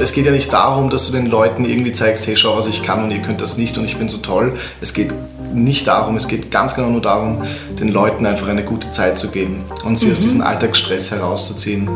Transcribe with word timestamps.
Es 0.00 0.12
geht 0.12 0.26
ja 0.26 0.32
nicht 0.32 0.52
darum, 0.52 0.90
dass 0.90 1.06
du 1.06 1.12
den 1.12 1.26
Leuten 1.26 1.64
irgendwie 1.64 1.92
zeigst, 1.92 2.26
hey, 2.26 2.36
schau, 2.36 2.56
was 2.56 2.66
ich 2.66 2.82
kann 2.82 3.04
und 3.04 3.10
ihr 3.10 3.20
könnt 3.20 3.40
das 3.40 3.56
nicht 3.56 3.78
und 3.78 3.84
ich 3.86 3.96
bin 3.96 4.08
so 4.08 4.18
toll. 4.18 4.54
Es 4.80 4.92
geht 4.92 5.14
nicht 5.54 5.86
darum, 5.86 6.16
es 6.16 6.28
geht 6.28 6.50
ganz 6.50 6.74
genau 6.74 6.90
nur 6.90 7.00
darum, 7.00 7.42
den 7.80 7.88
Leuten 7.88 8.26
einfach 8.26 8.48
eine 8.48 8.62
gute 8.62 8.90
Zeit 8.90 9.18
zu 9.18 9.30
geben 9.30 9.64
und 9.84 9.98
sie 9.98 10.06
mhm. 10.06 10.12
aus 10.12 10.20
diesem 10.20 10.40
Alltagsstress 10.42 11.12
herauszuziehen. 11.12 11.88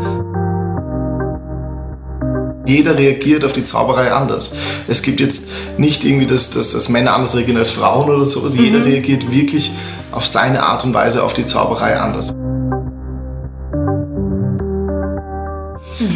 Jeder 2.66 2.96
reagiert 2.96 3.44
auf 3.44 3.52
die 3.52 3.64
Zauberei 3.64 4.12
anders. 4.12 4.54
Es 4.88 5.02
gibt 5.02 5.20
jetzt 5.20 5.50
nicht 5.76 6.04
irgendwie, 6.04 6.26
dass, 6.26 6.50
dass, 6.50 6.72
dass 6.72 6.88
Männer 6.88 7.14
anders 7.14 7.36
reagieren 7.36 7.58
als 7.58 7.70
Frauen 7.70 8.08
oder 8.08 8.24
so. 8.24 8.42
Also 8.42 8.58
mhm. 8.58 8.64
Jeder 8.64 8.84
reagiert 8.84 9.30
wirklich 9.30 9.72
auf 10.12 10.26
seine 10.26 10.62
Art 10.62 10.84
und 10.84 10.94
Weise 10.94 11.22
auf 11.22 11.34
die 11.34 11.44
Zauberei 11.44 11.98
anders. 11.98 12.32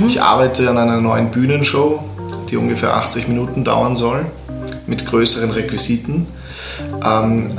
Ich 0.07 0.21
arbeite 0.21 0.69
an 0.69 0.77
einer 0.77 1.01
neuen 1.01 1.31
Bühnenshow, 1.31 2.05
die 2.51 2.57
ungefähr 2.57 2.95
80 2.95 3.27
Minuten 3.29 3.65
dauern 3.65 3.97
soll, 3.97 4.27
mit 4.87 5.07
größeren 5.07 5.51
Requisiten. 5.51 6.27
Ähm, 7.03 7.51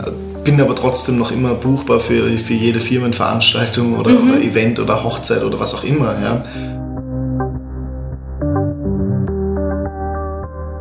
bin 0.43 0.61
aber 0.61 0.75
trotzdem 0.75 1.17
noch 1.17 1.31
immer 1.31 1.55
buchbar 1.55 1.99
für, 1.99 2.37
für 2.37 2.53
jede 2.53 2.79
Firmenveranstaltung 2.79 3.97
oder, 3.97 4.11
mhm. 4.11 4.29
oder 4.29 4.41
Event 4.41 4.79
oder 4.79 5.03
Hochzeit 5.03 5.43
oder 5.43 5.59
was 5.59 5.73
auch 5.73 5.83
immer. 5.83 6.15
Ja. 6.21 6.43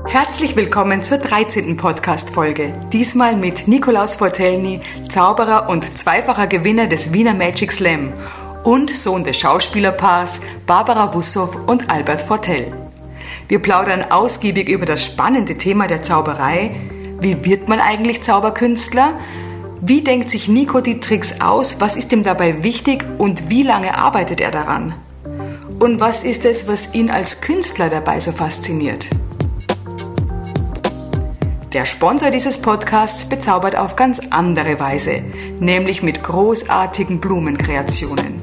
Herzlich 0.07 0.55
willkommen 0.55 1.03
zur 1.03 1.19
13. 1.19 1.77
Podcast-Folge. 1.77 2.75
Diesmal 2.93 3.37
mit 3.37 3.67
Nikolaus 3.67 4.17
Fortelny, 4.17 4.81
Zauberer 5.09 5.69
und 5.71 5.97
zweifacher 5.97 6.47
Gewinner 6.47 6.87
des 6.87 7.15
Wiener 7.15 7.35
Magic 7.35 7.73
Slam 7.73 8.13
und 8.65 8.95
Sohn 8.97 9.23
des 9.23 9.39
Schauspielerpaars 9.39 10.41
Barbara 10.67 11.15
Wussow 11.15 11.57
und 11.67 11.91
Albert 11.91 12.23
Fortell. 12.23 12.73
Wir 13.47 13.61
plaudern 13.61 14.11
ausgiebig 14.11 14.69
über 14.69 14.87
das 14.87 15.05
spannende 15.05 15.57
Thema 15.57 15.87
der 15.87 16.03
Zauberei. 16.03 16.75
Wie 17.21 17.45
wird 17.45 17.69
man 17.69 17.79
eigentlich 17.79 18.23
Zauberkünstler? 18.23 19.19
Wie 19.81 20.03
denkt 20.03 20.31
sich 20.31 20.49
Nico 20.49 20.81
die 20.81 20.99
Tricks 20.99 21.41
aus? 21.41 21.81
Was 21.81 21.97
ist 21.97 22.11
ihm 22.13 22.23
dabei 22.23 22.65
wichtig 22.65 23.05
und 23.19 23.51
wie 23.51 23.63
lange 23.63 23.97
arbeitet 23.97 24.41
er 24.41 24.51
daran? 24.51 24.95
Und 25.79 26.01
was 26.01 26.25
ist 26.25 26.45
es, 26.47 26.67
was 26.67 26.95
ihn 26.95 27.11
als 27.11 27.43
Künstler 27.43 27.91
dabei 27.91 28.19
so 28.21 28.33
fasziniert? 28.33 29.09
Der 31.75 31.85
Sponsor 31.85 32.31
dieses 32.31 32.57
Podcasts 32.57 33.29
bezaubert 33.29 33.77
auf 33.77 33.97
ganz 33.97 34.21
andere 34.31 34.79
Weise, 34.79 35.23
nämlich 35.59 36.03
mit 36.03 36.23
großartigen 36.23 37.21
Blumenkreationen. 37.21 38.34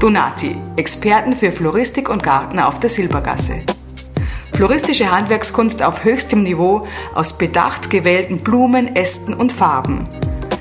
Donati, 0.00 0.54
Experten 0.76 1.34
für 1.34 1.50
Floristik 1.50 2.08
und 2.08 2.22
Garten 2.22 2.60
auf 2.60 2.78
der 2.78 2.88
Silbergasse. 2.88 3.56
Floristische 4.52 5.10
Handwerkskunst 5.10 5.82
auf 5.82 6.04
höchstem 6.04 6.44
Niveau 6.44 6.86
aus 7.16 7.36
bedacht 7.36 7.90
gewählten 7.90 8.38
Blumen, 8.38 8.94
Ästen 8.94 9.34
und 9.34 9.50
Farben. 9.50 10.06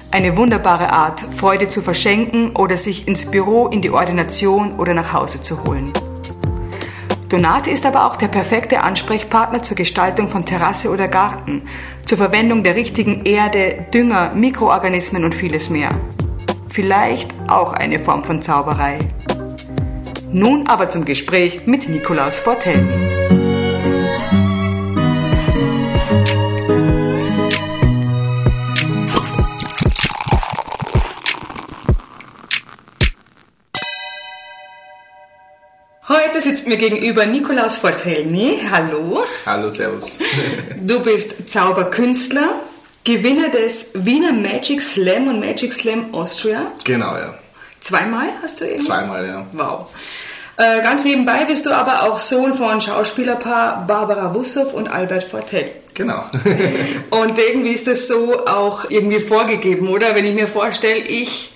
Eine 0.10 0.38
wunderbare 0.38 0.92
Art, 0.92 1.22
Freude 1.22 1.68
zu 1.68 1.84
verschenken 1.84 2.56
oder 2.56 2.78
sich 2.78 3.08
ins 3.08 3.30
Büro, 3.30 3.68
in 3.68 3.84
die 3.84 3.92
Ordination 3.92 4.74
oder 4.74 4.96
nach 4.96 5.14
Hause 5.14 5.40
zu 5.40 5.64
holen. 5.64 5.94
Donate 7.30 7.70
ist 7.70 7.86
aber 7.86 8.08
auch 8.08 8.16
der 8.16 8.30
perfekte 8.30 8.82
Ansprechpartner 8.82 9.62
zur 9.62 9.78
Gestaltung 9.78 10.30
von 10.30 10.46
Terrasse 10.46 10.90
oder 10.90 11.08
Garten, 11.08 11.62
zur 12.06 12.18
Verwendung 12.18 12.64
der 12.64 12.76
richtigen 12.76 13.24
Erde, 13.24 13.86
Dünger, 13.94 14.32
Mikroorganismen 14.34 15.24
und 15.24 15.36
vieles 15.36 15.70
mehr. 15.70 15.92
Vielleicht 16.70 17.30
auch 17.48 17.74
eine 17.74 18.00
Form 18.00 18.24
von 18.24 18.42
Zauberei. 18.42 19.00
Nun 20.32 20.68
aber 20.68 20.90
zum 20.90 21.06
Gespräch 21.06 21.66
mit 21.66 21.88
Nikolaus 21.90 22.38
Fortelny. 22.38 23.18
Heute 36.08 36.42
sitzt 36.42 36.68
mir 36.68 36.78
gegenüber 36.78 37.26
Nikolaus 37.26 37.78
Fortelny. 37.78 38.60
Hallo. 38.70 39.24
Hallo, 39.46 39.70
Servus. 39.70 40.20
Du 40.82 41.02
bist 41.02 41.50
Zauberkünstler, 41.50 42.60
Gewinner 43.08 43.48
des 43.48 43.92
Wiener 43.94 44.34
Magic 44.34 44.82
Slam 44.82 45.30
und 45.30 45.40
Magic 45.40 45.72
Slam 45.74 46.14
Austria. 46.14 46.74
Genau, 46.84 47.16
ja. 47.16 47.36
Zweimal 47.80 48.28
hast 48.44 48.60
du 48.60 48.66
eben? 48.66 48.84
Zweimal, 48.84 49.26
ja. 49.26 49.46
Wow. 49.54 49.96
Äh, 50.58 50.82
ganz 50.82 51.06
nebenbei 51.06 51.46
bist 51.46 51.66
du 51.66 51.72
aber 51.72 52.04
auch 52.04 52.20
Sohn 52.20 52.54
von 52.54 52.82
Schauspielerpaar 52.82 53.88
Barbara 53.88 54.36
Wussow 54.36 54.74
und 54.74 54.90
Albert 54.90 55.24
Fortell. 55.24 55.72
Genau. 55.94 56.22
und 57.10 57.40
irgendwie 57.40 57.72
ist 57.72 57.88
das 57.88 58.10
so 58.10 58.46
auch 58.46 58.90
irgendwie 58.90 59.22
vorgegeben, 59.22 59.88
oder? 59.88 60.14
Wenn 60.14 60.26
ich 60.26 60.36
mir 60.36 60.50
vorstelle, 60.50 61.00
ich 61.00 61.54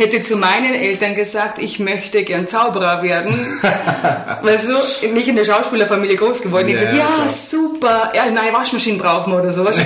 hätte 0.00 0.22
zu 0.22 0.36
meinen 0.36 0.74
Eltern 0.74 1.14
gesagt, 1.14 1.58
ich 1.58 1.78
möchte 1.78 2.24
gern 2.24 2.48
Zauberer 2.48 3.02
werden. 3.02 3.32
weißt 4.42 4.70
du, 4.70 5.08
nicht 5.08 5.28
in 5.28 5.36
der 5.36 5.44
Schauspielerfamilie 5.44 6.16
groß 6.16 6.40
geworden. 6.42 6.68
Ja, 6.68 6.74
gesagt, 6.74 6.96
ja, 6.96 7.28
super, 7.28 8.12
ja, 8.14 8.30
neue 8.30 8.52
Waschmaschine 8.52 8.98
brauchen 8.98 9.32
wir 9.32 9.40
oder 9.40 9.52
sowas. 9.52 9.76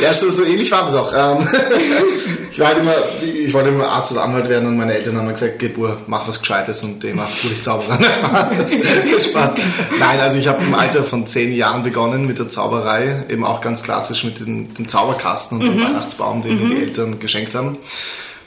ja, 0.00 0.14
so, 0.14 0.30
so 0.30 0.44
ähnlich 0.44 0.70
war 0.70 0.86
das 0.86 0.94
auch. 0.94 1.12
Ich, 2.52 2.58
war 2.58 2.68
halt 2.68 2.80
immer, 2.80 2.94
ich 3.22 3.54
wollte 3.54 3.70
immer 3.70 3.88
Arzt 3.88 4.12
oder 4.12 4.24
Anwalt 4.24 4.50
werden 4.50 4.68
und 4.68 4.76
meine 4.76 4.92
Eltern 4.92 5.16
haben 5.16 5.24
mir 5.24 5.32
gesagt, 5.32 5.58
geh 5.58 5.68
Bur, 5.68 5.96
mach 6.06 6.28
was 6.28 6.40
Gescheites 6.40 6.82
und 6.82 7.02
demnach 7.02 7.30
wurde 7.42 7.54
ich 7.54 7.62
Zauberer. 7.62 7.98
Spaß. 9.22 9.56
Nein, 9.98 10.20
also 10.20 10.36
ich 10.36 10.48
habe 10.48 10.62
im 10.62 10.74
Alter 10.74 11.02
von 11.02 11.26
zehn 11.26 11.54
Jahren 11.54 11.82
begonnen 11.82 12.26
mit 12.26 12.38
der 12.38 12.50
Zauberei, 12.50 13.24
eben 13.30 13.46
auch 13.46 13.62
ganz 13.62 13.82
klassisch 13.82 14.24
mit 14.24 14.40
dem, 14.40 14.74
dem 14.74 14.86
Zauberkasten 14.86 15.60
und 15.60 15.66
mhm. 15.66 15.70
dem 15.70 15.84
Weihnachtsbaum, 15.86 16.42
den 16.42 16.56
mhm. 16.56 16.62
mir 16.62 16.68
die 16.68 16.74
mhm. 16.74 16.82
Eltern 16.82 17.18
geschenkt 17.20 17.54
haben. 17.54 17.78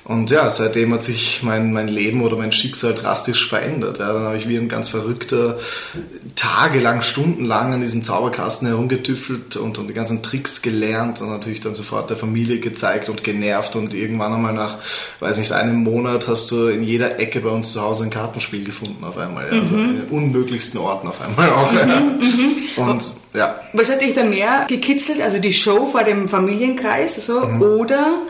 Und 0.06 0.30
ja, 0.30 0.52
seitdem 0.52 0.94
hat 0.94 1.02
sich 1.02 1.42
mein, 1.42 1.74
mein 1.74 1.88
Leben 1.88 2.22
oder 2.22 2.38
mein 2.38 2.52
Schicksal 2.52 2.94
drastisch 2.94 3.50
verändert. 3.50 3.98
Ja, 3.98 4.14
dann 4.14 4.22
habe 4.22 4.38
ich 4.38 4.48
wie 4.48 4.56
ein 4.56 4.68
ganz 4.68 4.88
verrückter 4.88 5.58
tagelang, 6.36 7.02
stundenlang 7.02 7.74
an 7.74 7.82
diesem 7.82 8.04
Zauberkasten 8.04 8.68
herumgetüffelt 8.68 9.58
und, 9.58 9.80
und 9.80 9.88
die 9.88 9.96
ganzen 9.96 10.22
Tricks 10.22 10.62
gelernt 10.62 11.22
und 11.22 11.30
natürlich 11.30 11.62
dann 11.62 11.74
sofort 11.74 12.12
der 12.12 12.18
Familie 12.18 12.60
gezeigt 12.60 13.10
und 13.10 13.24
genervt. 13.24 13.76
Und 13.76 13.96
irgendwann 13.96 14.32
einmal 14.32 14.54
nach, 14.54 14.78
weiß 15.22 15.40
nicht, 15.40 15.52
einem 15.54 15.78
Monat 15.78 16.28
hast 16.28 16.52
du 16.52 16.68
in 16.68 16.84
jeder 16.84 17.20
Ecke 17.20 17.40
bei 17.40 17.50
uns 17.50 17.74
zu 17.74 17.82
Hause 17.82 18.04
ein 18.04 18.12
Kartenspiel 18.12 18.64
gefunden 18.64 19.04
auf 19.04 19.18
einmal. 19.18 19.48
Ja, 19.48 19.60
also 19.60 19.76
mhm. 19.76 19.90
in 19.90 19.96
den 20.02 20.10
unmöglichsten 20.10 20.80
Orten 20.80 21.08
auf 21.08 21.20
einmal 21.20 21.50
auch. 21.50 21.72
Mhm, 21.72 22.20
mhm. 22.20 22.90
Und 22.90 23.10
ja. 23.34 23.60
Was 23.74 23.92
hat 23.92 24.02
dich 24.02 24.14
da 24.14 24.24
mehr 24.24 24.68
gekitzelt? 24.70 25.20
Also 25.22 25.40
die 25.40 25.54
Show 25.54 25.88
vor 25.88 26.04
dem 26.04 26.30
Familienkreis 26.30 27.26
so, 27.26 27.44
mhm. 27.44 27.62
oder 27.64 28.22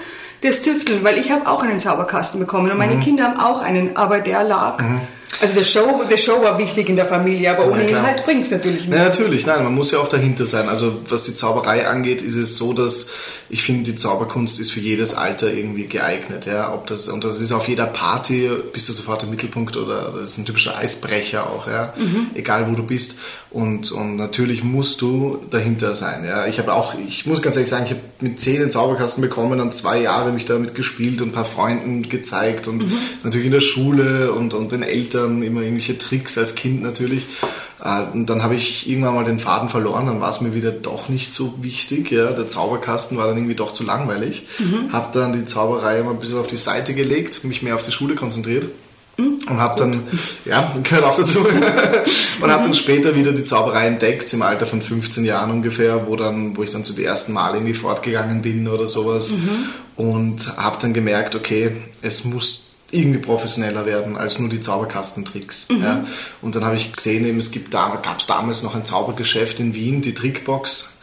das 0.45 0.61
Tüfteln, 0.61 1.03
weil 1.03 1.17
ich 1.17 1.31
habe 1.31 1.47
auch 1.47 1.63
einen 1.63 1.79
Zauberkasten 1.79 2.39
bekommen 2.39 2.71
und 2.71 2.77
meine 2.77 2.95
mhm. 2.95 3.01
Kinder 3.01 3.25
haben 3.25 3.39
auch 3.39 3.61
einen, 3.61 3.95
aber 3.95 4.19
der 4.19 4.43
lag. 4.43 4.79
Mhm. 4.79 5.01
Also 5.41 5.55
der 5.55 5.63
Show, 5.63 6.03
der 6.09 6.17
Show 6.17 6.41
war 6.41 6.57
wichtig 6.57 6.87
in 6.87 6.95
der 6.95 7.05
Familie, 7.05 7.51
aber 7.51 7.69
ohne 7.69 7.83
ja, 7.83 7.97
Inhalt 7.97 8.23
bringt 8.23 8.43
es 8.43 8.51
natürlich 8.51 8.87
nicht. 8.87 8.93
Ja, 8.93 9.03
natürlich, 9.03 9.45
nein, 9.45 9.63
man 9.63 9.75
muss 9.75 9.91
ja 9.91 9.99
auch 9.99 10.07
dahinter 10.07 10.45
sein. 10.45 10.69
Also 10.69 11.01
was 11.09 11.25
die 11.25 11.33
Zauberei 11.33 11.87
angeht, 11.87 12.21
ist 12.21 12.37
es 12.37 12.57
so, 12.57 12.73
dass 12.73 13.09
ich 13.49 13.63
finde, 13.63 13.91
die 13.91 13.95
Zauberkunst 13.95 14.59
ist 14.59 14.71
für 14.71 14.79
jedes 14.79 15.13
Alter 15.13 15.53
irgendwie 15.53 15.85
geeignet. 15.85 16.45
Ja? 16.45 16.73
Ob 16.73 16.87
das, 16.87 17.09
und 17.09 17.23
das 17.23 17.41
ist 17.41 17.51
auf 17.51 17.67
jeder 17.67 17.85
Party, 17.85 18.49
bist 18.73 18.89
du 18.89 18.93
sofort 18.93 19.23
im 19.23 19.29
Mittelpunkt 19.29 19.77
oder 19.77 20.11
das 20.11 20.31
ist 20.31 20.37
ein 20.39 20.45
typischer 20.45 20.77
Eisbrecher 20.77 21.49
auch, 21.49 21.67
ja? 21.67 21.93
Mhm. 21.97 22.27
egal 22.33 22.69
wo 22.69 22.75
du 22.75 22.83
bist. 22.83 23.19
Und, 23.51 23.91
und 23.91 24.17
natürlich 24.17 24.63
musst 24.63 25.01
du 25.01 25.39
dahinter 25.49 25.95
sein. 25.95 26.25
Ja? 26.25 26.47
Ich 26.47 26.59
habe 26.59 26.73
auch, 26.73 26.95
ich 27.07 27.25
muss 27.25 27.41
ganz 27.41 27.55
ehrlich 27.55 27.69
sagen, 27.69 27.85
ich 27.85 27.91
habe 27.91 28.01
mit 28.19 28.39
zehn 28.39 28.59
den 28.59 28.71
Zauberkasten 28.71 29.21
bekommen, 29.21 29.59
dann 29.59 29.71
zwei 29.71 30.01
Jahre 30.01 30.31
mich 30.31 30.45
damit 30.45 30.73
gespielt 30.73 31.21
und 31.21 31.29
ein 31.29 31.33
paar 31.33 31.45
Freunden 31.45 32.09
gezeigt 32.09 32.67
und 32.67 32.83
mhm. 32.83 32.91
natürlich 33.23 33.45
in 33.45 33.53
der 33.53 33.61
Schule 33.61 34.33
und, 34.33 34.53
und 34.53 34.71
den 34.71 34.83
Eltern 34.83 35.43
immer 35.43 35.61
irgendwelche 35.61 35.97
Tricks 35.97 36.37
als 36.37 36.55
Kind 36.55 36.81
natürlich. 36.81 37.23
Äh, 37.85 38.07
und 38.13 38.25
dann 38.25 38.43
habe 38.43 38.55
ich 38.55 38.89
irgendwann 38.89 39.13
mal 39.13 39.23
den 39.23 39.39
Faden 39.39 39.69
verloren, 39.69 40.07
dann 40.07 40.19
war 40.19 40.29
es 40.29 40.41
mir 40.41 40.55
wieder 40.55 40.71
doch 40.71 41.07
nicht 41.07 41.31
so 41.31 41.53
wichtig. 41.61 42.11
Ja. 42.11 42.31
Der 42.31 42.47
Zauberkasten 42.47 43.17
war 43.17 43.27
dann 43.27 43.37
irgendwie 43.37 43.55
doch 43.55 43.71
zu 43.71 43.83
langweilig. 43.83 44.47
Mhm. 44.57 44.91
Habe 44.91 45.17
dann 45.17 45.33
die 45.33 45.45
Zauberei 45.45 46.01
mal 46.01 46.11
ein 46.11 46.19
bisschen 46.19 46.39
auf 46.39 46.47
die 46.47 46.57
Seite 46.57 46.95
gelegt, 46.95 47.43
mich 47.43 47.61
mehr 47.61 47.75
auf 47.75 47.83
die 47.83 47.91
Schule 47.91 48.15
konzentriert. 48.15 48.65
Mhm. 49.17 49.39
Und 49.47 49.57
habe 49.59 49.77
dann, 49.77 50.01
ja, 50.45 50.73
gehört 50.81 51.03
auch 51.05 51.15
dazu, 51.15 51.39
und 52.41 52.51
habe 52.51 52.63
dann 52.63 52.73
später 52.73 53.15
wieder 53.15 53.31
die 53.31 53.43
Zauberei 53.43 53.85
entdeckt, 53.85 54.33
im 54.33 54.41
Alter 54.41 54.65
von 54.65 54.81
15 54.81 55.23
Jahren 55.23 55.51
ungefähr, 55.51 56.07
wo, 56.07 56.15
dann, 56.15 56.57
wo 56.57 56.63
ich 56.63 56.71
dann 56.71 56.83
zu 56.83 56.93
die 56.93 57.05
ersten 57.05 57.33
Mal 57.33 57.53
irgendwie 57.53 57.75
fortgegangen 57.75 58.41
bin 58.41 58.67
oder 58.67 58.87
sowas. 58.87 59.31
Mhm. 59.31 59.69
Und 59.95 60.57
habe 60.57 60.77
dann 60.81 60.93
gemerkt, 60.93 61.35
okay, 61.35 61.71
es 62.01 62.25
muss 62.25 62.64
irgendwie 62.95 63.19
professioneller 63.19 63.85
werden 63.85 64.17
als 64.17 64.39
nur 64.39 64.49
die 64.49 64.61
Zauberkastentricks. 64.61 65.67
Mhm. 65.69 65.83
Ja. 65.83 66.05
Und 66.41 66.55
dann 66.55 66.65
habe 66.65 66.75
ich 66.75 66.93
gesehen, 66.93 67.25
eben, 67.25 67.37
es 67.37 67.51
gibt 67.51 67.73
da, 67.73 67.99
gab 68.01 68.19
es 68.19 68.27
damals 68.27 68.63
noch 68.63 68.75
ein 68.75 68.85
Zaubergeschäft 68.85 69.59
in 69.59 69.75
Wien, 69.75 70.01
die 70.01 70.13
Trickbox 70.13 70.93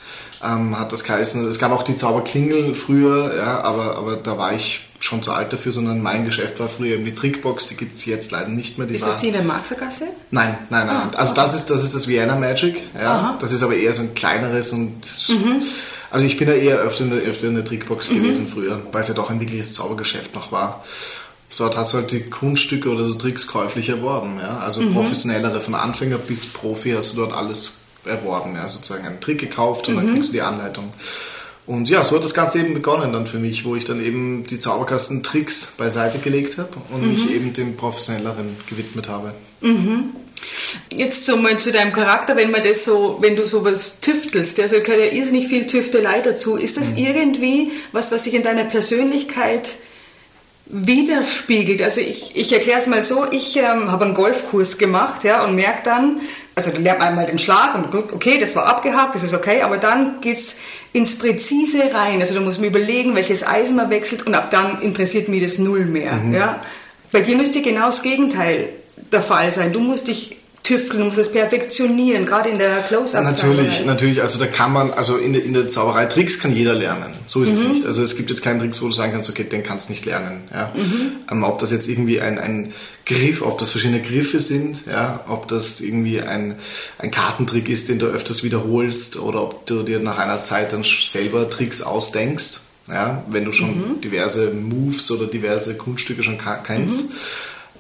ähm, 0.44 0.78
hat 0.78 0.92
das 0.92 1.04
geheißen. 1.04 1.46
Es 1.48 1.58
gab 1.58 1.72
auch 1.72 1.82
die 1.82 1.96
Zauberklingel 1.96 2.74
früher, 2.74 3.34
ja, 3.36 3.60
aber, 3.60 3.96
aber 3.96 4.16
da 4.16 4.38
war 4.38 4.52
ich 4.52 4.88
schon 4.98 5.22
zu 5.22 5.32
alt 5.32 5.52
dafür, 5.52 5.72
sondern 5.72 6.00
mein 6.00 6.24
Geschäft 6.24 6.60
war 6.60 6.68
früher 6.68 6.94
eben 6.94 7.04
die 7.04 7.14
Trickbox, 7.14 7.66
die 7.68 7.76
gibt 7.76 7.96
es 7.96 8.04
jetzt 8.06 8.30
leider 8.30 8.48
nicht 8.48 8.78
mehr. 8.78 8.86
Die 8.86 8.94
ist 8.94 9.02
war, 9.02 9.08
das 9.08 9.18
die 9.18 9.28
in 9.28 9.32
der 9.32 9.42
Marxergasse? 9.42 10.06
Nein, 10.30 10.56
nein, 10.70 10.86
nein. 10.86 10.96
Ah, 11.12 11.16
also 11.16 11.34
das 11.34 11.54
ist, 11.54 11.70
das 11.70 11.82
ist 11.82 11.94
das 11.94 12.06
Vienna 12.06 12.36
Magic. 12.36 12.76
Ja. 12.98 13.36
Das 13.40 13.52
ist 13.52 13.62
aber 13.62 13.74
eher 13.74 13.92
so 13.94 14.02
ein 14.02 14.14
kleineres 14.14 14.72
und 14.72 15.02
Mhm. 15.28 15.62
also 16.10 16.24
ich 16.26 16.36
bin 16.36 16.48
ja 16.48 16.54
eher 16.54 16.76
öfter 16.78 17.04
in 17.04 17.10
der, 17.10 17.20
öfter 17.20 17.48
in 17.48 17.54
der 17.54 17.64
Trickbox 17.64 18.10
gewesen 18.10 18.46
früher, 18.52 18.80
weil 18.92 19.00
es 19.00 19.08
ja 19.08 19.14
doch 19.14 19.30
ein 19.30 19.40
wirkliches 19.40 19.74
Zaubergeschäft 19.74 20.34
noch 20.34 20.52
war. 20.52 20.84
Dort 21.62 21.76
hast 21.76 21.92
du 21.92 21.98
halt 21.98 22.10
die 22.10 22.22
Kunststücke 22.22 22.88
oder 22.88 23.04
so 23.04 23.14
Tricks 23.16 23.46
käuflich 23.46 23.88
erworben. 23.88 24.38
Ja? 24.40 24.58
Also 24.58 24.80
Mhm. 24.82 24.94
professionellere, 24.94 25.60
von 25.60 25.76
Anfänger 25.76 26.18
bis 26.18 26.46
Profi 26.46 26.90
hast 26.90 27.12
du 27.12 27.18
dort 27.18 27.32
alles 27.32 27.82
erworben. 28.04 28.56
Ja? 28.56 28.68
Sozusagen 28.68 29.06
einen 29.06 29.20
Trick 29.20 29.38
gekauft 29.38 29.86
und 29.86 29.94
Mhm. 29.94 29.98
dann 30.00 30.12
kriegst 30.14 30.30
du 30.30 30.32
die 30.32 30.42
Anleitung. 30.42 30.92
Und 31.64 31.88
ja, 31.88 32.02
so 32.02 32.16
hat 32.16 32.24
das 32.24 32.34
Ganze 32.34 32.58
eben 32.58 32.74
begonnen 32.74 33.12
dann 33.12 33.28
für 33.28 33.38
mich, 33.38 33.64
wo 33.64 33.76
ich 33.76 33.84
dann 33.84 34.04
eben 34.04 34.44
die 34.44 34.58
Zauberkasten-Tricks 34.58 35.74
beiseite 35.78 36.18
gelegt 36.18 36.58
habe 36.58 36.70
und 36.92 37.08
mich 37.08 37.26
Mhm. 37.26 37.32
eben 37.32 37.52
dem 37.52 37.76
Professionelleren 37.76 38.56
gewidmet 38.68 39.08
habe. 39.08 39.32
Jetzt 40.90 41.24
so 41.24 41.36
mal 41.36 41.56
zu 41.60 41.70
deinem 41.70 41.92
Charakter, 41.92 42.34
wenn 42.34 42.50
man 42.50 42.64
das 42.64 42.84
so, 42.84 43.18
wenn 43.20 43.36
du 43.36 43.46
so 43.46 43.64
was 43.64 44.00
tüftelst, 44.00 44.58
also 44.58 44.80
gehört 44.80 44.98
ja 44.98 45.12
irrsinnig 45.12 45.46
viel 45.46 45.68
Tüftelei 45.68 46.18
dazu. 46.20 46.56
Ist 46.56 46.76
das 46.76 46.96
irgendwie 46.96 47.70
was, 47.92 48.10
was 48.10 48.24
sich 48.24 48.34
in 48.34 48.42
deiner 48.42 48.64
Persönlichkeit 48.64 49.68
widerspiegelt? 50.72 51.82
Also 51.82 52.00
ich, 52.00 52.34
ich 52.34 52.52
erkläre 52.52 52.78
es 52.78 52.86
mal 52.86 53.02
so, 53.02 53.26
ich 53.30 53.56
ähm, 53.56 53.92
habe 53.92 54.06
einen 54.06 54.14
Golfkurs 54.14 54.78
gemacht 54.78 55.22
ja, 55.22 55.44
und 55.44 55.54
merke 55.54 55.82
dann, 55.84 56.20
also 56.54 56.70
dann 56.70 56.82
lernt 56.82 56.98
man 56.98 57.08
einmal 57.08 57.26
den 57.26 57.38
Schlag 57.38 57.74
und 57.74 57.90
gut, 57.90 58.12
okay, 58.12 58.38
das 58.40 58.56
war 58.56 58.66
abgehakt, 58.66 59.14
das 59.14 59.22
ist 59.22 59.34
okay, 59.34 59.62
aber 59.62 59.76
dann 59.76 60.20
geht's 60.20 60.58
ins 60.92 61.18
Präzise 61.18 61.94
rein. 61.94 62.20
Also 62.20 62.34
da 62.34 62.40
muss 62.40 62.58
man 62.58 62.68
überlegen, 62.68 63.14
welches 63.14 63.46
Eisen 63.46 63.76
man 63.76 63.90
wechselt 63.90 64.26
und 64.26 64.34
ab 64.34 64.50
dann 64.50 64.80
interessiert 64.82 65.28
mich 65.28 65.42
das 65.42 65.58
null 65.58 65.84
mehr. 65.84 66.18
Ja? 66.32 66.60
Bei 67.12 67.20
dir 67.20 67.36
müsste 67.36 67.62
genau 67.62 67.86
das 67.86 68.02
Gegenteil 68.02 68.70
der 68.96 69.22
Fall 69.22 69.50
sein. 69.50 69.72
Du 69.72 69.80
musst 69.80 70.08
dich 70.08 70.38
tüfteln, 70.62 71.00
du 71.00 71.04
musst 71.06 71.18
es 71.18 71.32
perfektionieren, 71.32 72.24
gerade 72.24 72.48
in 72.48 72.58
der 72.58 72.82
Close-Up. 72.82 73.24
Natürlich, 73.24 73.84
natürlich. 73.84 74.20
Also 74.22 74.38
da 74.38 74.46
kann 74.46 74.72
man, 74.72 74.92
also 74.92 75.16
in 75.16 75.32
der, 75.32 75.44
in 75.44 75.54
der 75.54 75.68
Zauberei 75.68 76.06
Tricks 76.06 76.38
kann 76.38 76.54
jeder 76.54 76.74
lernen. 76.74 77.12
So 77.26 77.42
ist 77.42 77.52
es 77.52 77.62
nicht. 77.62 77.84
Also 77.84 78.02
es 78.02 78.16
gibt 78.16 78.30
jetzt 78.30 78.42
keinen 78.42 78.60
Tricks, 78.60 78.80
wo 78.80 78.86
du 78.86 78.92
sagen 78.92 79.12
kannst, 79.12 79.28
okay, 79.28 79.44
den 79.44 79.62
kannst 79.62 79.88
du 79.88 79.92
nicht 79.92 80.04
lernen. 80.04 80.42
Ja. 80.52 80.72
Ähm, 81.30 81.42
ob 81.42 81.58
das 81.58 81.72
jetzt 81.72 81.88
irgendwie 81.88 82.20
ein, 82.20 82.38
ein 82.38 82.72
Griff, 83.06 83.42
ob 83.42 83.58
das 83.58 83.72
verschiedene 83.72 84.00
Griffe 84.00 84.38
sind, 84.38 84.82
ja, 84.86 85.24
ob 85.28 85.48
das 85.48 85.80
irgendwie 85.80 86.20
ein, 86.20 86.54
ein 86.98 87.10
Kartentrick 87.10 87.68
ist, 87.68 87.88
den 87.88 87.98
du 87.98 88.06
öfters 88.06 88.44
wiederholst, 88.44 89.18
oder 89.18 89.42
ob 89.42 89.66
du 89.66 89.82
dir 89.82 89.98
nach 89.98 90.18
einer 90.18 90.44
Zeit 90.44 90.72
dann 90.72 90.84
selber 90.84 91.50
Tricks 91.50 91.82
ausdenkst. 91.82 92.60
Ja, 92.88 93.22
wenn 93.28 93.44
du 93.44 93.52
schon 93.52 94.00
diverse 94.00 94.50
Moves 94.50 95.08
oder 95.12 95.26
diverse 95.26 95.76
Kunststücke 95.76 96.24
schon 96.24 96.38
kennst. 96.64 97.10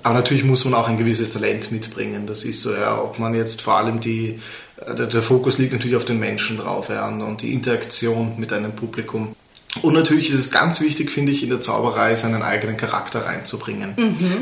Aber 0.02 0.14
natürlich 0.14 0.44
muss 0.44 0.64
man 0.64 0.74
auch 0.74 0.88
ein 0.88 0.98
gewisses 0.98 1.32
Talent 1.32 1.70
mitbringen. 1.70 2.26
Das 2.26 2.44
ist 2.44 2.62
so, 2.62 2.74
ja, 2.74 3.00
ob 3.00 3.18
man 3.18 3.34
jetzt 3.34 3.62
vor 3.62 3.76
allem 3.76 4.00
die, 4.00 4.38
äh, 4.84 4.94
der, 4.94 5.06
der 5.06 5.22
Fokus 5.22 5.58
liegt 5.58 5.72
natürlich 5.72 5.96
auf 5.96 6.04
den 6.04 6.18
Menschen 6.18 6.58
drauf 6.58 6.88
ja, 6.88 7.08
und, 7.08 7.22
und 7.22 7.42
die 7.42 7.52
Interaktion 7.52 8.34
mit 8.38 8.52
einem 8.52 8.72
Publikum. 8.72 9.34
Und 9.80 9.94
natürlich 9.94 10.28
ist 10.28 10.38
es 10.38 10.50
ganz 10.50 10.82
wichtig, 10.82 11.10
finde 11.10 11.32
ich, 11.32 11.42
in 11.42 11.48
der 11.48 11.60
Zauberei 11.60 12.14
seinen 12.14 12.42
eigenen 12.42 12.76
Charakter 12.76 13.24
reinzubringen. 13.24 13.94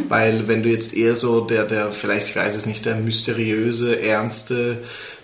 Weil 0.08 0.48
wenn 0.48 0.64
du 0.64 0.68
jetzt 0.68 0.96
eher 0.96 1.14
so 1.14 1.42
der, 1.42 1.66
der, 1.66 1.92
vielleicht, 1.92 2.30
ich 2.30 2.36
weiß 2.36 2.56
es 2.56 2.66
nicht, 2.66 2.84
der 2.84 2.96
mysteriöse, 2.96 4.00
ernste 4.00 4.78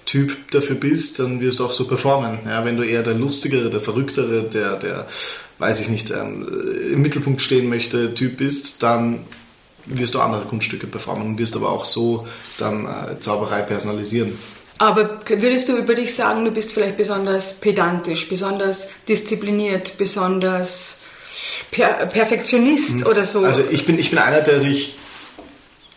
Typ 0.04 0.52
dafür 0.52 0.76
bist, 0.76 1.18
dann 1.18 1.40
wirst 1.40 1.58
du 1.58 1.64
auch 1.64 1.72
so 1.72 1.88
performen. 1.88 2.38
Ja, 2.46 2.64
wenn 2.64 2.76
du 2.76 2.84
eher 2.84 3.02
der 3.02 3.14
lustigere, 3.14 3.68
der 3.68 3.80
verrücktere, 3.80 4.44
der, 4.44 4.76
der, 4.76 5.08
weiß 5.58 5.80
ich 5.80 5.88
nicht, 5.88 6.12
ähm, 6.12 6.46
im 6.92 7.02
Mittelpunkt 7.02 7.42
stehen 7.42 7.68
möchte 7.68 8.14
Typ 8.14 8.36
bist, 8.36 8.84
dann 8.84 9.24
wirst 9.86 10.14
du 10.14 10.20
andere 10.20 10.42
Kunststücke 10.42 10.86
performen 10.86 11.26
und 11.26 11.38
wirst 11.38 11.56
aber 11.56 11.70
auch 11.70 11.84
so 11.84 12.26
dann 12.58 12.86
äh, 12.86 13.18
Zauberei 13.20 13.62
personalisieren. 13.62 14.38
Aber 14.78 15.20
würdest 15.26 15.68
du 15.68 15.76
über 15.76 15.94
dich 15.94 16.14
sagen, 16.14 16.44
du 16.44 16.50
bist 16.50 16.72
vielleicht 16.72 16.98
besonders 16.98 17.54
pedantisch, 17.54 18.28
besonders 18.28 18.90
diszipliniert, 19.08 19.96
besonders 19.96 21.00
per 21.70 22.06
Perfektionist 22.06 23.06
oder 23.06 23.24
so? 23.24 23.44
Also 23.44 23.62
ich 23.70 23.86
bin, 23.86 23.98
ich 23.98 24.10
bin 24.10 24.18
einer, 24.18 24.42
der 24.42 24.60
sich 24.60 24.96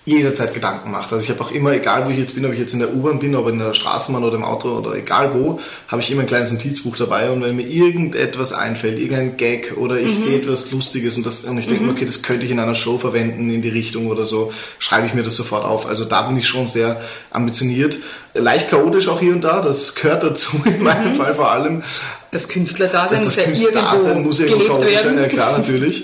jederzeit 0.10 0.54
Gedanken 0.54 0.92
macht. 0.92 1.14
Also 1.14 1.24
ich 1.24 1.30
habe 1.30 1.42
auch 1.42 1.52
immer, 1.52 1.74
egal 1.74 2.06
wo 2.06 2.10
ich 2.10 2.18
jetzt 2.18 2.36
bin, 2.36 2.46
ob 2.46 2.54
ich 2.54 2.60
jetzt 2.60 2.74
in 2.74 2.80
der 2.80 2.94
U-Bahn 2.94 3.20
bin, 3.20 3.36
ob 3.36 3.48
in 3.48 3.60
der 3.60 3.74
Straßenbahn 3.74 4.24
oder 4.24 4.36
im 4.36 4.44
Auto 4.44 4.70
oder 4.78 4.96
egal 4.96 5.34
wo, 5.34 5.60
habe 5.88 6.02
ich 6.02 6.12
immer 6.12 6.22
ein 6.22 6.28
kleines 6.28 6.52
Notizbuch 6.52 6.98
dabei 6.98 7.30
und 7.30 7.42
wenn 7.42 7.56
mir 7.56 7.68
irgendetwas 7.68 8.52
einfällt, 8.52 9.00
irgendein 9.00 9.38
Gag 9.38 9.78
oder 9.78 10.00
ich 10.00 10.18
sehe 10.18 10.40
etwas 10.40 10.72
Lustiges 10.72 11.18
und, 11.18 11.26
das, 11.26 11.46
und 11.46 11.58
ich 11.58 11.68
denke 11.68 11.84
mir, 11.84 11.92
okay, 11.92 12.06
das 12.06 12.24
könnte 12.24 12.46
ich 12.46 12.52
in 12.52 12.60
einer 12.60 12.76
Show 12.76 12.98
verwenden 12.98 13.50
in 13.50 13.62
die 13.62 13.70
Richtung 13.70 14.08
oder 14.08 14.26
so, 14.26 14.52
schreibe 14.80 15.06
ich 15.06 15.14
mir 15.14 15.24
das 15.24 15.36
sofort 15.36 15.66
auf. 15.66 15.88
Also 15.88 16.06
da 16.06 16.24
bin 16.24 16.38
ich 16.38 16.48
schon 16.48 16.68
sehr 16.68 17.02
ambitioniert. 17.32 17.98
Leicht 18.34 18.70
chaotisch 18.70 19.08
auch 19.08 19.20
hier 19.20 19.34
und 19.34 19.44
da, 19.44 19.62
das 19.62 19.96
gehört 19.96 20.24
dazu 20.24 20.62
in 20.66 20.84
meinem 20.84 21.16
Fall 21.16 21.34
vor 21.34 21.52
allem. 21.52 21.84
Das 22.32 22.48
Künstlerdasein 22.48 23.18
Das, 23.20 23.26
muss 23.28 23.36
ja 23.38 23.44
Künstlerdasein 23.44 24.24
muss 24.24 24.40
ja 24.40 24.46
irgendwo 24.46 24.78
gelebt 24.78 25.00
sein, 25.02 25.06
werden. 25.16 25.22
ja 25.24 25.28
klar, 25.28 25.58
natürlich. 25.58 26.04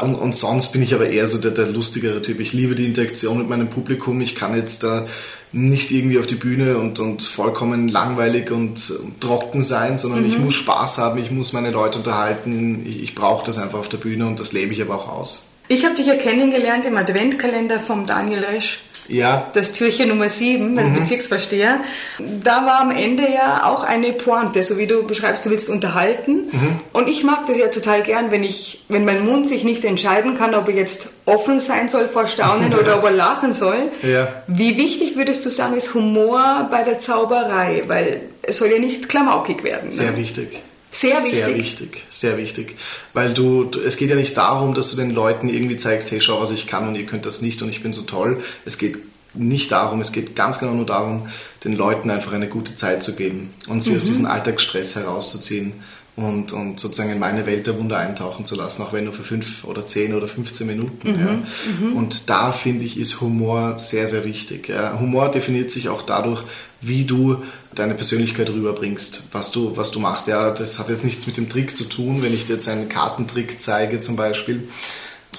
Und, 0.00 0.14
und 0.14 0.34
sonst 0.34 0.72
bin 0.72 0.82
ich 0.82 0.94
aber 0.94 1.08
eher 1.08 1.26
so 1.26 1.38
der, 1.38 1.50
der 1.50 1.66
lustigere 1.66 2.22
Typ. 2.22 2.40
Ich 2.40 2.52
liebe 2.52 2.74
die 2.74 2.86
Interaktion 2.86 3.38
mit 3.38 3.48
meinem 3.48 3.68
Publikum. 3.68 4.20
Ich 4.20 4.34
kann 4.34 4.56
jetzt 4.56 4.82
da 4.82 5.06
nicht 5.52 5.90
irgendwie 5.90 6.18
auf 6.18 6.26
die 6.26 6.34
Bühne 6.34 6.76
und, 6.78 6.98
und 7.00 7.22
vollkommen 7.22 7.88
langweilig 7.88 8.50
und 8.50 8.92
trocken 9.20 9.62
sein, 9.62 9.96
sondern 9.98 10.22
Mhm. 10.22 10.28
ich 10.28 10.38
muss 10.38 10.54
Spaß 10.54 10.98
haben, 10.98 11.18
ich 11.20 11.30
muss 11.30 11.52
meine 11.52 11.70
Leute 11.70 11.98
unterhalten. 11.98 12.84
Ich, 12.86 13.02
ich 13.02 13.14
brauche 13.14 13.44
das 13.46 13.58
einfach 13.58 13.78
auf 13.78 13.88
der 13.88 13.98
Bühne 13.98 14.26
und 14.26 14.40
das 14.40 14.52
lebe 14.52 14.72
ich 14.72 14.82
aber 14.82 14.96
auch 14.96 15.08
aus. 15.08 15.44
Ich 15.68 15.84
habe 15.84 15.94
dich 15.94 16.06
ja 16.06 16.14
kennengelernt 16.14 16.84
im 16.86 16.96
Adventkalender 16.96 17.80
vom 17.80 18.06
Daniel 18.06 18.40
Resch. 18.44 18.80
Ja, 19.08 19.50
Das 19.54 19.72
Türchen 19.72 20.08
Nummer 20.08 20.28
7, 20.28 20.70
Mhm. 20.72 20.76
das 20.76 20.90
Bezirksvorsteher. 20.90 21.80
Da 22.18 22.66
war 22.66 22.80
am 22.80 22.90
Ende 22.90 23.22
ja 23.24 23.64
auch 23.64 23.82
eine 23.84 24.12
Pointe, 24.12 24.62
so 24.62 24.78
wie 24.78 24.86
du 24.86 25.04
beschreibst, 25.06 25.46
du 25.46 25.50
willst 25.50 25.68
unterhalten. 25.70 26.48
Mhm. 26.52 26.80
Und 26.92 27.08
ich 27.08 27.24
mag 27.24 27.46
das 27.46 27.58
ja 27.58 27.68
total 27.68 28.02
gern, 28.02 28.30
wenn 28.30 28.42
ich, 28.42 28.84
wenn 28.88 29.04
mein 29.04 29.24
Mund 29.24 29.48
sich 29.48 29.64
nicht 29.64 29.84
entscheiden 29.84 30.36
kann, 30.36 30.54
ob 30.54 30.68
er 30.68 30.74
jetzt 30.74 31.08
offen 31.24 31.60
sein 31.60 31.88
soll 31.88 32.08
vor 32.08 32.26
Staunen 32.26 32.72
oder 32.78 32.98
ob 32.98 33.04
er 33.04 33.12
lachen 33.12 33.52
soll. 33.52 33.90
Ja. 34.02 34.28
Wie 34.46 34.76
wichtig 34.76 35.16
würdest 35.16 35.44
du 35.46 35.50
sagen, 35.50 35.76
ist 35.76 35.94
Humor 35.94 36.68
bei 36.70 36.82
der 36.82 36.98
Zauberei? 36.98 37.82
Weil 37.86 38.22
es 38.42 38.58
soll 38.58 38.68
ja 38.70 38.78
nicht 38.78 39.08
klamaukig 39.08 39.62
werden. 39.64 39.92
sehr 39.92 40.12
ne? 40.12 40.16
wichtig. 40.18 40.62
Sehr 40.96 41.20
Sehr 41.20 41.48
wichtig? 41.48 41.82
wichtig, 41.82 42.04
sehr 42.08 42.38
wichtig. 42.38 42.76
Weil 43.12 43.34
du, 43.34 43.64
du, 43.64 43.80
es 43.80 43.98
geht 43.98 44.08
ja 44.08 44.16
nicht 44.16 44.34
darum, 44.36 44.72
dass 44.72 44.90
du 44.90 44.96
den 44.96 45.10
Leuten 45.10 45.50
irgendwie 45.50 45.76
zeigst, 45.76 46.10
hey, 46.10 46.22
schau, 46.22 46.40
was 46.40 46.50
ich 46.52 46.66
kann 46.66 46.88
und 46.88 46.94
ihr 46.94 47.04
könnt 47.04 47.26
das 47.26 47.42
nicht 47.42 47.60
und 47.60 47.68
ich 47.68 47.82
bin 47.82 47.92
so 47.92 48.02
toll. 48.02 48.42
Es 48.64 48.78
geht 48.78 48.98
nicht 49.34 49.72
darum, 49.72 50.00
es 50.00 50.12
geht 50.12 50.34
ganz 50.34 50.58
genau 50.58 50.72
nur 50.72 50.86
darum, 50.86 51.28
den 51.64 51.74
Leuten 51.74 52.08
einfach 52.10 52.32
eine 52.32 52.48
gute 52.48 52.74
Zeit 52.74 53.02
zu 53.02 53.14
geben 53.14 53.50
und 53.66 53.82
sie 53.82 53.94
aus 53.94 54.04
diesem 54.04 54.24
Alltagsstress 54.24 54.96
herauszuziehen 54.96 55.74
und, 56.16 56.54
und 56.54 56.80
sozusagen 56.80 57.10
in 57.10 57.18
meine 57.18 57.44
Welt 57.44 57.66
der 57.66 57.78
Wunder 57.78 57.98
eintauchen 57.98 58.46
zu 58.46 58.56
lassen, 58.56 58.82
auch 58.82 58.94
wenn 58.94 59.04
nur 59.04 59.12
für 59.12 59.22
fünf 59.22 59.64
oder 59.64 59.86
zehn 59.86 60.14
oder 60.14 60.26
15 60.26 60.66
Minuten. 60.66 61.08
Ja. 61.08 61.94
Und 61.94 62.30
da 62.30 62.52
finde 62.52 62.86
ich, 62.86 62.98
ist 62.98 63.20
Humor 63.20 63.78
sehr, 63.78 64.08
sehr 64.08 64.24
wichtig. 64.24 64.68
Ja. 64.68 64.98
Humor 64.98 65.30
definiert 65.30 65.70
sich 65.70 65.90
auch 65.90 66.02
dadurch, 66.02 66.42
wie 66.80 67.04
du 67.04 67.42
deine 67.74 67.94
Persönlichkeit 67.94 68.48
rüberbringst, 68.48 69.28
was 69.32 69.52
du, 69.52 69.76
was 69.76 69.90
du 69.90 70.00
machst. 70.00 70.26
Ja, 70.26 70.50
das 70.50 70.78
hat 70.78 70.88
jetzt 70.88 71.04
nichts 71.04 71.26
mit 71.26 71.36
dem 71.36 71.50
Trick 71.50 71.76
zu 71.76 71.84
tun, 71.84 72.22
wenn 72.22 72.32
ich 72.32 72.46
dir 72.46 72.54
jetzt 72.54 72.68
einen 72.68 72.88
Kartentrick 72.88 73.60
zeige 73.60 74.00
zum 74.00 74.16
Beispiel 74.16 74.66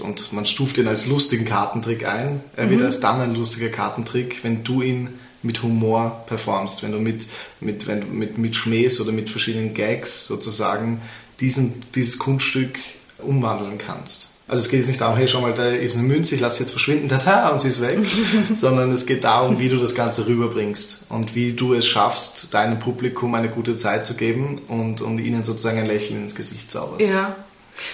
und 0.02 0.32
man 0.32 0.46
stuft 0.46 0.78
ihn 0.78 0.88
als 0.88 1.08
lustigen 1.08 1.46
Kartentrick 1.46 2.08
ein, 2.08 2.42
er 2.56 2.70
wird 2.70 2.82
erst 2.82 3.04
dann 3.04 3.20
ein 3.20 3.34
lustiger 3.34 3.70
Kartentrick, 3.70 4.44
wenn 4.44 4.64
du 4.64 4.84
ihn 4.84 5.10
mit 5.44 5.64
Humor 5.64 6.24
performst, 6.28 6.84
wenn 6.84 6.92
du 6.92 7.00
mit, 7.00 7.28
mit, 7.60 7.88
wenn 7.88 8.02
du 8.02 8.08
mit, 8.08 8.38
mit 8.38 8.56
Schmähs 8.56 9.00
oder 9.00 9.12
mit 9.12 9.30
verschiedenen 9.30 9.74
Gags 9.74 10.28
sozusagen 10.28 11.02
diesen, 11.40 11.82
dieses 11.96 12.20
Kunststück 12.20 12.80
umwandeln 13.20 13.78
kannst. 13.78 14.30
Also 14.50 14.64
es 14.64 14.70
geht 14.70 14.80
jetzt 14.80 14.88
nicht 14.88 15.02
darum, 15.02 15.18
hey, 15.18 15.28
schau 15.28 15.42
mal, 15.42 15.54
da 15.54 15.68
ist 15.68 15.98
eine 15.98 16.08
Münze, 16.08 16.36
ich 16.36 16.42
lasse 16.42 16.58
sie 16.58 16.64
jetzt 16.64 16.72
verschwinden, 16.72 17.10
tata, 17.10 17.50
und 17.50 17.60
sie 17.60 17.68
ist 17.68 17.82
weg, 17.82 18.00
sondern 18.54 18.94
es 18.94 19.06
geht 19.06 19.26
darum, 19.26 19.60
wie 19.60 19.68
du 19.68 19.76
das 19.76 19.94
Ganze 19.94 20.26
rüberbringst 20.26 21.08
und 21.10 21.36
wie 21.36 21.52
du 21.52 21.74
es 21.74 21.86
schaffst, 21.86 22.54
deinem 22.54 22.80
Publikum 22.80 23.36
eine 23.36 23.50
gute 23.50 23.76
Zeit 23.76 24.06
zu 24.06 24.16
geben 24.16 24.62
und, 24.70 25.02
und 25.02 25.20
ihnen 25.20 25.44
sozusagen 25.44 25.80
ein 25.80 25.86
Lächeln 25.86 26.22
ins 26.24 26.34
Gesicht 26.34 26.72
zauberst. 26.72 27.10
Ja. 27.10 27.36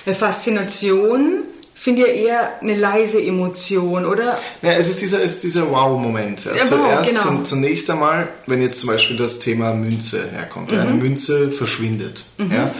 Eine 0.05 0.15
Faszination 0.15 1.43
finde 1.83 2.07
ich 2.07 2.23
eher 2.25 2.61
eine 2.61 2.75
leise 2.77 3.21
Emotion, 3.21 4.05
oder? 4.05 4.37
Ja, 4.61 4.71
es 4.71 4.87
ist 4.89 5.01
dieser, 5.01 5.21
es 5.21 5.33
ist 5.35 5.43
dieser 5.43 5.69
Wow-Moment. 5.69 6.45
Ja, 6.45 6.55
Ja, 6.55 6.63
Zuerst, 6.65 7.09
genau. 7.09 7.21
zum, 7.23 7.45
zunächst 7.45 7.89
einmal, 7.89 8.29
wenn 8.47 8.61
jetzt 8.61 8.79
zum 8.79 8.87
Beispiel 8.89 9.17
das 9.17 9.39
Thema 9.39 9.73
Münze 9.73 10.29
herkommt, 10.31 10.71
ja, 10.71 10.81
Mhm. 10.83 10.87
eine 10.89 10.97
Münze 10.97 11.51
verschwindet, 11.51 12.23
ja, 12.37 12.71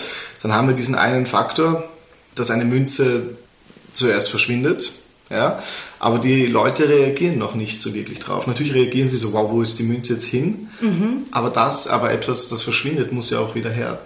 dann 0.41 0.53
haben 0.53 0.67
wir 0.69 0.75
diesen 0.75 0.95
einen 0.95 1.25
Faktor, 1.25 1.83
dass 2.35 2.49
eine 2.49 2.63
Münze 2.65 3.31
zuerst 3.91 4.29
verschwindet, 4.29 4.93
ja, 5.29 5.61
aber 5.99 6.19
die 6.19 6.45
Leute 6.47 6.87
reagieren 6.87 7.37
noch 7.37 7.55
nicht 7.55 7.81
so 7.81 7.93
wirklich 7.93 8.19
drauf. 8.19 8.47
Natürlich 8.47 8.73
reagieren 8.73 9.07
sie 9.09 9.17
so, 9.17 9.33
wow, 9.33 9.51
wo 9.51 9.61
ist 9.61 9.79
die 9.79 9.83
Münze 9.83 10.13
jetzt 10.13 10.25
hin? 10.25 10.69
Mhm. 10.81 11.23
Aber 11.31 11.49
das, 11.49 11.87
aber 11.87 12.11
etwas, 12.11 12.47
das 12.49 12.61
verschwindet, 12.61 13.11
muss 13.11 13.29
ja 13.31 13.39
auch 13.39 13.53
wieder 13.55 13.69
her 13.69 13.99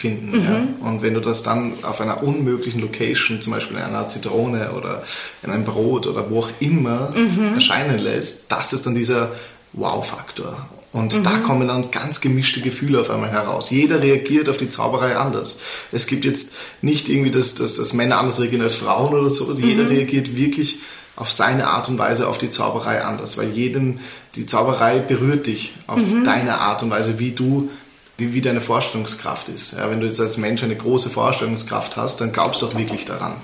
finden. 0.00 0.38
Mhm. 0.38 0.42
Ja? 0.42 0.88
Und 0.88 1.02
wenn 1.02 1.14
du 1.14 1.20
das 1.20 1.42
dann 1.42 1.74
auf 1.82 2.00
einer 2.00 2.22
unmöglichen 2.22 2.80
Location, 2.80 3.40
zum 3.40 3.52
Beispiel 3.52 3.76
in 3.76 3.82
einer 3.82 4.08
Zitrone 4.08 4.72
oder 4.72 5.02
in 5.42 5.50
einem 5.50 5.64
Brot 5.64 6.06
oder 6.06 6.30
wo 6.30 6.40
auch 6.40 6.50
immer 6.60 7.12
mhm. 7.14 7.54
erscheinen 7.54 7.98
lässt, 7.98 8.50
das 8.50 8.72
ist 8.72 8.86
dann 8.86 8.94
dieser 8.94 9.32
Wow-Faktor. 9.72 10.68
Und 10.92 11.16
mhm. 11.16 11.22
da 11.22 11.38
kommen 11.38 11.68
dann 11.68 11.90
ganz 11.92 12.20
gemischte 12.20 12.60
Gefühle 12.60 13.00
auf 13.00 13.10
einmal 13.10 13.30
heraus. 13.30 13.70
Jeder 13.70 14.02
reagiert 14.02 14.48
auf 14.48 14.56
die 14.56 14.68
Zauberei 14.68 15.16
anders. 15.16 15.60
Es 15.92 16.06
gibt 16.06 16.24
jetzt 16.24 16.54
nicht 16.82 17.08
irgendwie, 17.08 17.30
dass, 17.30 17.54
dass, 17.54 17.76
dass 17.76 17.92
Männer 17.92 18.18
anders 18.18 18.40
reagieren 18.40 18.64
als 18.64 18.74
Frauen 18.74 19.14
oder 19.14 19.30
sowas. 19.30 19.58
Mhm. 19.58 19.68
Jeder 19.68 19.88
reagiert 19.88 20.34
wirklich 20.34 20.80
auf 21.14 21.30
seine 21.30 21.68
Art 21.68 21.88
und 21.88 21.98
Weise 21.98 22.26
auf 22.26 22.38
die 22.38 22.48
Zauberei 22.48 23.04
anders, 23.04 23.36
weil 23.36 23.50
jedem 23.50 24.00
die 24.36 24.46
Zauberei 24.46 25.00
berührt 25.00 25.46
dich 25.46 25.74
auf 25.86 26.00
mhm. 26.00 26.24
deine 26.24 26.58
Art 26.58 26.82
und 26.82 26.90
Weise, 26.90 27.18
wie 27.18 27.32
du 27.32 27.70
wie, 28.20 28.34
wie 28.34 28.40
deine 28.40 28.60
Vorstellungskraft 28.60 29.48
ist. 29.48 29.72
Ja, 29.78 29.90
wenn 29.90 30.00
du 30.00 30.06
jetzt 30.06 30.20
als 30.20 30.36
Mensch 30.36 30.62
eine 30.62 30.76
große 30.76 31.10
Vorstellungskraft 31.10 31.96
hast, 31.96 32.20
dann 32.20 32.32
glaubst 32.32 32.62
du 32.62 32.66
auch 32.66 32.76
wirklich 32.76 33.06
daran. 33.06 33.34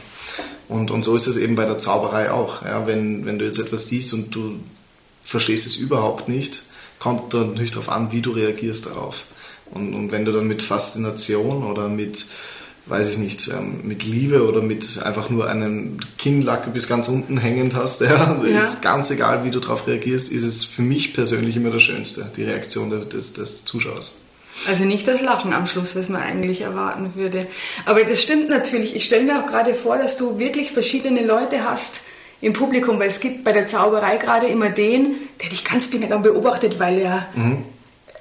Und, 0.68 0.90
und 0.90 1.04
so 1.04 1.16
ist 1.16 1.26
es 1.26 1.36
eben 1.36 1.56
bei 1.56 1.64
der 1.64 1.78
Zauberei 1.78 2.30
auch. 2.30 2.64
Ja, 2.64 2.86
wenn, 2.86 3.26
wenn 3.26 3.38
du 3.38 3.44
jetzt 3.44 3.58
etwas 3.58 3.88
siehst 3.88 4.12
und 4.14 4.34
du 4.34 4.60
verstehst 5.24 5.66
es 5.66 5.76
überhaupt 5.76 6.28
nicht, 6.28 6.62
kommt 6.98 7.34
dann 7.34 7.50
natürlich 7.50 7.72
darauf 7.72 7.88
an, 7.88 8.12
wie 8.12 8.20
du 8.20 8.32
reagierst 8.32 8.86
darauf. 8.86 9.24
Und, 9.70 9.94
und 9.94 10.12
wenn 10.12 10.24
du 10.24 10.32
dann 10.32 10.46
mit 10.46 10.62
Faszination 10.62 11.64
oder 11.64 11.88
mit, 11.88 12.26
weiß 12.86 13.10
ich 13.10 13.18
nicht, 13.18 13.48
ähm, 13.48 13.80
mit 13.84 14.04
Liebe 14.04 14.46
oder 14.48 14.62
mit 14.62 15.02
einfach 15.02 15.28
nur 15.28 15.48
einem 15.48 15.98
Kinnlacke 16.18 16.70
bis 16.70 16.88
ganz 16.88 17.08
unten 17.08 17.38
hängend 17.38 17.74
hast, 17.74 18.00
ja, 18.00 18.38
ja. 18.44 18.60
ist 18.62 18.82
ganz 18.82 19.10
egal, 19.10 19.44
wie 19.44 19.50
du 19.50 19.60
darauf 19.60 19.86
reagierst, 19.86 20.30
ist 20.30 20.44
es 20.44 20.64
für 20.64 20.82
mich 20.82 21.14
persönlich 21.14 21.56
immer 21.56 21.70
das 21.70 21.82
Schönste, 21.82 22.30
die 22.36 22.44
Reaktion 22.44 23.08
des, 23.08 23.32
des 23.32 23.64
Zuschauers. 23.64 24.14
Also 24.66 24.84
nicht 24.84 25.06
das 25.06 25.20
Lachen 25.20 25.52
am 25.52 25.66
Schluss, 25.66 25.96
was 25.96 26.08
man 26.08 26.22
eigentlich 26.22 26.62
erwarten 26.62 27.12
würde. 27.14 27.46
Aber 27.84 28.02
das 28.04 28.22
stimmt 28.22 28.48
natürlich. 28.48 28.96
Ich 28.96 29.04
stelle 29.04 29.24
mir 29.24 29.40
auch 29.40 29.46
gerade 29.46 29.74
vor, 29.74 29.98
dass 29.98 30.16
du 30.16 30.38
wirklich 30.38 30.72
verschiedene 30.72 31.24
Leute 31.24 31.64
hast, 31.68 32.02
im 32.40 32.52
Publikum, 32.52 32.98
weil 32.98 33.08
es 33.08 33.20
gibt 33.20 33.44
bei 33.44 33.52
der 33.52 33.66
Zauberei 33.66 34.18
gerade 34.18 34.46
immer 34.46 34.68
den, 34.68 35.16
der 35.42 35.48
dich 35.48 35.64
ganz 35.64 35.90
genau 35.90 36.18
beobachtet, 36.18 36.78
weil 36.78 36.98
er, 36.98 37.26
mhm. 37.34 37.64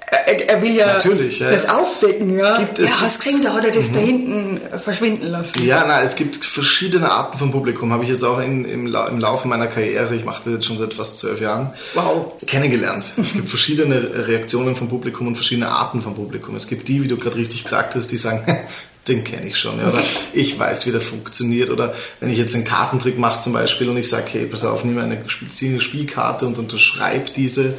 Er, 0.08 0.48
er, 0.48 0.62
will 0.62 0.74
ja 0.74 0.86
Natürlich, 0.86 1.40
das 1.40 1.64
ja. 1.64 1.78
aufdecken. 1.78 2.36
Ja, 2.36 2.58
gibt 2.58 2.78
es, 2.78 2.90
ja 2.90 3.00
hast 3.00 3.24
gesehen, 3.24 3.42
da 3.42 3.54
hat 3.54 3.64
er 3.64 3.72
das 3.72 3.90
mhm. 3.90 3.94
da 3.94 4.00
hinten 4.00 4.60
verschwinden 4.78 5.26
lassen. 5.26 5.64
Ja, 5.64 5.84
na, 5.86 6.02
es 6.02 6.14
gibt 6.14 6.44
verschiedene 6.44 7.10
Arten 7.10 7.38
von 7.38 7.50
Publikum. 7.50 7.92
Habe 7.92 8.04
ich 8.04 8.10
jetzt 8.10 8.22
auch 8.22 8.38
in, 8.38 8.64
im, 8.64 8.86
im 8.86 9.18
Laufe 9.18 9.48
meiner 9.48 9.66
Karriere, 9.66 10.14
ich 10.14 10.24
mache 10.24 10.42
das 10.44 10.52
jetzt 10.54 10.66
schon 10.66 10.78
seit 10.78 10.94
fast 10.94 11.18
zwölf 11.18 11.40
Jahren, 11.40 11.72
wow. 11.94 12.32
kennengelernt. 12.46 13.12
Es 13.26 13.32
gibt 13.32 13.48
verschiedene 13.48 14.28
Reaktionen 14.28 14.76
vom 14.76 14.88
Publikum 14.88 15.26
und 15.26 15.34
verschiedene 15.34 15.68
Arten 15.68 16.00
von 16.00 16.14
Publikum. 16.14 16.54
Es 16.54 16.68
gibt 16.68 16.86
die, 16.86 17.02
wie 17.02 17.08
du 17.08 17.16
gerade 17.16 17.36
richtig 17.36 17.64
gesagt 17.64 17.96
hast, 17.96 18.06
die 18.12 18.16
sagen, 18.16 18.44
den 19.08 19.24
kenne 19.24 19.48
ich 19.48 19.58
schon. 19.58 19.78
Ja. 19.78 19.88
Oder 19.88 20.02
ich 20.32 20.56
weiß, 20.56 20.86
wie 20.86 20.92
der 20.92 21.00
funktioniert. 21.00 21.70
Oder 21.70 21.94
wenn 22.20 22.30
ich 22.30 22.38
jetzt 22.38 22.54
einen 22.54 22.64
Kartentrick 22.64 23.18
mache 23.18 23.40
zum 23.40 23.52
Beispiel 23.52 23.88
und 23.88 23.96
ich 23.96 24.08
sage, 24.08 24.26
hey, 24.30 24.46
pass 24.46 24.64
auf, 24.64 24.84
nimm 24.84 24.98
eine 24.98 25.18
spezielle 25.26 25.80
Spielkarte 25.80 26.46
und 26.46 26.58
unterschreib 26.58 27.34
diese 27.34 27.74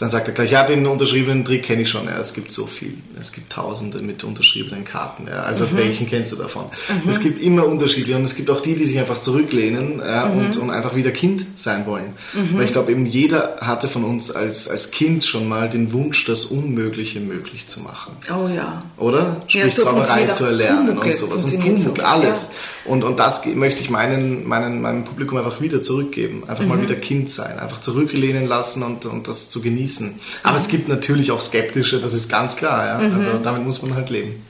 dann 0.00 0.08
sagt 0.08 0.28
er 0.28 0.32
gleich, 0.34 0.50
ja, 0.50 0.64
den 0.64 0.86
unterschriebenen 0.86 1.44
Trick 1.44 1.62
kenne 1.62 1.82
ich 1.82 1.90
schon. 1.90 2.06
Ja, 2.06 2.18
es 2.18 2.32
gibt 2.32 2.50
so 2.50 2.64
viel. 2.64 2.94
Es 3.20 3.32
gibt 3.32 3.52
tausende 3.52 3.98
mit 3.98 4.24
unterschriebenen 4.24 4.82
Karten. 4.82 5.26
Ja. 5.28 5.42
Also 5.42 5.66
mhm. 5.66 5.76
welchen 5.76 6.08
kennst 6.08 6.32
du 6.32 6.36
davon? 6.36 6.64
Mhm. 7.04 7.10
Es 7.10 7.20
gibt 7.20 7.38
immer 7.38 7.66
unterschiedliche 7.66 8.16
und 8.16 8.24
es 8.24 8.34
gibt 8.34 8.48
auch 8.48 8.62
die, 8.62 8.76
die 8.76 8.86
sich 8.86 8.98
einfach 8.98 9.20
zurücklehnen 9.20 10.00
ja, 10.02 10.24
mhm. 10.24 10.38
und, 10.38 10.56
und, 10.56 10.70
einfach 10.70 10.94
wieder 10.94 11.10
Kind 11.10 11.44
sein 11.56 11.84
wollen. 11.84 12.14
Mhm. 12.32 12.56
Weil 12.56 12.64
ich 12.64 12.72
glaube, 12.72 12.90
eben 12.92 13.04
jeder 13.04 13.58
hatte 13.60 13.88
von 13.88 14.04
uns 14.04 14.30
als, 14.30 14.70
als 14.70 14.90
Kind 14.90 15.26
schon 15.26 15.46
mal 15.46 15.68
den 15.68 15.92
Wunsch, 15.92 16.24
das 16.24 16.46
Unmögliche 16.46 17.20
möglich 17.20 17.66
zu 17.66 17.80
machen. 17.80 18.16
Oh 18.30 18.48
ja. 18.48 18.82
Oder? 18.96 19.36
Sprich, 19.48 19.76
ja, 19.76 19.84
Zauberei 19.84 20.28
zu 20.28 20.46
erlernen 20.46 20.98
und 20.98 21.14
sowas. 21.14 21.44
Und 21.44 21.60
Pumuckl, 21.60 22.00
alles. 22.00 22.42
Ja. 22.44 22.92
Und, 22.92 23.04
und 23.04 23.20
das 23.20 23.44
möchte 23.44 23.82
ich 23.82 23.90
meinen, 23.90 24.48
meinen, 24.48 24.80
meinem 24.80 25.04
Publikum 25.04 25.36
einfach 25.36 25.60
wieder 25.60 25.82
zurückgeben. 25.82 26.44
Einfach 26.46 26.64
mal 26.64 26.78
mhm. 26.78 26.82
wieder 26.84 26.94
Kind 26.94 27.28
sein. 27.28 27.58
Einfach 27.58 27.82
zurücklehnen 27.82 28.46
lassen 28.48 28.82
und, 28.82 29.04
und 29.04 29.28
das 29.28 29.50
zu 29.50 29.60
genießen 29.60 29.89
genießen. 29.90 30.20
Aber 30.42 30.56
es 30.56 30.68
gibt 30.68 30.88
natürlich 30.88 31.30
auch 31.32 31.42
Skeptische, 31.42 32.00
das 32.00 32.14
ist 32.14 32.28
ganz 32.30 32.56
klar. 32.56 32.86
Ja? 32.86 32.98
Mhm. 32.98 33.26
Also 33.26 33.38
damit 33.38 33.64
muss 33.64 33.82
man 33.82 33.94
halt 33.94 34.10
leben. 34.10 34.44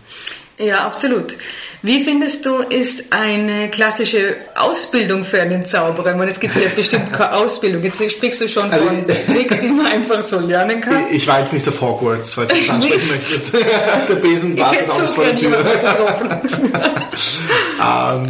Ja, 0.59 0.87
absolut. 0.87 1.35
Wie 1.83 2.05
findest 2.05 2.45
du, 2.45 2.57
ist 2.57 3.05
eine 3.11 3.71
klassische 3.71 4.37
Ausbildung 4.55 5.25
für 5.25 5.41
einen 5.41 5.65
Zauberer? 5.65 6.11
Ich 6.11 6.19
meine, 6.19 6.31
es 6.31 6.39
gibt 6.39 6.55
ja 6.55 6.69
bestimmt 6.77 7.11
keine 7.15 7.33
Ausbildung. 7.33 7.83
Jetzt 7.83 8.03
sprichst 8.13 8.43
du 8.43 8.49
schon 8.49 8.71
also, 8.71 8.87
von 8.87 9.07
Tricks, 9.29 9.61
die 9.61 9.69
man 9.69 9.87
einfach 9.87 10.21
so 10.21 10.39
lernen 10.39 10.83
kann. 10.83 11.05
Ich 11.11 11.27
war 11.27 11.41
jetzt 11.41 11.55
nicht 11.55 11.67
auf 11.67 11.81
Hogwarts, 11.81 12.35
falls 12.35 12.51
du 12.51 12.57
das 12.57 12.69
ansprechen 12.71 13.09
möchtest. 13.09 13.55
Der 14.09 14.15
Besen 14.17 14.59
wartet 14.59 14.91
auch 14.91 15.01
nicht 15.01 15.15
vor 15.15 15.25
der 15.25 15.37
Tür. 15.37 15.65
ähm, 17.83 18.23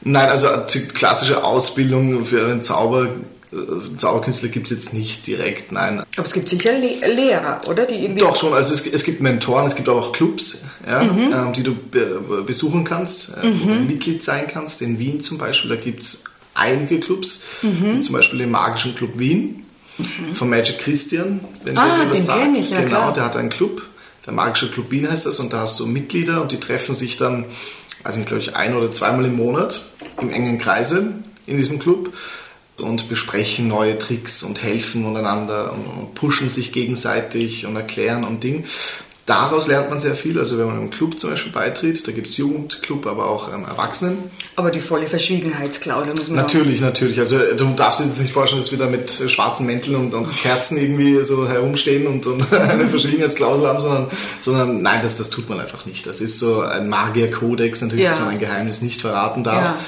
Nein, 0.00 0.28
also 0.30 0.48
klassische 0.94 1.44
Ausbildung 1.44 2.24
für 2.24 2.42
einen 2.42 2.62
Zauber 2.62 3.08
Zauberkünstler 3.96 4.50
gibt 4.50 4.66
es 4.66 4.72
jetzt 4.72 4.94
nicht 4.94 5.26
direkt, 5.26 5.72
nein. 5.72 6.04
Aber 6.16 6.26
es 6.26 6.32
gibt 6.34 6.48
sicher 6.48 6.72
Le 6.72 6.98
Lehrer, 7.14 7.60
oder? 7.66 7.86
Die 7.86 8.14
Doch 8.14 8.36
schon, 8.36 8.52
also 8.52 8.74
es, 8.74 8.86
es, 8.86 9.04
gibt 9.04 9.22
Mentoren, 9.22 9.66
es 9.66 9.74
gibt 9.74 9.88
aber 9.88 10.00
auch 10.00 10.12
Clubs, 10.12 10.64
ja, 10.86 11.02
mhm. 11.02 11.32
ähm, 11.32 11.52
die 11.54 11.62
du 11.62 11.74
be 11.74 12.42
besuchen 12.46 12.84
kannst, 12.84 13.32
äh, 13.42 13.46
mhm. 13.46 13.86
Mitglied 13.86 14.22
sein 14.22 14.44
kannst. 14.52 14.82
In 14.82 14.98
Wien 14.98 15.20
zum 15.20 15.38
Beispiel, 15.38 15.70
da 15.70 15.76
gibt 15.76 16.02
es 16.02 16.24
einige 16.52 17.00
Clubs, 17.00 17.42
mhm. 17.62 17.96
wie 17.96 18.00
zum 18.00 18.14
Beispiel 18.14 18.38
den 18.40 18.50
Magischen 18.50 18.94
Club 18.94 19.18
Wien 19.18 19.64
mhm. 19.96 20.34
von 20.34 20.50
Magic 20.50 20.78
Christian, 20.78 21.40
wenn 21.64 21.78
ah, 21.78 22.04
der 22.04 22.12
was 22.12 22.26
sagt. 22.26 22.58
Ich, 22.58 22.70
ja, 22.70 22.80
genau, 22.80 22.88
klar. 22.88 23.12
der 23.14 23.24
hat 23.24 23.36
einen 23.36 23.50
Club, 23.50 23.82
der 24.26 24.34
Magische 24.34 24.70
Club 24.70 24.90
Wien 24.90 25.10
heißt 25.10 25.24
das, 25.24 25.40
und 25.40 25.54
da 25.54 25.60
hast 25.60 25.80
du 25.80 25.86
Mitglieder 25.86 26.42
und 26.42 26.52
die 26.52 26.60
treffen 26.60 26.94
sich 26.94 27.16
dann, 27.16 27.46
also 28.04 28.20
ich 28.20 28.26
glaube 28.26 28.42
ich, 28.42 28.54
ein 28.54 28.76
oder 28.76 28.92
zweimal 28.92 29.24
im 29.24 29.36
Monat 29.36 29.86
im 30.20 30.28
engen 30.28 30.58
Kreise 30.58 31.14
in 31.46 31.56
diesem 31.56 31.78
Club 31.78 32.12
und 32.80 33.08
besprechen 33.08 33.68
neue 33.68 33.98
Tricks 33.98 34.42
und 34.42 34.62
helfen 34.62 35.04
untereinander 35.04 35.72
und, 35.72 36.14
pushen 36.14 36.48
sich 36.48 36.72
gegenseitig 36.72 37.66
und 37.66 37.76
erklären 37.76 38.24
und 38.24 38.42
Ding. 38.42 38.64
Daraus 39.28 39.66
lernt 39.66 39.90
man 39.90 39.98
sehr 39.98 40.14
viel. 40.14 40.38
Also 40.38 40.56
wenn 40.56 40.66
man 40.66 40.78
einem 40.78 40.90
Club 40.90 41.18
zum 41.18 41.30
Beispiel 41.30 41.52
beitritt, 41.52 42.08
da 42.08 42.12
gibt 42.12 42.28
es 42.28 42.38
Jugendclub, 42.38 43.06
aber 43.06 43.26
auch 43.26 43.52
ähm, 43.52 43.66
Erwachsenen. 43.66 44.16
Aber 44.56 44.70
die 44.70 44.80
volle 44.80 45.06
Verschwiegenheitsklausel 45.06 46.14
muss 46.14 46.28
man 46.28 46.38
Natürlich, 46.38 46.80
auch 46.80 46.86
natürlich. 46.86 47.18
Also 47.18 47.38
du 47.38 47.74
darfst 47.76 48.00
dir 48.00 48.04
jetzt 48.04 48.20
nicht 48.20 48.32
vorstellen, 48.32 48.62
dass 48.62 48.72
wir 48.72 48.78
da 48.78 48.86
mit 48.86 49.10
schwarzen 49.10 49.66
Mänteln 49.66 49.96
und, 49.96 50.14
und 50.14 50.34
Kerzen 50.42 50.78
irgendwie 50.78 51.22
so 51.24 51.46
herumstehen 51.46 52.06
und, 52.06 52.26
und 52.26 52.50
eine 52.54 52.86
Verschwiegenheitsklausel 52.86 53.68
haben, 53.68 53.82
sondern, 53.82 54.06
sondern 54.40 54.80
nein, 54.80 55.00
das, 55.02 55.18
das 55.18 55.28
tut 55.28 55.48
man 55.50 55.60
einfach 55.60 55.84
nicht. 55.84 56.06
Das 56.06 56.22
ist 56.22 56.38
so 56.38 56.62
ein 56.62 56.88
Magierkodex, 56.88 57.82
natürlich, 57.82 58.04
ja. 58.04 58.10
dass 58.12 58.20
man 58.20 58.30
ein 58.30 58.38
Geheimnis 58.38 58.80
nicht 58.80 59.02
verraten 59.02 59.44
darf. 59.44 59.64
Ja 59.64 59.78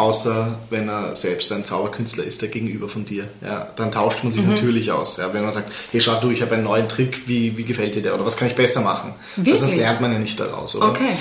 außer 0.00 0.58
wenn 0.70 0.88
er 0.88 1.14
selbst 1.14 1.52
ein 1.52 1.64
Zauberkünstler 1.64 2.24
ist, 2.24 2.40
der 2.40 2.48
gegenüber 2.48 2.88
von 2.88 3.04
dir. 3.04 3.28
Ja, 3.42 3.68
dann 3.76 3.92
tauscht 3.92 4.24
man 4.24 4.32
sich 4.32 4.42
mhm. 4.42 4.50
natürlich 4.50 4.90
aus. 4.92 5.18
Ja, 5.18 5.32
wenn 5.34 5.42
man 5.42 5.52
sagt, 5.52 5.70
hey, 5.92 6.00
schau 6.00 6.18
du, 6.20 6.30
ich 6.30 6.40
habe 6.42 6.54
einen 6.54 6.64
neuen 6.64 6.88
Trick, 6.88 7.28
wie, 7.28 7.56
wie 7.56 7.64
gefällt 7.64 7.94
dir 7.94 8.02
der 8.02 8.14
oder 8.14 8.24
was 8.24 8.36
kann 8.36 8.48
ich 8.48 8.54
besser 8.54 8.80
machen? 8.80 9.12
Wirklich? 9.36 9.60
Sonst 9.60 9.76
lernt 9.76 10.00
man 10.00 10.12
ja 10.12 10.18
nicht 10.18 10.40
daraus, 10.40 10.74
oder? 10.74 10.88
Okay. 10.88 11.12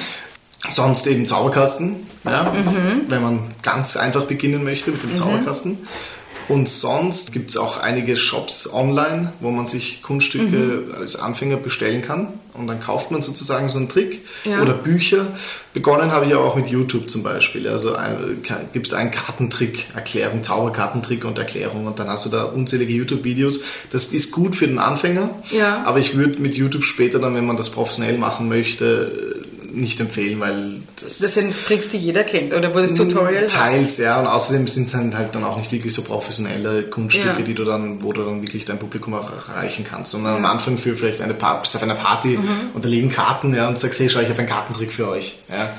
Sonst 0.71 1.07
eben 1.07 1.27
Zauberkasten, 1.27 2.07
ja, 2.25 2.51
mhm. 2.51 3.03
wenn 3.07 3.21
man 3.21 3.51
ganz 3.61 3.97
einfach 3.97 4.25
beginnen 4.25 4.63
möchte 4.63 4.91
mit 4.91 5.03
dem 5.03 5.11
mhm. 5.11 5.15
Zauberkasten. 5.15 5.77
Und 6.49 6.67
sonst 6.67 7.31
gibt 7.31 7.51
es 7.51 7.57
auch 7.57 7.77
einige 7.77 8.17
Shops 8.17 8.73
online, 8.73 9.33
wo 9.39 9.51
man 9.51 9.67
sich 9.67 10.01
Kunststücke 10.01 10.83
mhm. 10.87 10.95
als 10.95 11.15
Anfänger 11.15 11.57
bestellen 11.57 12.01
kann. 12.01 12.33
Und 12.55 12.67
dann 12.67 12.81
kauft 12.81 13.11
man 13.11 13.21
sozusagen 13.21 13.69
so 13.69 13.77
einen 13.77 13.87
Trick 13.87 14.25
ja. 14.43 14.61
oder 14.61 14.73
Bücher. 14.73 15.27
Begonnen 15.73 16.11
habe 16.11 16.25
ich 16.25 16.33
aber 16.33 16.43
auch 16.43 16.55
mit 16.55 16.67
YouTube 16.67 17.09
zum 17.09 17.21
Beispiel. 17.21 17.67
Also 17.69 17.95
gibt 18.73 18.87
es 18.87 18.93
einen 18.93 19.11
Kartentrick, 19.11 19.85
Erklärung, 19.95 20.43
Zauberkartentrick 20.43 21.23
und 21.23 21.37
Erklärung. 21.37 21.85
Und 21.85 21.99
dann 21.99 22.09
hast 22.09 22.25
du 22.25 22.29
da 22.29 22.43
unzählige 22.45 22.91
YouTube-Videos. 22.91 23.61
Das 23.91 24.07
ist 24.07 24.31
gut 24.31 24.55
für 24.55 24.67
den 24.67 24.79
Anfänger. 24.79 25.29
Ja. 25.51 25.83
Aber 25.85 25.99
ich 25.99 26.17
würde 26.17 26.41
mit 26.41 26.55
YouTube 26.55 26.83
später 26.83 27.19
dann, 27.19 27.35
wenn 27.35 27.45
man 27.45 27.57
das 27.57 27.69
professionell 27.69 28.17
machen 28.17 28.49
möchte, 28.49 29.38
nicht 29.71 29.99
empfehlen, 29.99 30.39
weil 30.39 30.73
das, 30.99 31.19
das 31.19 31.33
sind 31.35 31.53
Tricks, 31.53 31.89
die 31.89 31.97
jeder 31.97 32.23
kennt, 32.23 32.53
oder 32.53 32.73
wo 32.73 32.79
das 32.79 32.93
Tutorial 32.93 33.47
Teils, 33.47 33.91
hast. 33.91 33.99
ja, 33.99 34.19
und 34.19 34.27
außerdem 34.27 34.67
sind 34.67 34.87
es 34.87 34.93
halt 34.93 35.35
dann 35.35 35.43
auch 35.43 35.57
nicht 35.57 35.71
wirklich 35.71 35.93
so 35.93 36.03
professionelle 36.03 36.83
Kunststücke, 36.83 37.39
ja. 37.39 37.41
die 37.41 37.53
du 37.53 37.63
dann, 37.63 38.03
wo 38.03 38.13
du 38.13 38.23
dann 38.23 38.41
wirklich 38.41 38.65
dein 38.65 38.79
Publikum 38.79 39.13
auch 39.13 39.31
erreichen 39.31 39.85
kannst, 39.89 40.11
sondern 40.11 40.33
ja. 40.33 40.39
am 40.39 40.45
Anfang 40.45 40.77
für 40.77 40.95
vielleicht 40.95 41.21
eine 41.21 41.33
Party, 41.33 41.61
bist 41.61 41.75
auf 41.75 41.83
einer 41.83 41.95
Party 41.95 42.37
mhm. 42.37 42.49
und 42.73 42.85
da 42.85 42.89
liegen 42.89 43.09
Karten, 43.09 43.55
ja, 43.55 43.67
und 43.67 43.77
sagst, 43.77 43.99
hey, 43.99 44.09
schau, 44.09 44.19
ich 44.19 44.29
habe 44.29 44.39
einen 44.39 44.49
Kartentrick 44.49 44.91
für 44.91 45.07
euch, 45.07 45.39
ja. 45.49 45.69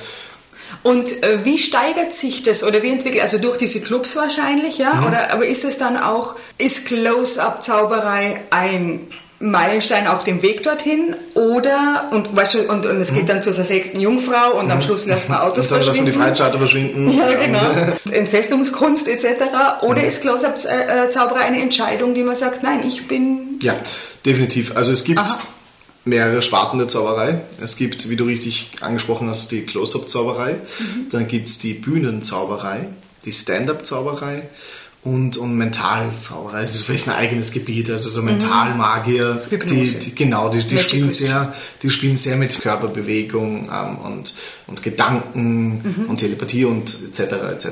Und 0.83 1.23
äh, 1.23 1.45
wie 1.45 1.59
steigert 1.59 2.13
sich 2.13 2.43
das 2.43 2.65
oder 2.65 2.83
wie 2.83 2.91
entwickelt, 2.91 3.23
also 3.23 3.39
durch 3.39 3.59
diese 3.59 3.81
Clubs 3.81 4.17
wahrscheinlich, 4.17 4.79
ja? 4.79 4.95
Mhm. 4.95 5.07
Oder, 5.07 5.33
aber 5.33 5.47
ist 5.47 5.65
es 5.65 5.79
dann 5.79 5.97
auch, 5.97 6.37
ist 6.59 6.87
Close-Up-Zauberei 6.87 8.41
ein 8.51 9.01
Meilenstein 9.41 10.07
auf 10.07 10.23
dem 10.23 10.43
Weg 10.43 10.63
dorthin 10.63 11.17
oder 11.33 12.11
und 12.13 12.37
weißt 12.37 12.55
du, 12.55 12.71
und, 12.71 12.85
und 12.85 13.01
es 13.01 13.15
geht 13.15 13.23
mhm. 13.23 13.27
dann 13.27 13.43
zur 13.43 13.55
zersägten 13.55 13.99
Jungfrau 13.99 14.59
und 14.59 14.67
mhm. 14.67 14.73
am 14.73 14.83
Schluss 14.83 15.07
lässt 15.07 15.31
man 15.31 15.39
Autos 15.41 15.67
und 15.67 15.73
dann 15.73 15.83
verschwinden. 15.83 16.07
Lassen 16.07 16.19
die 16.19 16.25
Freischalter 16.25 16.59
verschwinden. 16.59 17.11
Ja, 17.11 17.33
genau. 17.33 17.61
Entfesselungskunst 18.11 19.09
etc. 19.09 19.27
Oder 19.81 20.03
mhm. 20.03 20.09
ist 20.09 20.21
Close-Up-Zauberei 20.21 21.41
eine 21.41 21.63
Entscheidung, 21.63 22.15
die 22.15 22.23
man 22.23 22.35
sagt, 22.35 22.63
nein, 22.63 22.87
ich 22.87 23.09
bin... 23.09 23.59
Ja, 23.63 23.75
definitiv. 24.25 24.77
Also 24.77 24.93
es 24.93 25.05
gibt... 25.05 25.19
Aha 25.19 25.39
mehrere 26.05 26.41
Sparten 26.41 26.79
der 26.79 26.89
Zauberei. 26.89 27.43
Es 27.63 27.77
gibt, 27.77 28.09
wie 28.09 28.17
du 28.17 28.25
richtig 28.25 28.71
angesprochen 28.81 29.29
hast, 29.29 29.53
die 29.53 29.67
Close-Up-Zauberei. 29.67 30.55
Mhm. 30.55 31.09
Dann 31.11 31.27
gibt 31.27 31.49
es 31.49 31.59
die 31.59 31.75
Bühnenzauberei, 31.75 32.89
die 33.27 33.33
Stand-Up-Zauberei 33.33 34.49
und, 35.03 35.39
und 35.39 35.57
Mentalzauberei. 35.57 36.61
Das 36.61 36.75
ist 36.75 36.83
vielleicht 36.83 37.09
ein 37.09 37.15
eigenes 37.15 37.53
Gebiet, 37.53 37.89
also 37.89 38.11
so 38.11 38.21
Mentalmagier, 38.21 39.41
mhm. 39.51 39.67
die, 39.67 39.99
die, 39.99 40.15
genau, 40.15 40.51
die, 40.51 40.63
die 40.63 40.79
spielen 40.79 41.09
sehr, 41.09 41.55
die 41.83 41.89
spielen 41.89 42.17
sehr 42.17 42.37
mit 42.37 42.61
Körperbewegung 42.61 43.71
ähm, 43.73 43.99
und, 43.99 44.35
und 44.67 44.83
Gedanken 44.83 45.81
mhm. 45.83 46.05
und 46.11 46.19
Telepathie 46.19 46.67
und 46.67 46.95
etc. 47.09 47.21
etc. 47.51 47.69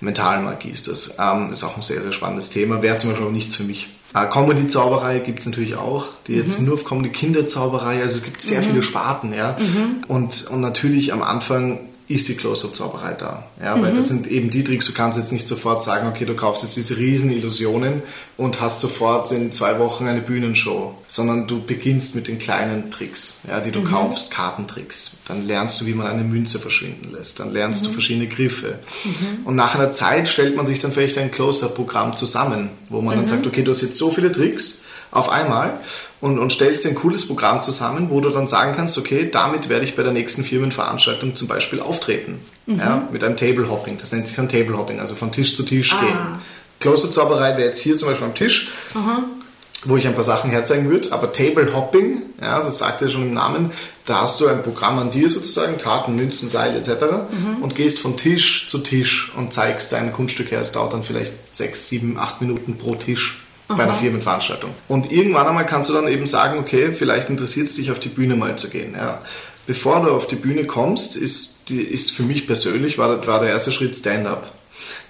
Mentalmagie 0.00 0.70
ist 0.70 0.88
das. 0.88 1.16
Ähm, 1.18 1.52
ist 1.52 1.62
auch 1.62 1.76
ein 1.76 1.82
sehr, 1.82 2.00
sehr 2.00 2.12
spannendes 2.12 2.48
Thema. 2.48 2.80
Wäre 2.80 2.96
zum 2.96 3.10
Beispiel 3.10 3.26
auch 3.26 3.32
nichts 3.32 3.56
für 3.56 3.64
mich. 3.64 3.88
Äh, 4.14 4.26
Comedy-Zauberei 4.26 5.18
gibt 5.18 5.40
es 5.40 5.46
natürlich 5.46 5.76
auch, 5.76 6.06
die 6.26 6.36
jetzt 6.36 6.58
mhm. 6.58 6.66
nur 6.66 6.74
auf 6.74 6.86
Comedy 6.86 7.10
Kinderzauberei, 7.10 8.00
also 8.00 8.16
es 8.16 8.24
gibt 8.24 8.40
sehr 8.40 8.62
mhm. 8.62 8.66
viele 8.66 8.82
Sparten, 8.82 9.34
ja. 9.34 9.58
Mhm. 9.58 10.04
Und, 10.08 10.46
und 10.50 10.62
natürlich 10.62 11.12
am 11.12 11.22
Anfang 11.22 11.80
ist 12.08 12.28
die 12.28 12.36
Close-Up-Zauberei 12.36 13.14
da. 13.14 13.44
Ja, 13.60 13.80
weil 13.82 13.92
mhm. 13.92 13.96
das 13.96 14.08
sind 14.08 14.28
eben 14.28 14.50
die 14.50 14.62
Tricks, 14.62 14.86
du 14.86 14.92
kannst 14.92 15.18
jetzt 15.18 15.32
nicht 15.32 15.48
sofort 15.48 15.82
sagen, 15.82 16.08
okay, 16.08 16.24
du 16.24 16.34
kaufst 16.34 16.62
jetzt 16.62 16.76
diese 16.76 16.98
riesen 16.98 17.32
Illusionen 17.32 18.02
und 18.36 18.60
hast 18.60 18.80
sofort 18.80 19.32
in 19.32 19.50
zwei 19.50 19.80
Wochen 19.80 20.06
eine 20.06 20.20
Bühnenshow, 20.20 20.94
sondern 21.08 21.48
du 21.48 21.60
beginnst 21.60 22.14
mit 22.14 22.28
den 22.28 22.38
kleinen 22.38 22.92
Tricks, 22.92 23.38
ja, 23.48 23.60
die 23.60 23.72
du 23.72 23.80
mhm. 23.80 23.86
kaufst, 23.86 24.30
Kartentricks. 24.30 25.18
Dann 25.26 25.46
lernst 25.46 25.80
du, 25.80 25.86
wie 25.86 25.94
man 25.94 26.06
eine 26.06 26.22
Münze 26.22 26.60
verschwinden 26.60 27.10
lässt, 27.12 27.40
dann 27.40 27.52
lernst 27.52 27.82
mhm. 27.82 27.86
du 27.86 27.92
verschiedene 27.92 28.28
Griffe. 28.28 28.78
Mhm. 29.04 29.44
Und 29.44 29.56
nach 29.56 29.74
einer 29.74 29.90
Zeit 29.90 30.28
stellt 30.28 30.54
man 30.54 30.66
sich 30.66 30.78
dann 30.78 30.92
vielleicht 30.92 31.18
ein 31.18 31.32
Close-Up-Programm 31.32 32.14
zusammen, 32.14 32.70
wo 32.88 33.00
man 33.00 33.16
dann 33.16 33.24
mhm. 33.24 33.28
sagt, 33.28 33.46
okay, 33.48 33.62
du 33.62 33.72
hast 33.72 33.82
jetzt 33.82 33.98
so 33.98 34.10
viele 34.10 34.30
Tricks, 34.30 34.82
auf 35.16 35.28
einmal 35.28 35.80
und, 36.20 36.38
und 36.38 36.52
stellst 36.52 36.84
dir 36.84 36.90
ein 36.90 36.94
cooles 36.94 37.26
Programm 37.26 37.62
zusammen, 37.62 38.10
wo 38.10 38.20
du 38.20 38.30
dann 38.30 38.46
sagen 38.46 38.74
kannst, 38.76 38.98
okay, 38.98 39.28
damit 39.30 39.68
werde 39.68 39.84
ich 39.84 39.96
bei 39.96 40.02
der 40.02 40.12
nächsten 40.12 40.44
Firmenveranstaltung 40.44 41.34
zum 41.34 41.48
Beispiel 41.48 41.80
auftreten. 41.80 42.40
Mhm. 42.66 42.78
Ja, 42.78 43.08
mit 43.10 43.24
einem 43.24 43.36
Table 43.36 43.68
Hopping. 43.68 43.98
Das 43.98 44.12
nennt 44.12 44.26
sich 44.26 44.36
dann 44.36 44.48
Table 44.48 44.76
Hopping, 44.76 45.00
also 45.00 45.14
von 45.14 45.32
Tisch 45.32 45.54
zu 45.54 45.62
Tisch 45.62 45.94
ah. 45.94 46.00
gehen. 46.00 46.18
Close-Up-Zauberei 46.80 47.56
wäre 47.56 47.68
jetzt 47.68 47.80
hier 47.80 47.96
zum 47.96 48.08
Beispiel 48.08 48.26
am 48.26 48.34
Tisch. 48.34 48.68
Mhm 48.94 49.24
wo 49.88 49.96
ich 49.96 50.06
ein 50.06 50.14
paar 50.14 50.24
Sachen 50.24 50.50
herzeigen 50.50 50.88
würde, 50.90 51.12
aber 51.12 51.32
Table 51.32 51.72
Hopping, 51.74 52.22
ja, 52.40 52.60
das 52.62 52.78
sagt 52.78 53.00
ja 53.02 53.08
schon 53.08 53.22
im 53.22 53.34
Namen, 53.34 53.70
da 54.04 54.22
hast 54.22 54.40
du 54.40 54.46
ein 54.46 54.62
Programm 54.62 54.98
an 54.98 55.10
dir 55.10 55.28
sozusagen, 55.28 55.78
Karten, 55.78 56.16
Münzen, 56.16 56.48
Seil 56.48 56.76
etc. 56.76 56.90
Mhm. 57.30 57.62
und 57.62 57.74
gehst 57.74 57.98
von 57.98 58.16
Tisch 58.16 58.66
zu 58.68 58.78
Tisch 58.78 59.32
und 59.36 59.52
zeigst 59.52 59.92
dein 59.92 60.12
Kunststück 60.12 60.50
her. 60.50 60.60
Es 60.60 60.72
dauert 60.72 60.92
dann 60.92 61.04
vielleicht 61.04 61.32
sechs, 61.56 61.88
sieben, 61.88 62.18
acht 62.18 62.40
Minuten 62.40 62.78
pro 62.78 62.94
Tisch 62.94 63.45
bei 63.68 63.82
einer 63.82 63.94
Firmenveranstaltung. 63.94 64.70
Und 64.88 65.10
irgendwann 65.10 65.46
einmal 65.46 65.66
kannst 65.66 65.88
du 65.90 65.94
dann 65.94 66.08
eben 66.08 66.26
sagen, 66.26 66.58
okay, 66.58 66.92
vielleicht 66.92 67.30
interessiert 67.30 67.68
es 67.68 67.76
dich, 67.76 67.90
auf 67.90 67.98
die 67.98 68.08
Bühne 68.08 68.36
mal 68.36 68.56
zu 68.56 68.68
gehen. 68.68 68.94
Ja. 68.96 69.22
Bevor 69.66 70.04
du 70.04 70.10
auf 70.10 70.28
die 70.28 70.36
Bühne 70.36 70.64
kommst, 70.64 71.16
ist, 71.16 71.68
die, 71.68 71.82
ist 71.82 72.12
für 72.12 72.22
mich 72.22 72.46
persönlich, 72.46 72.98
war, 72.98 73.26
war 73.26 73.40
der 73.40 73.50
erste 73.50 73.72
Schritt 73.72 73.96
Stand-up. 73.96 74.52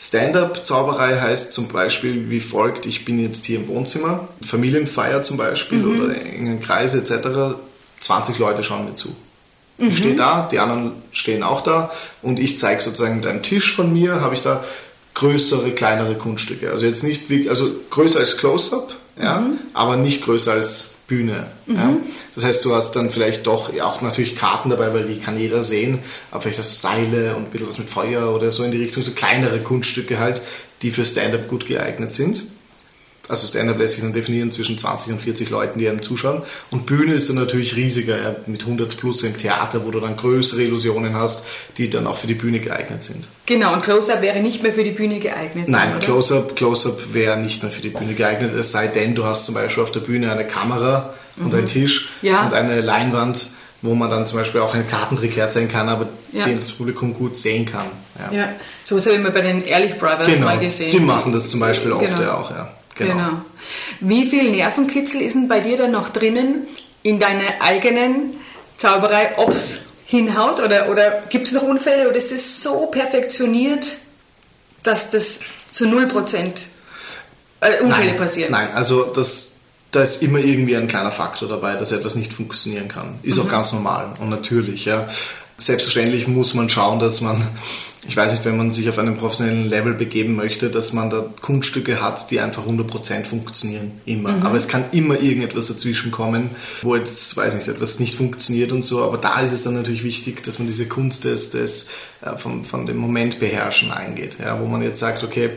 Stand-up-Zauberei 0.00 1.20
heißt 1.20 1.52
zum 1.52 1.68
Beispiel 1.68 2.30
wie 2.30 2.40
folgt, 2.40 2.86
ich 2.86 3.04
bin 3.04 3.18
jetzt 3.18 3.44
hier 3.44 3.58
im 3.58 3.68
Wohnzimmer, 3.68 4.28
Familienfeier 4.42 5.22
zum 5.22 5.36
Beispiel 5.36 5.78
mhm. 5.78 6.00
oder 6.00 6.16
engen 6.16 6.62
Kreise 6.62 6.98
etc., 6.98 7.58
20 8.00 8.38
Leute 8.38 8.62
schauen 8.62 8.86
mir 8.86 8.94
zu. 8.94 9.14
Ich 9.78 9.90
mhm. 9.90 9.96
stehe 9.96 10.16
da, 10.16 10.48
die 10.50 10.58
anderen 10.58 10.92
stehen 11.12 11.42
auch 11.42 11.62
da 11.62 11.90
und 12.22 12.40
ich 12.40 12.58
zeige 12.58 12.80
sozusagen 12.80 13.16
mit 13.16 13.26
einem 13.26 13.42
Tisch 13.42 13.74
von 13.74 13.92
mir, 13.92 14.20
habe 14.20 14.34
ich 14.34 14.42
da 14.42 14.64
größere, 15.16 15.72
kleinere 15.72 16.14
Kunststücke. 16.14 16.70
Also 16.70 16.86
jetzt 16.86 17.02
nicht 17.02 17.28
wie, 17.28 17.48
also 17.48 17.70
größer 17.90 18.20
als 18.20 18.36
Close-Up, 18.36 18.94
ja, 19.20 19.40
mhm. 19.40 19.58
aber 19.72 19.96
nicht 19.96 20.22
größer 20.22 20.52
als 20.52 20.90
Bühne. 21.08 21.46
Mhm. 21.66 21.74
Ja. 21.74 21.96
Das 22.34 22.44
heißt, 22.44 22.64
du 22.64 22.74
hast 22.74 22.96
dann 22.96 23.10
vielleicht 23.10 23.46
doch 23.46 23.70
auch 23.80 24.02
natürlich 24.02 24.36
Karten 24.36 24.70
dabei, 24.70 24.92
weil 24.92 25.04
die 25.04 25.18
kann 25.18 25.38
jeder 25.38 25.62
sehen, 25.62 26.00
aber 26.30 26.42
vielleicht 26.42 26.58
das 26.58 26.82
Seile 26.82 27.34
und 27.34 27.44
ein 27.44 27.50
bisschen 27.50 27.68
was 27.68 27.78
mit 27.78 27.88
Feuer 27.88 28.34
oder 28.34 28.52
so 28.52 28.62
in 28.62 28.70
die 28.70 28.78
Richtung, 28.78 29.02
so 29.02 29.12
kleinere 29.12 29.60
Kunststücke 29.60 30.18
halt, 30.18 30.42
die 30.82 30.90
für 30.90 31.04
Stand-up 31.04 31.48
gut 31.48 31.66
geeignet 31.66 32.12
sind 32.12 32.42
also 33.28 33.46
Stand-up 33.46 33.78
lässt 33.78 33.94
sich 33.94 34.04
dann 34.04 34.12
definieren 34.12 34.50
zwischen 34.50 34.78
20 34.78 35.12
und 35.12 35.20
40 35.20 35.50
Leuten, 35.50 35.78
die 35.78 35.88
einem 35.88 36.02
zuschauen. 36.02 36.42
Und 36.70 36.86
Bühne 36.86 37.14
ist 37.14 37.28
dann 37.28 37.36
natürlich 37.36 37.76
riesiger, 37.76 38.20
ja, 38.20 38.36
mit 38.46 38.62
100 38.62 38.96
plus 38.96 39.22
im 39.24 39.36
Theater, 39.36 39.84
wo 39.84 39.90
du 39.90 40.00
dann 40.00 40.16
größere 40.16 40.62
Illusionen 40.62 41.16
hast, 41.16 41.44
die 41.78 41.90
dann 41.90 42.06
auch 42.06 42.16
für 42.16 42.26
die 42.26 42.34
Bühne 42.34 42.60
geeignet 42.60 43.02
sind. 43.02 43.26
Genau, 43.46 43.72
und 43.72 43.82
Close-Up 43.82 44.22
wäre 44.22 44.40
nicht 44.40 44.62
mehr 44.62 44.72
für 44.72 44.84
die 44.84 44.90
Bühne 44.90 45.18
geeignet. 45.18 45.68
Nein, 45.68 45.98
Close-Up 46.00 46.56
Close 46.56 46.96
wäre 47.12 47.38
nicht 47.38 47.62
mehr 47.62 47.72
für 47.72 47.82
die 47.82 47.90
Bühne 47.90 48.14
geeignet, 48.14 48.54
es 48.54 48.72
sei 48.72 48.86
denn, 48.86 49.14
du 49.14 49.24
hast 49.24 49.46
zum 49.46 49.54
Beispiel 49.54 49.82
auf 49.82 49.92
der 49.92 50.00
Bühne 50.00 50.30
eine 50.30 50.44
Kamera 50.44 51.14
mhm. 51.36 51.46
und 51.46 51.54
einen 51.54 51.66
Tisch 51.66 52.10
ja. 52.22 52.46
und 52.46 52.54
eine 52.54 52.80
Leinwand, 52.80 53.46
wo 53.82 53.94
man 53.94 54.10
dann 54.10 54.26
zum 54.26 54.38
Beispiel 54.38 54.60
auch 54.60 54.74
einen 54.74 54.88
Kartentrick 54.88 55.36
herzeigen 55.36 55.68
kann, 55.68 55.88
aber 55.88 56.08
ja. 56.32 56.44
den 56.44 56.56
das 56.56 56.72
Publikum 56.72 57.14
gut 57.14 57.36
sehen 57.36 57.66
kann. 57.66 57.86
Ja, 58.18 58.36
ja. 58.36 58.48
sowas 58.84 59.06
habe 59.06 59.16
ich 59.16 59.22
mal 59.22 59.32
bei 59.32 59.42
den 59.42 59.64
Ehrlich 59.64 59.98
Brothers 59.98 60.26
genau. 60.26 60.46
mal 60.46 60.58
gesehen. 60.58 60.90
Die 60.90 61.00
machen 61.00 61.32
das 61.32 61.48
zum 61.48 61.60
Beispiel 61.60 61.92
oft 61.92 62.06
genau. 62.06 62.22
ja 62.22 62.34
auch, 62.34 62.50
ja. 62.50 62.68
Genau. 62.96 63.14
genau. 63.14 63.42
Wie 64.00 64.28
viel 64.28 64.50
Nervenkitzel 64.50 65.20
ist 65.20 65.34
denn 65.34 65.48
bei 65.48 65.60
dir 65.60 65.76
dann 65.76 65.92
noch 65.92 66.08
drinnen 66.08 66.66
in 67.02 67.20
deiner 67.20 67.60
eigenen 67.60 68.34
Zauberei, 68.78 69.34
ob 69.36 69.50
es 69.50 69.82
hinhaut 70.06 70.60
oder, 70.60 70.88
oder 70.88 71.22
gibt 71.28 71.46
es 71.46 71.52
noch 71.52 71.62
Unfälle 71.62 72.08
oder 72.08 72.16
ist 72.16 72.32
es 72.32 72.62
so 72.62 72.86
perfektioniert, 72.86 73.98
dass 74.82 75.10
das 75.10 75.40
zu 75.72 75.86
0% 75.86 76.62
äh, 77.60 77.82
Unfälle 77.82 78.08
nein, 78.08 78.16
passieren? 78.16 78.52
Nein, 78.52 78.72
also 78.72 79.04
das, 79.04 79.60
da 79.90 80.02
ist 80.02 80.22
immer 80.22 80.38
irgendwie 80.38 80.76
ein 80.76 80.86
kleiner 80.86 81.10
Faktor 81.10 81.48
dabei, 81.48 81.76
dass 81.76 81.92
etwas 81.92 82.14
nicht 82.14 82.32
funktionieren 82.32 82.88
kann. 82.88 83.18
Ist 83.22 83.36
mhm. 83.36 83.42
auch 83.42 83.48
ganz 83.50 83.72
normal 83.72 84.14
und 84.20 84.30
natürlich. 84.30 84.84
Ja. 84.84 85.08
Selbstverständlich 85.58 86.28
muss 86.28 86.54
man 86.54 86.68
schauen, 86.68 86.98
dass 86.98 87.20
man 87.20 87.46
ich 88.08 88.16
weiß 88.16 88.32
nicht, 88.32 88.44
wenn 88.44 88.56
man 88.56 88.70
sich 88.70 88.88
auf 88.88 88.98
einem 88.98 89.16
professionellen 89.16 89.68
Level 89.68 89.94
begeben 89.94 90.36
möchte, 90.36 90.70
dass 90.70 90.92
man 90.92 91.10
da 91.10 91.28
Kunststücke 91.40 92.00
hat, 92.00 92.30
die 92.30 92.40
einfach 92.40 92.64
100% 92.66 93.24
funktionieren, 93.24 94.00
immer. 94.04 94.32
Mhm. 94.32 94.42
Aber 94.46 94.56
es 94.56 94.68
kann 94.68 94.84
immer 94.92 95.20
irgendetwas 95.20 95.68
dazwischen 95.68 96.12
kommen, 96.12 96.50
wo 96.82 96.94
jetzt, 96.94 97.36
weiß 97.36 97.56
nicht, 97.56 97.68
etwas 97.68 97.98
nicht 97.98 98.14
funktioniert 98.14 98.72
und 98.72 98.84
so. 98.84 99.02
Aber 99.02 99.18
da 99.18 99.40
ist 99.40 99.52
es 99.52 99.64
dann 99.64 99.74
natürlich 99.74 100.04
wichtig, 100.04 100.44
dass 100.44 100.58
man 100.58 100.68
diese 100.68 100.86
Kunst 100.86 101.24
des, 101.24 101.50
des 101.50 101.88
äh, 102.22 102.36
von, 102.36 102.64
von 102.64 102.86
dem 102.86 102.96
Moment 102.96 103.40
beherrschen 103.40 103.90
eingeht. 103.90 104.36
Ja, 104.38 104.60
wo 104.60 104.66
man 104.66 104.82
jetzt 104.82 105.00
sagt, 105.00 105.24
okay, 105.24 105.50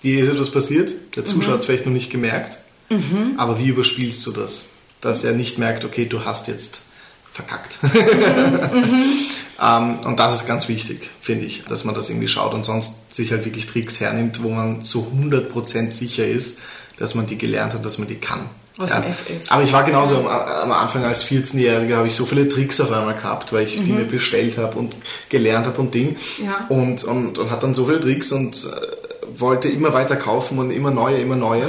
hier 0.00 0.24
ist 0.24 0.30
etwas 0.30 0.50
passiert, 0.50 0.92
der 1.14 1.24
Zuschauer 1.24 1.50
mhm. 1.50 1.52
hat 1.52 1.60
es 1.60 1.66
vielleicht 1.66 1.86
noch 1.86 1.92
nicht 1.92 2.10
gemerkt, 2.10 2.58
mhm. 2.90 3.34
aber 3.36 3.60
wie 3.60 3.68
überspielst 3.68 4.26
du 4.26 4.32
das? 4.32 4.70
Dass 5.00 5.22
er 5.22 5.32
nicht 5.32 5.58
merkt, 5.58 5.84
okay, 5.84 6.06
du 6.06 6.24
hast 6.24 6.48
jetzt 6.48 6.82
verkackt. 7.32 7.78
Mhm. 7.82 9.04
Ähm, 9.62 10.00
und 10.00 10.18
das 10.18 10.34
ist 10.34 10.46
ganz 10.46 10.68
wichtig, 10.68 11.10
finde 11.20 11.44
ich, 11.44 11.62
dass 11.64 11.84
man 11.84 11.94
das 11.94 12.10
irgendwie 12.10 12.26
schaut 12.26 12.52
und 12.52 12.64
sonst 12.64 13.14
sich 13.14 13.30
halt 13.30 13.44
wirklich 13.44 13.66
Tricks 13.66 14.00
hernimmt, 14.00 14.42
wo 14.42 14.48
man 14.48 14.82
so 14.82 15.06
100% 15.16 15.92
sicher 15.92 16.26
ist, 16.26 16.58
dass 16.98 17.14
man 17.14 17.26
die 17.26 17.38
gelernt 17.38 17.74
hat, 17.74 17.84
dass 17.84 17.98
man 17.98 18.08
die 18.08 18.16
kann. 18.16 18.40
Ja. 18.78 19.04
Aber 19.50 19.62
ich 19.62 19.72
war 19.72 19.84
genauso 19.84 20.16
am, 20.16 20.26
am 20.26 20.72
Anfang 20.72 21.04
als 21.04 21.24
14-Jähriger, 21.26 21.96
habe 21.96 22.08
ich 22.08 22.16
so 22.16 22.24
viele 22.24 22.48
Tricks 22.48 22.80
auf 22.80 22.90
einmal 22.90 23.14
gehabt, 23.14 23.52
weil 23.52 23.66
ich 23.66 23.78
mhm. 23.78 23.84
die 23.84 23.92
mir 23.92 24.04
bestellt 24.04 24.58
habe 24.58 24.78
und 24.78 24.96
gelernt 25.28 25.66
habe 25.66 25.80
und 25.80 25.94
Ding. 25.94 26.16
Ja. 26.44 26.66
Und, 26.68 27.04
und, 27.04 27.38
und 27.38 27.50
hat 27.50 27.62
dann 27.62 27.74
so 27.74 27.84
viele 27.84 28.00
Tricks 28.00 28.32
und 28.32 28.64
äh, 28.64 29.40
wollte 29.40 29.68
immer 29.68 29.92
weiter 29.92 30.16
kaufen 30.16 30.58
und 30.58 30.70
immer 30.70 30.90
neue, 30.90 31.18
immer 31.18 31.36
neue 31.36 31.66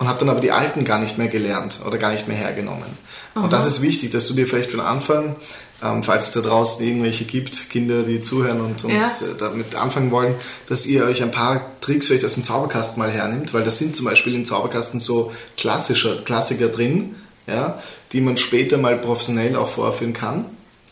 und 0.00 0.08
habe 0.08 0.18
dann 0.18 0.28
aber 0.28 0.40
die 0.40 0.50
alten 0.50 0.84
gar 0.84 0.98
nicht 0.98 1.18
mehr 1.18 1.28
gelernt 1.28 1.82
oder 1.86 1.98
gar 1.98 2.10
nicht 2.10 2.26
mehr 2.26 2.36
hergenommen. 2.36 2.98
Aha. 3.34 3.44
Und 3.44 3.52
das 3.52 3.66
ist 3.66 3.80
wichtig, 3.80 4.10
dass 4.10 4.26
du 4.26 4.34
dir 4.34 4.48
vielleicht 4.48 4.72
von 4.72 4.80
Anfang 4.80 5.36
ähm, 5.82 6.02
falls 6.02 6.28
es 6.28 6.32
da 6.32 6.40
draußen 6.40 6.84
irgendwelche 6.84 7.24
gibt, 7.24 7.70
Kinder, 7.70 8.02
die 8.02 8.20
zuhören 8.20 8.60
und, 8.60 8.84
und 8.84 8.92
ja. 8.92 9.04
Äh, 9.04 9.36
damit 9.38 9.74
anfangen 9.74 10.10
wollen, 10.10 10.34
dass 10.68 10.86
ihr 10.86 11.04
euch 11.04 11.22
ein 11.22 11.30
paar 11.30 11.80
Tricks 11.80 12.08
vielleicht 12.08 12.24
aus 12.24 12.34
dem 12.34 12.44
Zauberkasten 12.44 13.02
mal 13.02 13.10
hernimmt, 13.10 13.54
weil 13.54 13.64
da 13.64 13.70
sind 13.70 13.96
zum 13.96 14.06
Beispiel 14.06 14.34
im 14.34 14.44
Zauberkasten 14.44 15.00
so 15.00 15.32
klassischer, 15.56 16.16
Klassiker 16.22 16.68
drin, 16.68 17.14
ja, 17.46 17.82
die 18.12 18.20
man 18.20 18.36
später 18.36 18.76
mal 18.76 18.98
professionell 18.98 19.56
auch 19.56 19.68
vorführen 19.68 20.12
kann, 20.12 20.44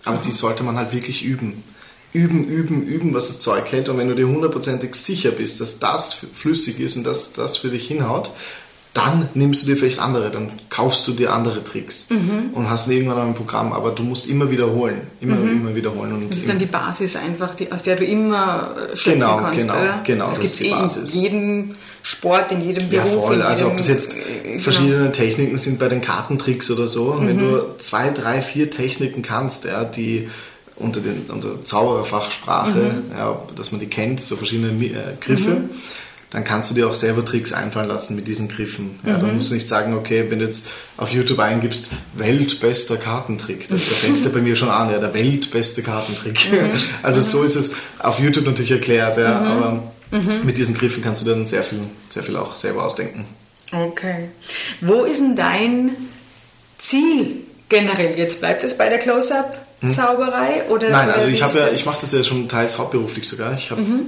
aber 0.04 0.16
mhm. 0.16 0.22
die 0.22 0.32
sollte 0.32 0.62
man 0.62 0.76
halt 0.76 0.92
wirklich 0.92 1.22
üben. 1.22 1.62
Üben, 2.14 2.48
üben, 2.48 2.86
üben, 2.86 3.12
was 3.12 3.26
das 3.26 3.40
Zeug 3.40 3.70
hält 3.70 3.90
und 3.90 3.98
wenn 3.98 4.08
du 4.08 4.14
dir 4.14 4.26
hundertprozentig 4.26 4.94
sicher 4.94 5.30
bist, 5.30 5.60
dass 5.60 5.78
das 5.78 6.14
flüssig 6.32 6.80
ist 6.80 6.96
und 6.96 7.04
dass 7.04 7.34
das 7.34 7.58
für 7.58 7.68
dich 7.68 7.86
hinhaut, 7.86 8.30
dann 8.94 9.29
nimmst 9.35 9.62
du 9.62 9.66
dir 9.66 9.77
vielleicht 9.77 10.01
andere, 10.01 10.31
dann 10.31 10.51
kaufst 10.70 11.07
du 11.07 11.12
dir 11.12 11.33
andere 11.33 11.62
Tricks 11.62 12.09
mhm. 12.11 12.51
und 12.53 12.70
hast 12.70 12.88
irgendwann 12.88 13.29
ein 13.29 13.35
Programm, 13.35 13.72
aber 13.72 13.90
du 13.90 14.03
musst 14.03 14.27
immer 14.27 14.51
wiederholen, 14.51 15.03
immer, 15.20 15.37
mhm. 15.37 15.61
immer 15.61 15.74
wiederholen. 15.74 16.12
Und 16.12 16.31
das 16.31 16.38
ist 16.38 16.48
dann 16.48 16.59
die 16.59 16.66
Basis 16.66 17.14
einfach, 17.16 17.55
die, 17.55 17.70
aus 17.70 17.83
der 17.83 17.96
du 17.96 18.05
immer 18.05 18.74
schöpfen 18.94 19.20
genau, 19.20 19.37
kannst, 19.38 19.61
genau, 19.61 19.81
oder? 19.81 20.01
Genau, 20.05 20.29
das, 20.29 20.40
das 20.40 20.59
gibt 20.59 20.72
es 20.72 21.07
eh 21.07 21.18
in 21.18 21.22
jedem 21.22 21.77
Sport, 22.03 22.51
in 22.53 22.62
jedem 22.62 22.88
Beruf. 22.88 23.12
Ja, 23.12 23.20
voll. 23.20 23.42
Also 23.42 23.64
jedem, 23.64 23.72
ob 23.72 23.79
das 23.79 23.88
jetzt 23.88 24.16
äh, 24.16 24.42
genau. 24.42 24.62
verschiedene 24.62 25.12
Techniken 25.12 25.59
sind 25.59 25.79
bei 25.79 25.88
den 25.88 26.01
Kartentricks 26.01 26.70
oder 26.70 26.88
so, 26.88 27.14
mhm. 27.14 27.29
wenn 27.29 27.38
du 27.38 27.77
zwei, 27.79 28.11
drei, 28.11 28.40
vier 28.40 28.70
Techniken 28.70 29.22
kannst, 29.22 29.66
ja, 29.66 29.85
die 29.85 30.29
unter, 30.77 31.01
den, 31.01 31.27
unter 31.29 31.48
der 31.51 31.64
Zaubererfachsprache, 31.64 32.70
mhm. 32.70 33.16
ja, 33.16 33.40
dass 33.55 33.70
man 33.70 33.81
die 33.81 33.88
kennt, 33.88 34.20
so 34.20 34.37
verschiedene 34.37 34.72
äh, 34.87 35.14
Griffe, 35.20 35.51
mhm 35.51 35.70
dann 36.30 36.44
kannst 36.44 36.70
du 36.70 36.74
dir 36.74 36.88
auch 36.88 36.94
selber 36.94 37.24
Tricks 37.24 37.52
einfallen 37.52 37.88
lassen 37.88 38.14
mit 38.14 38.28
diesen 38.28 38.48
Griffen. 38.48 38.98
Ja, 39.02 39.16
mhm. 39.16 39.20
Dann 39.20 39.36
musst 39.36 39.50
du 39.50 39.54
nicht 39.54 39.66
sagen, 39.66 39.94
okay, 39.94 40.26
wenn 40.28 40.40
du 40.40 40.44
jetzt 40.44 40.68
auf 40.96 41.12
YouTube 41.12 41.38
eingibst, 41.38 41.88
weltbester 42.14 42.98
Kartentrick, 42.98 43.68
da, 43.68 43.74
da 43.76 43.80
fängt 43.80 44.18
es 44.18 44.24
ja 44.24 44.30
bei 44.30 44.40
mir 44.40 44.54
schon 44.54 44.68
an, 44.68 44.90
ja, 44.90 44.98
der 44.98 45.14
weltbeste 45.14 45.82
Kartentrick. 45.82 46.52
Mhm. 46.52 46.72
Also 47.02 47.20
so 47.20 47.42
ist 47.42 47.54
es 47.54 47.72
auf 47.98 48.18
YouTube 48.18 48.46
natürlich 48.46 48.72
erklärt, 48.72 49.16
ja, 49.16 49.40
mhm. 49.40 49.46
aber 49.46 49.92
mit 50.44 50.58
diesen 50.58 50.76
Griffen 50.76 51.02
kannst 51.02 51.24
du 51.24 51.30
dann 51.30 51.46
sehr 51.46 51.62
viel, 51.62 51.80
sehr 52.08 52.22
viel 52.22 52.36
auch 52.36 52.56
selber 52.56 52.84
ausdenken. 52.84 53.26
Okay. 53.72 54.30
Wo 54.80 55.04
ist 55.04 55.20
denn 55.20 55.36
dein 55.36 55.90
Ziel 56.78 57.42
generell? 57.68 58.16
Jetzt 58.16 58.40
bleibt 58.40 58.64
es 58.64 58.76
bei 58.76 58.88
der 58.88 58.98
Close-Up? 58.98 59.67
Zauberei 59.86 60.64
oder 60.68 60.90
Nein, 60.90 61.10
also 61.10 61.28
ich 61.28 61.42
habe 61.42 61.58
ja, 61.58 61.68
ich 61.68 61.86
mache 61.86 61.98
das 62.00 62.12
ja 62.12 62.24
schon 62.24 62.48
teils 62.48 62.78
hauptberuflich 62.78 63.28
sogar. 63.28 63.54
Ich 63.54 63.70
habe 63.70 63.80
mhm. 63.80 64.06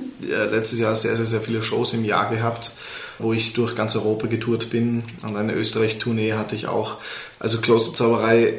letztes 0.51 0.81
Jahr 0.81 0.97
sehr, 0.97 1.17
sehr, 1.17 1.27
sehr 1.27 1.41
viele 1.41 1.63
Shows 1.63 1.95
im 1.95 2.05
Jahr 2.05 2.29
gehabt, 2.29 2.73
wo 3.21 3.33
ich 3.33 3.53
durch 3.53 3.77
ganz 3.77 3.95
Europa 3.95 4.27
getourt 4.27 4.71
bin. 4.71 5.05
Und 5.23 5.37
eine 5.37 5.55
Österreich-Tournee 5.55 6.33
hatte 6.33 6.57
ich 6.57 6.67
auch. 6.67 6.97
Also 7.39 7.59
Close-Up-Zauberei 7.59 8.55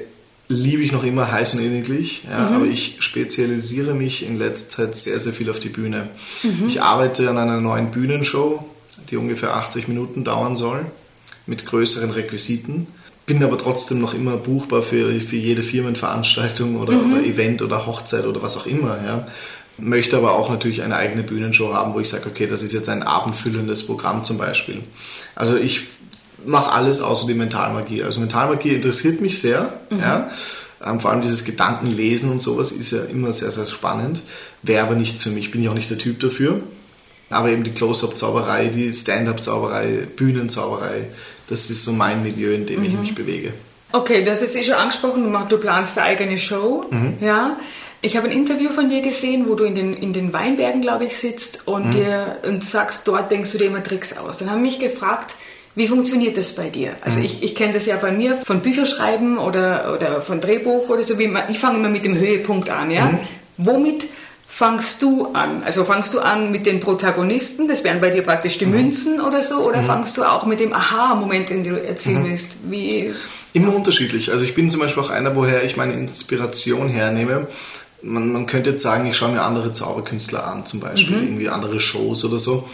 liebe 0.47 0.83
ich 0.83 0.91
noch 0.91 1.03
immer 1.03 1.31
heiß 1.31 1.53
und 1.55 1.61
inniglich, 1.61 2.23
ja, 2.29 2.49
mhm. 2.49 2.55
aber 2.55 2.65
ich 2.65 2.97
spezialisiere 2.99 3.93
mich 3.93 4.25
in 4.25 4.37
letzter 4.37 4.69
Zeit 4.69 4.95
sehr, 4.95 5.19
sehr 5.19 5.33
viel 5.33 5.49
auf 5.49 5.59
die 5.59 5.69
Bühne. 5.69 6.09
Mhm. 6.43 6.67
Ich 6.67 6.81
arbeite 6.81 7.29
an 7.29 7.37
einer 7.37 7.59
neuen 7.59 7.91
Bühnenshow, 7.91 8.63
die 9.09 9.17
ungefähr 9.17 9.55
80 9.55 9.87
Minuten 9.87 10.23
dauern 10.23 10.55
soll, 10.55 10.85
mit 11.45 11.65
größeren 11.65 12.11
Requisiten 12.11 12.87
bin 13.31 13.43
aber 13.45 13.57
trotzdem 13.57 14.01
noch 14.01 14.13
immer 14.13 14.35
buchbar 14.35 14.81
für, 14.81 15.21
für 15.21 15.37
jede 15.37 15.63
Firmenveranstaltung 15.63 16.75
oder, 16.75 16.93
mhm. 16.93 17.13
oder 17.13 17.23
Event 17.23 17.61
oder 17.61 17.85
Hochzeit 17.85 18.25
oder 18.25 18.41
was 18.41 18.57
auch 18.57 18.65
immer. 18.65 18.97
Ja. 19.05 19.25
Möchte 19.77 20.17
aber 20.17 20.33
auch 20.33 20.49
natürlich 20.49 20.81
eine 20.81 20.97
eigene 20.97 21.23
Bühnenshow 21.23 21.73
haben, 21.73 21.93
wo 21.93 22.01
ich 22.01 22.09
sage, 22.09 22.27
okay, 22.27 22.45
das 22.45 22.61
ist 22.61 22.73
jetzt 22.73 22.89
ein 22.89 23.03
abendfüllendes 23.03 23.85
Programm 23.85 24.25
zum 24.25 24.37
Beispiel. 24.37 24.81
Also 25.33 25.55
ich 25.55 25.83
mache 26.45 26.73
alles 26.73 26.99
außer 26.99 27.25
die 27.25 27.33
Mentalmagie. 27.33 28.03
Also 28.03 28.19
Mentalmagie 28.19 28.73
interessiert 28.73 29.21
mich 29.21 29.39
sehr. 29.39 29.79
Mhm. 29.89 29.99
Ja. 29.99 30.29
Ähm, 30.85 30.99
vor 30.99 31.11
allem 31.11 31.21
dieses 31.21 31.45
Gedankenlesen 31.45 32.31
und 32.31 32.41
sowas 32.41 32.73
ist 32.73 32.91
ja 32.91 33.03
immer 33.03 33.31
sehr, 33.31 33.51
sehr 33.51 33.65
spannend. 33.65 34.21
Wäre 34.61 34.85
aber 34.85 34.95
nichts 34.95 35.23
für 35.23 35.29
mich, 35.29 35.51
bin 35.51 35.63
ich 35.63 35.69
auch 35.69 35.73
nicht 35.73 35.89
der 35.89 35.97
Typ 35.97 36.19
dafür. 36.19 36.59
Aber 37.29 37.49
eben 37.49 37.63
die 37.63 37.71
Close-Up-Zauberei, 37.71 38.67
die 38.67 38.93
Stand-Up-Zauberei, 38.93 40.05
Bühnenzauberei, 40.17 41.05
das 41.51 41.69
ist 41.69 41.83
so 41.83 41.91
mein 41.91 42.23
Milieu, 42.23 42.53
in 42.53 42.65
dem 42.65 42.79
mhm. 42.79 42.85
ich 42.85 42.93
mich 42.93 43.15
bewege. 43.15 43.53
Okay, 43.91 44.23
das 44.23 44.41
ist 44.41 44.55
eh 44.55 44.63
schon 44.63 44.75
angesprochen, 44.75 45.35
du 45.49 45.57
planst 45.57 45.97
eine 45.97 46.07
eigene 46.07 46.37
Show. 46.37 46.85
Mhm. 46.89 47.17
Ja. 47.19 47.57
Ich 48.01 48.17
habe 48.17 48.27
ein 48.27 48.33
Interview 48.33 48.71
von 48.71 48.89
dir 48.89 49.01
gesehen, 49.01 49.45
wo 49.47 49.53
du 49.53 49.63
in 49.63 49.75
den, 49.75 49.93
in 49.93 50.11
den 50.11 50.33
Weinbergen, 50.33 50.81
glaube 50.81 51.05
ich, 51.05 51.17
sitzt 51.17 51.67
und, 51.67 51.87
mhm. 51.87 51.91
dir, 51.91 52.37
und 52.47 52.63
sagst, 52.63 53.07
dort 53.07 53.29
denkst 53.29 53.51
du 53.51 53.57
dir 53.59 53.65
immer 53.65 53.83
Tricks 53.83 54.17
aus. 54.17 54.39
Dann 54.39 54.49
haben 54.49 54.63
mich 54.63 54.79
gefragt, 54.79 55.35
wie 55.75 55.87
funktioniert 55.87 56.35
das 56.35 56.55
bei 56.55 56.69
dir? 56.69 56.95
Also 57.01 57.19
mhm. 57.19 57.25
ich, 57.25 57.43
ich 57.43 57.53
kenne 57.53 57.73
das 57.73 57.85
ja 57.85 57.97
von 57.97 58.17
mir, 58.17 58.37
von 58.37 58.61
Bücherschreiben 58.61 59.37
oder, 59.37 59.93
oder 59.95 60.21
von 60.21 60.41
Drehbuch 60.41 60.89
oder 60.89 61.03
so. 61.03 61.19
Wie 61.19 61.27
man, 61.27 61.43
ich 61.49 61.59
fange 61.59 61.77
immer 61.77 61.89
mit 61.89 62.05
dem 62.05 62.17
Höhepunkt 62.17 62.69
an. 62.69 62.89
Ja? 62.89 63.05
Mhm. 63.05 63.19
Womit 63.57 64.05
fangst 64.61 65.01
du 65.01 65.25
an? 65.33 65.63
Also 65.63 65.85
fangst 65.85 66.13
du 66.13 66.19
an 66.19 66.51
mit 66.51 66.67
den 66.67 66.81
Protagonisten, 66.81 67.67
das 67.67 67.83
wären 67.83 67.99
bei 67.99 68.11
dir 68.11 68.21
praktisch 68.21 68.59
die 68.59 68.67
mhm. 68.67 68.73
Münzen 68.73 69.19
oder 69.19 69.41
so, 69.41 69.67
oder 69.67 69.81
mhm. 69.81 69.87
fangst 69.87 70.17
du 70.17 70.23
auch 70.23 70.45
mit 70.45 70.59
dem 70.59 70.71
Aha-Moment, 70.71 71.49
den 71.49 71.63
du 71.63 71.83
erzählen 71.83 72.21
mhm. 72.21 72.29
willst? 72.29 72.57
Wie? 72.69 73.11
Immer 73.53 73.73
unterschiedlich. 73.73 74.31
Also 74.31 74.43
ich 74.43 74.53
bin 74.53 74.69
zum 74.69 74.79
Beispiel 74.79 75.01
auch 75.01 75.09
einer, 75.09 75.35
woher 75.35 75.63
ich 75.63 75.77
meine 75.77 75.93
Inspiration 75.93 76.89
hernehme. 76.89 77.47
Man, 78.03 78.31
man 78.31 78.45
könnte 78.45 78.69
jetzt 78.69 78.83
sagen, 78.83 79.07
ich 79.07 79.17
schaue 79.17 79.31
mir 79.31 79.41
andere 79.41 79.73
Zauberkünstler 79.73 80.45
an, 80.45 80.67
zum 80.67 80.79
Beispiel 80.79 81.17
mhm. 81.17 81.23
irgendwie 81.23 81.49
andere 81.49 81.79
Shows 81.79 82.23
oder 82.23 82.37
so. 82.37 82.69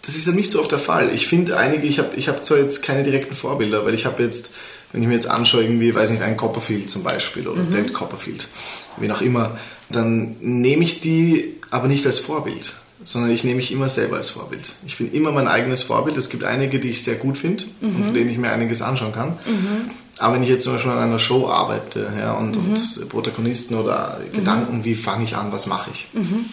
Das 0.00 0.16
ist 0.16 0.26
ja 0.26 0.32
nicht 0.32 0.50
so 0.50 0.60
oft 0.60 0.72
der 0.72 0.78
Fall. 0.78 1.12
Ich 1.12 1.26
finde 1.26 1.58
einige, 1.58 1.86
ich 1.86 1.98
habe 1.98 2.16
ich 2.16 2.30
hab 2.30 2.42
zwar 2.42 2.56
jetzt 2.56 2.82
keine 2.82 3.02
direkten 3.02 3.34
Vorbilder, 3.34 3.84
weil 3.84 3.92
ich 3.92 4.06
habe 4.06 4.22
jetzt, 4.22 4.54
wenn 4.92 5.02
ich 5.02 5.08
mir 5.08 5.14
jetzt 5.14 5.28
anschaue, 5.28 5.62
irgendwie, 5.62 5.94
weiß 5.94 6.08
nicht, 6.08 6.22
einen 6.22 6.38
Copperfield 6.38 6.88
zum 6.88 7.02
Beispiel 7.02 7.46
oder 7.46 7.62
mhm. 7.64 7.70
David 7.70 7.92
Copperfield, 7.92 8.48
wen 8.96 9.12
auch 9.12 9.20
immer, 9.20 9.58
dann 9.92 10.36
nehme 10.40 10.84
ich 10.84 11.00
die 11.00 11.56
aber 11.70 11.88
nicht 11.88 12.06
als 12.06 12.18
Vorbild, 12.18 12.74
sondern 13.02 13.30
ich 13.30 13.44
nehme 13.44 13.56
mich 13.56 13.72
immer 13.72 13.88
selber 13.88 14.16
als 14.16 14.30
Vorbild. 14.30 14.74
Ich 14.86 14.98
bin 14.98 15.12
immer 15.12 15.32
mein 15.32 15.48
eigenes 15.48 15.82
Vorbild. 15.82 16.16
Es 16.16 16.28
gibt 16.28 16.44
einige, 16.44 16.78
die 16.78 16.90
ich 16.90 17.02
sehr 17.02 17.16
gut 17.16 17.38
finde 17.38 17.64
mhm. 17.80 17.96
und 17.96 18.04
von 18.06 18.14
denen 18.14 18.30
ich 18.30 18.38
mir 18.38 18.50
einiges 18.52 18.82
anschauen 18.82 19.12
kann. 19.12 19.30
Mhm. 19.46 19.90
Aber 20.18 20.34
wenn 20.34 20.42
ich 20.42 20.50
jetzt 20.50 20.64
zum 20.64 20.74
Beispiel 20.74 20.92
an 20.92 20.98
einer 20.98 21.18
Show 21.18 21.48
arbeite 21.48 22.12
ja, 22.18 22.32
und, 22.34 22.56
mhm. 22.56 22.70
und 22.70 23.08
Protagonisten 23.08 23.74
oder 23.76 24.20
Gedanken, 24.32 24.84
wie 24.84 24.94
fange 24.94 25.24
ich 25.24 25.36
an, 25.36 25.50
was 25.52 25.66
mache 25.66 25.90
ich, 25.92 26.08
mhm. 26.12 26.44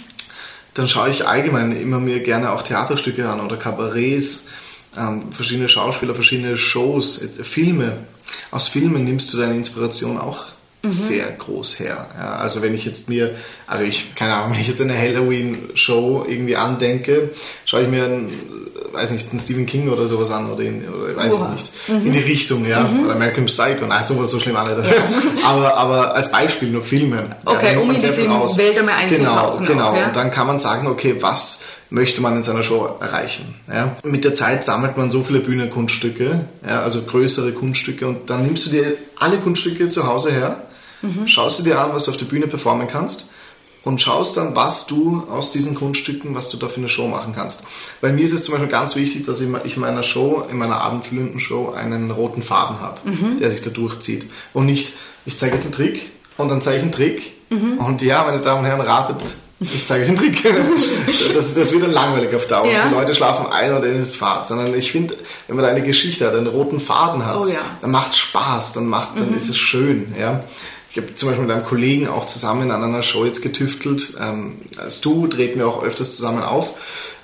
dann 0.74 0.88
schaue 0.88 1.10
ich 1.10 1.28
allgemein 1.28 1.74
immer 1.74 2.00
mir 2.00 2.22
gerne 2.22 2.52
auch 2.52 2.62
Theaterstücke 2.62 3.30
an 3.30 3.42
oder 3.42 3.58
Kabarets, 3.58 4.48
ähm, 4.98 5.32
verschiedene 5.32 5.70
Schauspieler, 5.70 6.16
verschiedene 6.16 6.58
Shows, 6.58 7.22
äh, 7.22 7.44
Filme. 7.44 7.98
Aus 8.52 8.70
Filmen 8.70 9.04
nimmst 9.04 9.34
du 9.34 9.38
deine 9.38 9.56
Inspiration 9.56 10.18
auch 10.18 10.46
mhm. 10.82 10.94
sehr 10.94 11.26
groß 11.32 11.80
her. 11.80 12.08
Ja, 12.18 12.36
also 12.36 12.62
wenn 12.62 12.74
ich 12.74 12.86
jetzt 12.86 13.10
mir, 13.10 13.36
also 13.68 13.84
ich, 13.84 14.16
keine 14.16 14.36
Ahnung, 14.36 14.52
wenn 14.54 14.62
ich 14.62 14.68
jetzt 14.68 14.82
eine 14.82 14.98
Halloween-Show 14.98 16.26
irgendwie 16.28 16.56
andenke, 16.56 17.32
schaue 17.66 17.84
ich 17.84 17.90
mir 17.90 18.06
einen, 18.06 18.34
weiß 18.94 19.12
nicht, 19.12 19.30
einen 19.30 19.40
Stephen 19.40 19.66
King 19.66 19.90
oder 19.90 20.08
sowas 20.08 20.32
an 20.32 20.52
oder, 20.52 20.64
in, 20.64 20.88
oder 20.88 21.16
weiß 21.16 21.34
ich 21.34 21.50
nicht, 21.50 21.72
mhm. 21.88 22.08
in 22.08 22.14
die 22.14 22.20
Richtung, 22.20 22.68
ja, 22.68 22.84
mhm. 22.84 23.06
oder 23.06 23.16
American 23.16 23.46
Psycho, 23.46 23.86
nein, 23.86 24.04
so, 24.04 24.26
so 24.26 24.40
schlimm 24.40 24.56
auch 24.56 24.68
nicht. 24.68 24.78
Ja. 24.78 25.44
aber, 25.46 25.76
aber 25.76 26.16
als 26.16 26.32
Beispiel 26.32 26.70
nur 26.70 26.82
Filme. 26.82 27.36
Okay, 27.46 27.74
ja, 27.74 27.80
um 27.80 27.90
in 27.90 27.96
diese 27.96 28.18
Welt 28.18 28.80
einmal 28.80 28.96
einzutauchen. 28.96 29.66
Genau, 29.66 29.74
genau. 29.74 29.90
Auch, 29.92 29.98
ja? 29.98 30.08
und 30.08 30.16
dann 30.16 30.32
kann 30.32 30.48
man 30.48 30.60
sagen, 30.60 30.88
okay, 30.88 31.16
was 31.20 31.60
möchte 31.90 32.22
man 32.22 32.36
in 32.36 32.44
seiner 32.44 32.62
Show 32.64 32.98
erreichen. 33.00 33.56
Ja? 33.68 33.96
Mit 34.04 34.24
der 34.24 34.34
Zeit 34.34 34.64
sammelt 34.64 34.96
man 34.96 35.10
so 35.10 35.24
viele 35.24 35.40
Bühnenkunststücke, 35.40 36.46
ja, 36.68 36.84
also 36.84 37.02
größere 37.02 37.52
Kunststücke 37.52 38.08
und 38.08 38.30
dann 38.30 38.44
nimmst 38.44 38.68
du 38.68 38.70
dir 38.70 38.94
alle 39.18 39.38
Kunststücke 39.38 39.90
zu 39.90 40.06
Hause 40.06 40.32
her 40.32 40.69
Mhm. 41.02 41.28
Schaust 41.28 41.60
du 41.60 41.64
dir 41.64 41.80
an, 41.80 41.94
was 41.94 42.06
du 42.06 42.12
auf 42.12 42.18
der 42.18 42.26
Bühne 42.26 42.48
performen 42.48 42.88
kannst 42.88 43.30
und 43.84 44.02
schaust 44.02 44.38
dann, 44.38 44.56
was 44.56 44.88
du 44.88 45.24
aus 45.30 45.52
diesen 45.52 45.76
Kunststücken, 45.76 46.36
was 46.36 46.50
du 46.50 46.58
da 46.58 46.68
für 46.68 46.78
eine 46.80 46.90
Show 46.90 47.08
machen 47.08 47.34
kannst. 47.36 47.66
Bei 48.02 48.12
mir 48.12 48.24
ist 48.24 48.34
es 48.34 48.44
zum 48.44 48.54
Beispiel 48.54 48.70
ganz 48.70 48.96
wichtig, 48.96 49.26
dass 49.26 49.42
ich 49.42 49.48
in 49.48 49.82
meiner 49.82 50.04
Show, 50.04 50.46
in 50.50 50.58
meiner 50.58 50.82
abendfüllenden 50.82 51.40
Show, 51.40 51.74
einen 51.76 52.12
roten 52.12 52.42
Faden 52.42 52.80
habe, 52.82 53.00
mhm. 53.10 53.40
der 53.40 53.50
sich 53.50 53.62
da 53.62 53.70
durchzieht. 53.70 54.30
Und 54.54 54.66
nicht, 54.66 54.94
ich 55.26 55.38
zeige 55.38 55.56
jetzt 55.56 55.66
einen 55.66 55.74
Trick 55.74 56.10
und 56.38 56.50
dann 56.50 56.62
zeige 56.62 56.78
ich 56.78 56.84
einen 56.84 56.92
Trick 56.92 57.34
mhm. 57.50 57.78
und 57.78 58.02
ja, 58.02 58.24
meine 58.24 58.42
Damen 58.42 58.60
und 58.62 58.66
Herren, 58.66 58.82
ratet, 58.82 59.18
ich 59.62 59.86
zeige 59.86 60.04
euch 60.04 60.10
einen 60.10 60.18
Trick. 60.18 60.44
Das, 61.34 61.54
das 61.54 61.72
wird 61.74 61.84
dann 61.84 61.92
langweilig 61.92 62.34
auf 62.34 62.48
Dauer. 62.48 62.72
Ja. 62.72 62.88
Die 62.88 62.94
Leute 62.94 63.14
schlafen 63.14 63.48
ein 63.48 63.74
und 63.74 63.82
dann 63.82 63.98
ist 63.98 64.22
es. 64.22 64.48
Sondern 64.48 64.74
ich 64.74 64.92
finde, 64.92 65.16
wenn 65.48 65.56
man 65.56 65.66
da 65.66 65.72
eine 65.72 65.82
Geschichte 65.82 66.26
hat, 66.26 66.34
einen 66.34 66.48
roten 66.48 66.80
Faden 66.80 67.26
hat, 67.26 67.38
oh 67.38 67.46
ja. 67.46 67.60
dann 67.82 67.92
macht 67.92 68.12
es 68.12 68.20
Spaß, 68.20 68.74
dann, 68.74 68.86
macht, 68.88 69.20
dann 69.20 69.32
mhm. 69.32 69.36
ist 69.36 69.50
es 69.50 69.58
schön. 69.58 70.14
Ja? 70.18 70.44
Ich 70.92 70.98
habe 70.98 71.14
zum 71.14 71.30
Beispiel 71.30 71.46
mit 71.46 71.56
einem 71.56 71.66
Kollegen 71.66 72.08
auch 72.08 72.26
zusammen 72.26 72.72
an 72.72 72.84
einer 72.84 73.04
Show 73.04 73.26
jetzt 73.26 73.42
getüftelt. 73.42 74.18
Ähm, 74.20 74.58
Stu 74.90 75.28
dreht 75.28 75.56
mir 75.56 75.68
auch 75.68 75.84
öfters 75.84 76.16
zusammen 76.16 76.44
auf. 76.44 76.74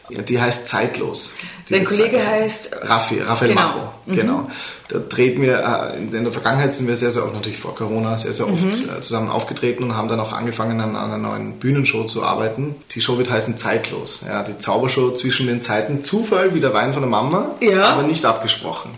Die 0.09 0.39
heißt 0.39 0.67
Zeitlos. 0.67 1.33
Dein 1.67 1.83
Kollege 1.83 2.23
heißt 2.23 2.75
Raffi, 2.83 3.21
Raphael 3.21 3.49
genau. 3.49 3.61
Macho. 3.61 3.79
Mhm. 4.05 4.15
Genau. 4.15 4.49
Da 4.87 4.99
dreht 4.99 5.39
mir, 5.39 5.93
äh, 5.93 5.97
in 5.97 6.11
der 6.23 6.31
Vergangenheit 6.31 6.75
sind 6.75 6.87
wir 6.87 6.95
sehr, 6.95 7.09
sehr 7.09 7.23
oft, 7.23 7.33
natürlich 7.33 7.57
vor 7.57 7.73
Corona, 7.73 8.15
sehr, 8.19 8.33
sehr 8.33 8.47
oft 8.47 8.63
mhm. 8.63 8.89
Äh, 8.95 9.01
zusammen 9.01 9.29
aufgetreten 9.29 9.83
und 9.83 9.97
haben 9.97 10.07
dann 10.07 10.19
auch 10.19 10.31
angefangen, 10.31 10.79
an, 10.79 10.95
einer 10.95 11.17
neuen 11.17 11.53
Bühnenshow 11.53 12.03
zu 12.03 12.23
arbeiten. 12.23 12.75
Die 12.91 13.01
Show 13.01 13.17
wird 13.17 13.31
heißen 13.31 13.57
Zeitlos. 13.57 14.23
Ja, 14.27 14.43
die 14.43 14.59
Zaubershow 14.59 15.11
zwischen 15.15 15.47
den 15.47 15.63
Zeiten. 15.63 16.03
Zufall 16.03 16.53
wie 16.53 16.59
der 16.59 16.75
Wein 16.75 16.93
von 16.93 17.01
der 17.01 17.09
Mama, 17.09 17.55
ja. 17.59 17.89
aber 17.89 18.03
nicht 18.03 18.25
abgesprochen. 18.25 18.91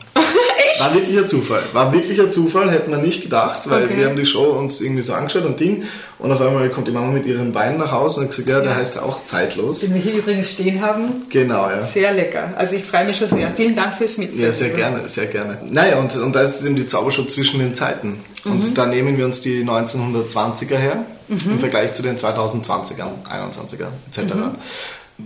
War 0.80 0.94
wirklicher 0.94 1.28
Zufall. 1.28 1.64
War 1.74 1.92
wirklicher 1.92 2.30
Zufall, 2.30 2.72
hätten 2.72 2.92
wir 2.92 2.98
nicht 2.98 3.22
gedacht, 3.22 3.70
weil 3.70 3.86
okay. 3.86 3.98
wir 3.98 4.08
haben 4.08 4.16
die 4.16 4.26
Show 4.26 4.46
uns 4.52 4.82
irgendwie 4.82 5.02
so 5.02 5.14
angeschaut 5.14 5.46
und 5.46 5.60
Ding. 5.60 5.84
Und 6.20 6.32
auf 6.32 6.42
einmal 6.42 6.70
kommt 6.70 6.88
die 6.88 6.92
Mama 6.92 7.12
mit 7.12 7.26
ihrem 7.26 7.54
Wein 7.54 7.78
nach 7.78 7.92
Hause 7.92 8.22
und 8.22 8.28
hat 8.28 8.36
gesagt, 8.36 8.50
ja, 8.50 8.62
der 8.62 8.72
ja. 8.72 8.78
heißt 8.78 9.00
auch 9.00 9.22
zeitlos. 9.22 9.82
Den 9.82 9.94
wir 9.94 10.02
hier 10.02 10.16
übrigens 10.16 10.52
stehen 10.52 10.82
haben. 10.82 11.26
Genau, 11.30 11.70
ja. 11.70 11.82
Sehr 11.82 12.14
lecker. 12.14 12.54
Also 12.56 12.76
ich 12.76 12.86
freue 12.86 13.06
mich 13.06 13.18
schon 13.18 13.28
sehr. 13.28 13.52
Vielen 13.52 13.76
Dank 13.76 13.96
fürs 13.96 14.18
Mitnehmen. 14.18 14.44
Ja, 14.44 14.52
sehr 14.52 14.70
gerne, 14.70 15.08
sehr 15.08 15.28
gerne. 15.28 15.60
Naja, 15.70 15.98
und, 15.98 16.16
und 16.16 16.34
da 16.34 16.42
ist 16.42 16.66
eben 16.66 16.76
die 16.76 16.88
Zaubershow 16.88 17.26
zwischen 17.26 17.60
den 17.60 17.76
Zeiten. 17.76 18.20
Und 18.46 18.70
mhm. 18.70 18.74
da 18.74 18.86
nehmen 18.86 19.18
wir 19.18 19.26
uns 19.26 19.42
die 19.42 19.64
1920er 19.64 20.76
her, 20.76 21.06
mhm. 21.28 21.38
im 21.52 21.60
Vergleich 21.60 21.94
zu 21.94 22.02
den 22.02 22.18
2020er, 22.18 23.06
21er 23.30 23.88
etc. 24.10 24.34
Mhm. 24.34 24.56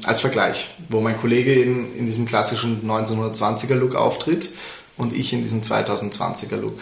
Als 0.03 0.21
Vergleich, 0.21 0.69
wo 0.89 1.01
mein 1.01 1.19
Kollege 1.19 1.53
eben 1.53 1.93
in 1.97 2.05
diesem 2.05 2.25
klassischen 2.25 2.89
1920er 2.89 3.75
Look 3.75 3.95
auftritt 3.95 4.49
und 5.01 5.13
ich 5.13 5.33
in 5.33 5.41
diesem 5.41 5.61
2020er 5.61 6.57
Look. 6.57 6.79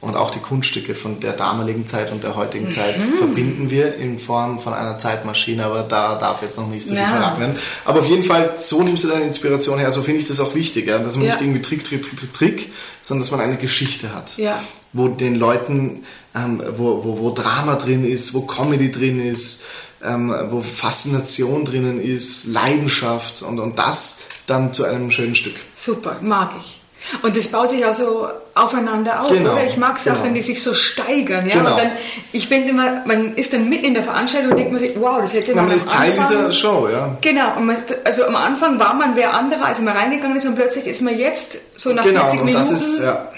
Und 0.00 0.14
auch 0.14 0.30
die 0.30 0.38
Kunststücke 0.38 0.94
von 0.94 1.18
der 1.18 1.32
damaligen 1.32 1.84
Zeit 1.84 2.12
und 2.12 2.22
der 2.22 2.36
heutigen 2.36 2.66
mhm. 2.66 2.70
Zeit 2.70 3.02
verbinden 3.18 3.68
wir 3.68 3.96
in 3.96 4.20
Form 4.20 4.60
von 4.60 4.72
einer 4.72 4.96
Zeitmaschine, 4.96 5.64
aber 5.64 5.82
da 5.82 6.14
darf 6.14 6.40
jetzt 6.40 6.56
noch 6.56 6.68
nicht 6.68 6.86
so 6.86 6.94
viel 6.94 7.02
ja. 7.02 7.08
verraten 7.08 7.40
werden. 7.40 7.56
Aber 7.84 7.98
auf 7.98 8.06
jeden 8.06 8.22
Fall, 8.22 8.54
so 8.58 8.80
nimmst 8.84 9.02
du 9.02 9.08
deine 9.08 9.24
Inspiration 9.24 9.80
her, 9.80 9.90
so 9.90 10.02
finde 10.02 10.20
ich 10.20 10.28
das 10.28 10.38
auch 10.38 10.54
wichtig, 10.54 10.86
ja? 10.86 11.00
dass 11.00 11.16
man 11.16 11.26
ja. 11.26 11.32
nicht 11.32 11.42
irgendwie 11.42 11.62
Trick, 11.62 11.82
Trick, 11.82 12.02
Trick, 12.02 12.16
Trick, 12.16 12.32
Trick, 12.32 12.72
sondern 13.02 13.22
dass 13.22 13.32
man 13.32 13.40
eine 13.40 13.56
Geschichte 13.56 14.14
hat, 14.14 14.38
ja. 14.38 14.62
wo 14.92 15.08
den 15.08 15.34
Leuten, 15.34 16.04
ähm, 16.32 16.62
wo, 16.76 17.02
wo, 17.02 17.18
wo 17.18 17.30
Drama 17.30 17.74
drin 17.74 18.08
ist, 18.08 18.34
wo 18.34 18.42
Comedy 18.42 18.92
drin 18.92 19.20
ist, 19.20 19.62
ähm, 20.04 20.32
wo 20.50 20.60
Faszination 20.60 21.64
drinnen 21.64 22.00
ist, 22.00 22.46
Leidenschaft 22.46 23.42
und, 23.42 23.58
und 23.58 23.80
das 23.80 24.18
dann 24.46 24.72
zu 24.72 24.84
einem 24.84 25.10
schönen 25.10 25.34
Stück. 25.34 25.56
Super, 25.74 26.18
mag 26.20 26.52
ich. 26.56 26.77
Und 27.22 27.36
das 27.36 27.48
baut 27.48 27.70
sich 27.70 27.84
auch 27.84 27.94
so 27.94 28.28
aufeinander 28.54 29.22
auf, 29.22 29.30
Genau, 29.30 29.52
oder? 29.52 29.64
Ich 29.64 29.76
mag 29.76 29.98
Sachen, 29.98 30.22
genau. 30.22 30.34
die 30.34 30.42
sich 30.42 30.62
so 30.62 30.74
steigern, 30.74 31.46
ja. 31.48 31.54
Genau. 31.56 31.70
Und 31.70 31.78
dann, 31.78 31.90
ich 32.32 32.48
finde 32.48 32.70
immer, 32.70 33.02
man 33.06 33.34
ist 33.34 33.52
dann 33.52 33.68
mitten 33.68 33.86
in 33.86 33.94
der 33.94 34.02
Veranstaltung 34.02 34.50
und 34.50 34.56
denkt 34.56 34.72
man 34.72 34.80
sich, 34.80 34.92
wow, 34.96 35.18
das 35.20 35.32
hätte 35.32 35.54
man, 35.54 35.64
Man 35.64 35.70
am 35.72 35.76
ist 35.76 35.90
Teil 35.90 36.12
Anfang, 36.12 36.28
dieser 36.28 36.52
Show, 36.52 36.88
ja. 36.90 37.16
Genau, 37.20 37.56
und 37.56 37.66
man, 37.66 37.76
also 38.04 38.24
am 38.24 38.36
Anfang 38.36 38.78
war 38.78 38.94
man 38.94 39.16
wer 39.16 39.34
anderer, 39.34 39.66
als 39.66 39.80
man 39.80 39.96
reingegangen 39.96 40.36
ist 40.36 40.46
und 40.46 40.56
plötzlich 40.56 40.86
ist 40.86 41.00
man 41.02 41.16
jetzt 41.16 41.58
so 41.78 41.92
nach 41.92 42.04
Genau, 42.04 42.20
40 42.20 42.40
und 42.40 42.46
Minuten 42.46 42.74
ist, 42.74 43.00
ja. 43.00 43.28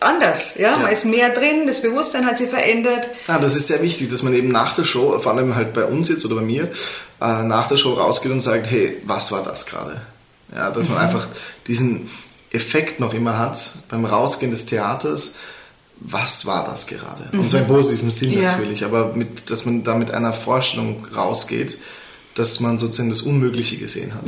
anders, 0.00 0.56
ja? 0.56 0.72
Ja. 0.72 0.78
Man 0.78 0.92
ist 0.92 1.04
mehr 1.04 1.30
drin, 1.30 1.66
das 1.66 1.82
Bewusstsein 1.82 2.24
hat 2.24 2.38
sich 2.38 2.48
verändert. 2.48 3.08
Ja, 3.28 3.38
das 3.38 3.56
ist 3.56 3.66
sehr 3.66 3.82
wichtig, 3.82 4.10
dass 4.10 4.22
man 4.22 4.32
eben 4.32 4.48
nach 4.48 4.74
der 4.74 4.84
Show, 4.84 5.18
vor 5.18 5.32
allem 5.32 5.54
halt 5.54 5.74
bei 5.74 5.84
uns 5.84 6.08
jetzt 6.08 6.24
oder 6.24 6.36
bei 6.36 6.42
mir, 6.42 6.70
äh, 7.20 7.42
nach 7.42 7.68
der 7.68 7.76
Show 7.76 7.94
rausgeht 7.94 8.32
und 8.32 8.40
sagt, 8.40 8.70
hey, 8.70 8.96
was 9.04 9.32
war 9.32 9.42
das 9.42 9.66
gerade? 9.66 10.00
Ja, 10.54 10.70
dass 10.70 10.88
man 10.88 10.98
einfach 10.98 11.26
diesen 11.66 12.08
Effekt 12.50 13.00
noch 13.00 13.12
immer 13.14 13.38
hat 13.38 13.58
beim 13.88 14.04
Rausgehen 14.04 14.50
des 14.50 14.66
Theaters. 14.66 15.34
Was 15.98 16.44
war 16.46 16.64
das 16.66 16.86
gerade? 16.86 17.28
Und 17.32 17.50
zwar 17.50 17.60
im 17.62 17.66
positiven 17.68 18.10
Sinn 18.10 18.32
Ja. 18.32 18.42
natürlich, 18.42 18.84
aber 18.84 19.14
mit, 19.14 19.50
dass 19.50 19.64
man 19.64 19.82
da 19.82 19.94
mit 19.96 20.10
einer 20.10 20.32
Vorstellung 20.32 21.06
rausgeht, 21.14 21.78
dass 22.34 22.60
man 22.60 22.78
sozusagen 22.78 23.08
das 23.08 23.22
Unmögliche 23.22 23.76
gesehen 23.78 24.12
hat. 24.14 24.24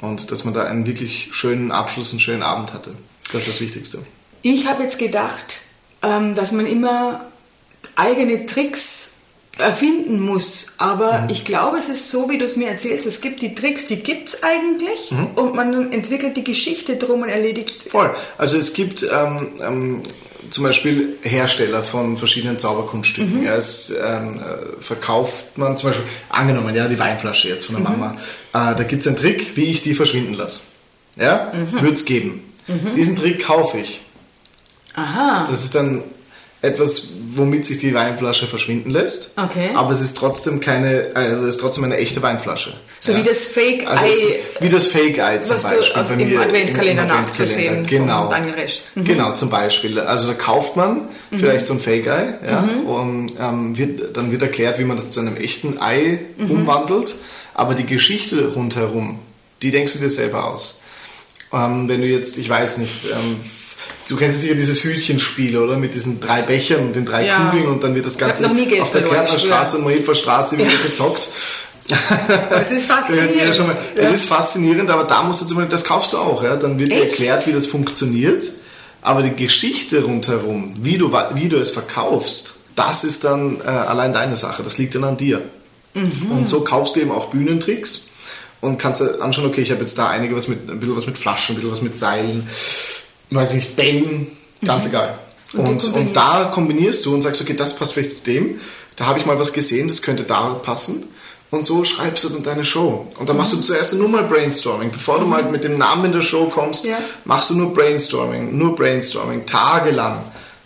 Und 0.00 0.30
dass 0.30 0.44
man 0.44 0.54
da 0.54 0.64
einen 0.64 0.86
wirklich 0.86 1.28
schönen 1.32 1.70
Abschluss, 1.70 2.12
einen 2.12 2.20
schönen 2.20 2.42
Abend 2.42 2.72
hatte. 2.72 2.94
Das 3.32 3.42
ist 3.42 3.48
das 3.48 3.60
Wichtigste. 3.60 3.98
Ich 4.42 4.66
habe 4.66 4.82
jetzt 4.82 4.98
gedacht, 4.98 5.58
ähm, 6.02 6.34
dass 6.34 6.52
man 6.52 6.66
immer 6.66 7.26
eigene 7.94 8.46
Tricks 8.46 9.12
erfinden 9.58 10.20
muss. 10.20 10.74
Aber 10.78 11.22
Mhm. 11.22 11.30
ich 11.30 11.44
glaube, 11.44 11.78
es 11.78 11.88
ist 11.88 12.10
so, 12.10 12.28
wie 12.28 12.38
du 12.38 12.44
es 12.44 12.56
mir 12.56 12.68
erzählst. 12.68 13.06
Es 13.06 13.20
gibt 13.20 13.40
die 13.42 13.54
Tricks, 13.54 13.86
die 13.86 13.96
gibt 14.02 14.28
es 14.28 14.42
eigentlich 14.42 15.10
Mhm. 15.10 15.26
und 15.36 15.54
man 15.54 15.92
entwickelt 15.92 16.36
die 16.36 16.44
Geschichte 16.44 16.96
drum 16.96 17.22
und 17.22 17.28
erledigt. 17.30 17.84
Voll. 17.90 18.14
Also 18.36 18.58
es 18.58 18.74
gibt 18.74 19.02
ähm, 19.10 19.48
ähm, 19.60 20.02
zum 20.50 20.62
Beispiel 20.64 21.16
Hersteller 21.22 21.82
von 21.82 22.16
verschiedenen 22.16 22.58
Zauberkunststücken. 22.58 23.42
Ja, 23.42 23.56
es 23.56 23.90
ähm, 23.90 24.38
äh, 24.38 24.80
verkauft 24.82 25.56
man 25.58 25.76
zum 25.76 25.90
Beispiel, 25.90 26.06
angenommen, 26.28 26.74
ja, 26.74 26.86
die 26.86 26.98
Weinflasche 26.98 27.48
jetzt 27.48 27.64
von 27.66 27.76
der 27.76 27.84
Mama. 27.84 28.12
Äh, 28.52 28.76
da 28.76 28.82
gibt 28.84 29.00
es 29.00 29.08
einen 29.08 29.16
Trick, 29.16 29.56
wie 29.56 29.64
ich 29.64 29.82
die 29.82 29.94
verschwinden 29.94 30.34
lasse. 30.34 30.60
Ja, 31.16 31.50
würde 31.72 31.94
es 31.94 32.04
geben. 32.04 32.42
Diesen 32.94 33.16
Trick 33.16 33.44
kaufe 33.44 33.78
ich. 33.78 34.02
Aha. 34.94 35.46
Das 35.50 35.64
ist 35.64 35.74
dann 35.74 36.02
etwas, 36.66 37.08
womit 37.32 37.66
sich 37.66 37.78
die 37.78 37.94
Weinflasche 37.94 38.46
verschwinden 38.46 38.90
lässt. 38.90 39.32
Okay. 39.36 39.70
Aber 39.74 39.90
es 39.90 40.00
ist 40.00 40.16
trotzdem 40.16 40.60
keine, 40.60 41.08
also 41.14 41.44
es 41.46 41.56
ist 41.56 41.60
trotzdem 41.60 41.84
eine 41.84 41.96
echte 41.98 42.22
Weinflasche. 42.22 42.72
So 42.98 43.14
wie 43.14 43.22
das 43.22 43.44
Fake-Ei, 43.44 43.86
Also 43.86 44.06
es- 44.06 44.60
wie 44.62 44.68
das 44.68 44.86
Fake-Ei 44.86 45.38
zum 45.38 45.56
was 45.56 45.62
du 45.64 45.76
Beispiel. 45.76 46.02
aus- 46.02 46.08
bei 46.08 46.14
im 46.14 46.40
Adventkalender 46.40 47.02
im 47.02 47.08
nachzusehen 47.08 47.86
Genau. 47.86 48.32
Mhm. 48.94 49.04
Genau, 49.04 49.32
zum 49.34 49.50
Beispiel. 49.50 50.00
Also 50.00 50.28
da 50.28 50.34
kauft 50.34 50.76
man 50.76 51.02
vielleicht 51.30 51.66
so 51.66 51.74
ein 51.74 51.80
Fake-Ei, 51.80 52.34
ja, 52.46 52.60
Mhm. 52.62 52.86
und 52.86 53.32
ähm, 53.40 53.76
wird, 53.78 54.16
dann 54.16 54.32
wird 54.32 54.42
erklärt, 54.42 54.78
wie 54.78 54.84
man 54.84 54.96
das 54.96 55.10
zu 55.10 55.20
einem 55.20 55.36
echten 55.36 55.78
Ei 55.80 56.20
Mhm. 56.38 56.50
umwandelt. 56.50 57.14
Aber 57.54 57.74
die 57.74 57.86
Geschichte 57.86 58.52
rundherum, 58.54 59.18
die 59.62 59.70
denkst 59.70 59.92
du 59.94 59.98
dir 59.98 60.10
selber 60.10 60.44
aus. 60.44 60.80
Ähm, 61.52 61.88
wenn 61.88 62.00
du 62.00 62.06
jetzt, 62.06 62.38
ich 62.38 62.48
weiß 62.48 62.78
nicht, 62.78 63.04
ähm, 63.06 63.40
du 64.08 64.16
kennst 64.16 64.40
sicher 64.40 64.54
dieses 64.54 64.82
Hütchenspiel, 64.84 65.56
oder? 65.58 65.76
Mit 65.76 65.94
diesen 65.94 66.20
drei 66.20 66.42
Bechern 66.42 66.80
und 66.86 66.96
den 66.96 67.04
drei 67.04 67.26
Ja. 67.26 67.48
Kugeln 67.48 67.66
und 67.68 67.82
dann 67.82 67.94
wird 67.94 68.06
das 68.06 68.18
Ganze 68.18 68.46
auf 68.48 68.90
der 68.90 69.02
Kärntnerstraße 69.02 69.76
und 69.78 69.82
Mohelferstraße 69.84 70.58
wieder 70.58 70.70
gezockt. 70.82 71.28
Das 72.50 72.70
ist 72.72 72.86
faszinierend. 72.88 73.58
mal. 73.66 73.76
Es 73.94 74.10
ist 74.10 74.24
faszinierend, 74.26 74.90
aber 74.90 75.04
da 75.04 75.22
musst 75.22 75.42
du 75.42 75.46
zum 75.46 75.56
Beispiel, 75.58 75.70
das 75.70 75.84
kaufst 75.84 76.12
du 76.12 76.18
auch, 76.18 76.42
ja. 76.42 76.56
Dann 76.56 76.78
wird 76.78 76.92
dir 76.92 76.96
Echt? 77.02 77.10
erklärt, 77.10 77.46
wie 77.46 77.52
das 77.52 77.66
funktioniert. 77.66 78.50
Aber 79.02 79.22
die 79.22 79.36
Geschichte 79.36 80.02
rundherum, 80.02 80.74
wie 80.80 80.98
du, 80.98 81.12
wie 81.34 81.48
du 81.48 81.58
es 81.58 81.70
verkaufst, 81.70 82.54
das 82.74 83.04
ist 83.04 83.22
dann 83.24 83.60
äh, 83.64 83.68
allein 83.68 84.12
deine 84.12 84.36
Sache. 84.36 84.64
Das 84.64 84.78
liegt 84.78 84.96
dann 84.96 85.04
an 85.04 85.16
dir. 85.16 85.42
Mhm. 85.94 86.30
Und 86.32 86.48
so 86.48 86.60
kaufst 86.62 86.96
du 86.96 87.00
eben 87.00 87.12
auch 87.12 87.26
Bühnentricks 87.30 88.08
und 88.60 88.78
kannst 88.78 89.00
dir 89.00 89.20
anschauen, 89.22 89.46
okay, 89.46 89.60
ich 89.60 89.70
habe 89.70 89.80
jetzt 89.80 89.96
da 89.96 90.08
einige 90.08 90.36
was 90.36 90.48
mit, 90.48 90.68
ein 90.68 90.80
bisschen 90.80 90.96
was 90.96 91.06
mit 91.06 91.18
Flaschen, 91.18 91.54
ein 91.54 91.56
bisschen 91.56 91.70
was 91.72 91.82
mit 91.82 91.96
Seilen, 91.96 92.48
weiß 93.30 93.50
ich 93.50 93.56
nicht, 93.56 93.76
Bällen, 93.76 94.26
ganz 94.64 94.86
egal. 94.86 95.18
Mhm. 95.52 95.60
Und 95.60 95.66
du 95.66 95.70
Und, 95.70 95.72
und, 95.72 95.92
kombinierst. 95.92 96.16
da 96.16 96.44
kombinierst 96.54 97.06
du 97.06 97.14
und 97.14 97.22
sagst, 97.22 97.40
okay, 97.40 97.54
das 97.54 97.76
passt 97.76 97.92
vielleicht 97.94 98.16
zu 98.18 98.24
dem, 98.24 98.60
da 98.96 99.06
habe 99.06 99.18
ich 99.18 99.26
mal 99.26 99.38
was 99.38 99.52
gesehen, 99.52 99.88
das 99.88 100.02
könnte 100.02 100.24
da 100.24 100.50
passen. 100.62 101.04
Und 101.50 101.64
so 101.64 101.84
schreibst 101.84 102.24
du 102.24 102.28
dann 102.30 102.42
deine 102.42 102.64
Show. 102.64 103.06
Und 103.20 103.28
dann 103.28 103.36
machst 103.36 103.52
du 103.52 103.60
zuerst 103.60 103.92
nur 103.94 104.08
mal 104.08 104.24
Brainstorming. 104.24 104.90
Bevor 104.90 105.20
du 105.20 105.26
mal 105.26 105.44
mit 105.44 105.62
dem 105.62 105.78
Namen 105.78 106.06
in 106.06 106.12
der 106.12 106.20
Show 106.22 106.46
kommst, 106.46 106.84
Ja. 106.84 106.98
machst 107.24 107.50
du 107.50 107.54
nur 107.54 107.72
Brainstorming, 107.72 108.58
nur 108.58 108.74
Brainstorming, 108.74 109.46
tagelang. 109.46 110.22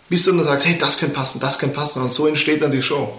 Bis 0.09 0.25
du 0.25 0.33
dann 0.33 0.43
sagst, 0.43 0.67
hey, 0.67 0.79
das 0.79 0.97
könnte 0.99 1.15
passen, 1.15 1.39
das 1.39 1.59
könnte 1.59 1.75
passen. 1.77 2.03
Und 2.03 2.13
so 2.13 2.27
entsteht 2.27 2.63
dann 2.63 2.73
die 2.73 2.81
Show. 2.83 3.13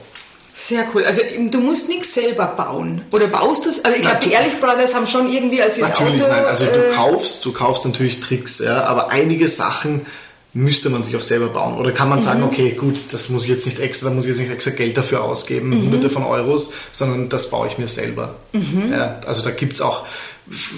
Sehr 0.53 0.85
cool. 0.93 1.05
Also 1.05 1.21
du 1.49 1.59
musst 1.59 1.87
nichts 1.89 2.13
selber 2.13 2.45
bauen. 2.47 3.01
Oder 3.11 3.27
baust 3.27 3.65
du 3.65 3.69
es? 3.69 3.83
Also 3.85 3.95
ich 3.97 4.03
glaube, 4.03 4.19
die 4.23 4.31
Ehrlich 4.31 4.59
Brothers 4.59 4.93
haben 4.93 5.07
schon 5.07 5.31
irgendwie 5.31 5.61
als 5.61 5.77
das 5.77 5.89
Natürlich, 5.89 6.21
Auto... 6.21 6.31
nein. 6.31 6.45
Also 6.45 6.65
du 6.65 6.71
äh, 6.71 6.91
kaufst, 6.93 7.45
du 7.45 7.53
kaufst 7.53 7.85
natürlich 7.85 8.19
Tricks, 8.19 8.59
ja, 8.59 8.83
aber 8.83 9.09
einige 9.09 9.47
Sachen 9.47 10.05
müsste 10.53 10.89
man 10.89 11.01
sich 11.03 11.15
auch 11.15 11.21
selber 11.21 11.47
bauen. 11.47 11.77
Oder 11.77 11.93
kann 11.93 12.09
man 12.09 12.19
Mhm. 12.19 12.23
sagen, 12.23 12.43
okay, 12.43 12.71
gut, 12.71 12.99
das 13.13 13.29
muss 13.29 13.43
ich 13.45 13.49
jetzt 13.49 13.65
nicht 13.65 13.79
extra, 13.79 14.09
da 14.09 14.13
muss 14.13 14.25
ich 14.25 14.29
jetzt 14.31 14.39
nicht 14.39 14.51
extra 14.51 14.71
Geld 14.71 14.97
dafür 14.97 15.23
ausgeben, 15.23 15.69
Mhm. 15.69 15.83
hunderte 15.85 16.09
von 16.09 16.25
Euros, 16.25 16.71
sondern 16.91 17.29
das 17.29 17.49
baue 17.49 17.67
ich 17.67 17.77
mir 17.77 17.87
selber. 17.87 18.35
Mhm. 18.51 18.91
Ja, 18.91 19.21
also 19.25 19.41
da 19.43 19.51
gibt 19.51 19.71
es 19.71 19.79
auch, 19.79 20.05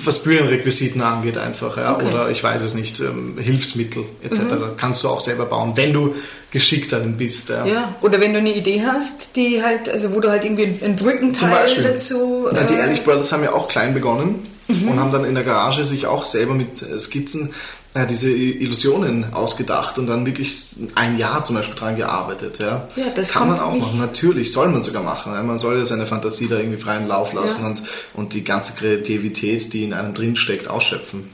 was 0.03 0.21
Bühnenrequisiten 0.23 1.01
angeht 1.01 1.37
einfach, 1.37 1.77
ja, 1.77 1.95
Okay. 1.95 2.03
Mhm. 2.05 2.09
oder 2.13 2.29
ich 2.29 2.43
weiß 2.43 2.61
es 2.61 2.75
nicht, 2.75 2.99
ähm, 2.99 3.37
Hilfsmittel 3.37 4.03
etc. 4.23 4.39
Kannst 4.77 5.03
du 5.03 5.09
auch 5.09 5.21
selber 5.21 5.45
bauen, 5.45 5.73
wenn 5.75 5.93
du 5.93 6.13
geschickt 6.51 6.91
darin 6.91 7.17
bist. 7.17 7.49
Ja. 7.49 7.65
Ja, 7.65 7.95
oder 8.01 8.19
wenn 8.21 8.33
du 8.33 8.39
eine 8.39 8.53
Idee 8.55 8.83
hast, 8.85 9.35
die 9.35 9.63
halt, 9.63 9.89
also 9.89 10.13
wo 10.13 10.19
du 10.19 10.29
halt 10.29 10.43
irgendwie 10.43 10.65
einen 10.83 10.97
Zum 10.97 11.07
Brückenteil 11.07 11.49
Beispiel. 11.49 11.83
dazu... 11.83 12.47
Ja, 12.53 12.63
die 12.63 12.75
äh, 12.75 12.77
Ehrlich 12.77 13.03
Brothers 13.03 13.31
haben 13.31 13.43
ja 13.43 13.53
auch 13.53 13.67
klein 13.67 13.93
begonnen 13.95 14.45
und 14.67 14.99
haben 14.99 15.11
dann 15.11 15.25
in 15.25 15.33
der 15.33 15.43
Garage 15.43 15.83
sich 15.83 16.05
auch 16.05 16.25
selber 16.25 16.53
mit 16.53 16.81
äh, 16.83 16.99
Skizzen 16.99 17.53
äh, 17.95 18.07
diese 18.07 18.31
Illusionen 18.31 19.33
ausgedacht 19.33 19.97
und 19.99 20.07
dann 20.07 20.25
wirklich 20.25 20.75
ein 20.95 21.17
Jahr 21.17 21.43
zum 21.45 21.55
Beispiel 21.55 21.75
dran 21.75 21.95
gearbeitet. 21.95 22.59
Ja, 22.59 22.87
Ja, 22.95 23.05
das 23.13 23.31
kann 23.33 23.47
man 23.49 23.59
auch 23.59 23.73
nicht- 23.73 23.81
machen. 23.85 23.99
Natürlich 23.99 24.51
soll 24.51 24.69
man 24.69 24.81
sogar 24.83 25.03
machen. 25.03 25.33
Ja? 25.33 25.43
Man 25.43 25.59
soll 25.59 25.77
ja 25.77 25.85
seine 25.85 26.07
Fantasie 26.07 26.47
da 26.47 26.57
irgendwie 26.57 26.81
freien 26.81 27.07
Lauf 27.07 27.33
lassen 27.33 27.61
Ja. 27.63 27.69
und, 27.69 27.83
und 28.15 28.33
die 28.33 28.43
ganze 28.43 28.73
Kreativität, 28.73 29.73
die 29.73 29.83
in 29.83 29.93
einem 29.93 30.13
drinsteckt, 30.13 30.67
ausschöpfen. 30.67 31.29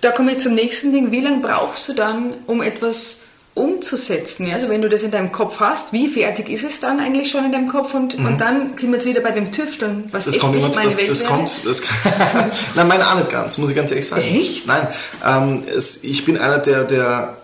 Da 0.00 0.10
komme 0.10 0.32
ich 0.32 0.38
zum 0.38 0.54
nächsten 0.54 0.92
Ding. 0.92 1.10
Wie 1.12 1.20
lange 1.20 1.40
brauchst 1.40 1.88
du 1.88 1.94
dann, 1.94 2.32
um 2.46 2.60
etwas 2.62 3.20
umzusetzen? 3.56 4.46
Ja, 4.46 4.54
Also 4.54 4.68
wenn 4.68 4.82
du 4.82 4.88
das 4.88 5.02
in 5.02 5.10
deinem 5.10 5.32
Kopf 5.32 5.60
hast, 5.60 5.92
wie 5.92 6.08
fertig 6.08 6.48
ist 6.50 6.62
es 6.62 6.80
dann 6.80 7.00
eigentlich 7.00 7.30
schon 7.30 7.44
in 7.46 7.52
deinem 7.52 7.68
Kopf? 7.68 7.94
Und, 7.94 8.14
und 8.16 8.38
dann 8.38 8.76
sind 8.76 8.90
wir 8.90 8.96
jetzt 8.96 9.06
wieder 9.06 9.22
bei 9.22 9.30
dem 9.30 9.50
Tüfteln, 9.50 10.04
was 10.12 10.26
Mhm. 10.26 10.28
Das 10.30 10.34
echt 10.34 10.40
kommt 10.40 10.54
nicht 10.54 10.64
immer, 10.64 10.74
meine 10.74 10.90
das, 10.90 10.98
Welt 10.98 11.10
das 11.10 11.20
wäre. 11.22 11.30
kommt, 11.32 11.66
das 11.66 11.82
Nein, 12.74 12.88
meine 12.88 13.10
auch 13.10 13.16
nicht 13.18 13.30
ganz, 13.30 13.56
muss 13.58 13.70
ich 13.70 13.76
ganz 13.76 13.90
ehrlich 13.90 14.06
sagen. 14.06 14.22
Echt? 14.22 14.66
Nein, 14.66 14.86
ähm, 15.24 15.64
es, 15.74 16.04
ich 16.04 16.24
bin 16.24 16.36
einer, 16.38 16.58
der, 16.58 16.84
der 16.84 17.38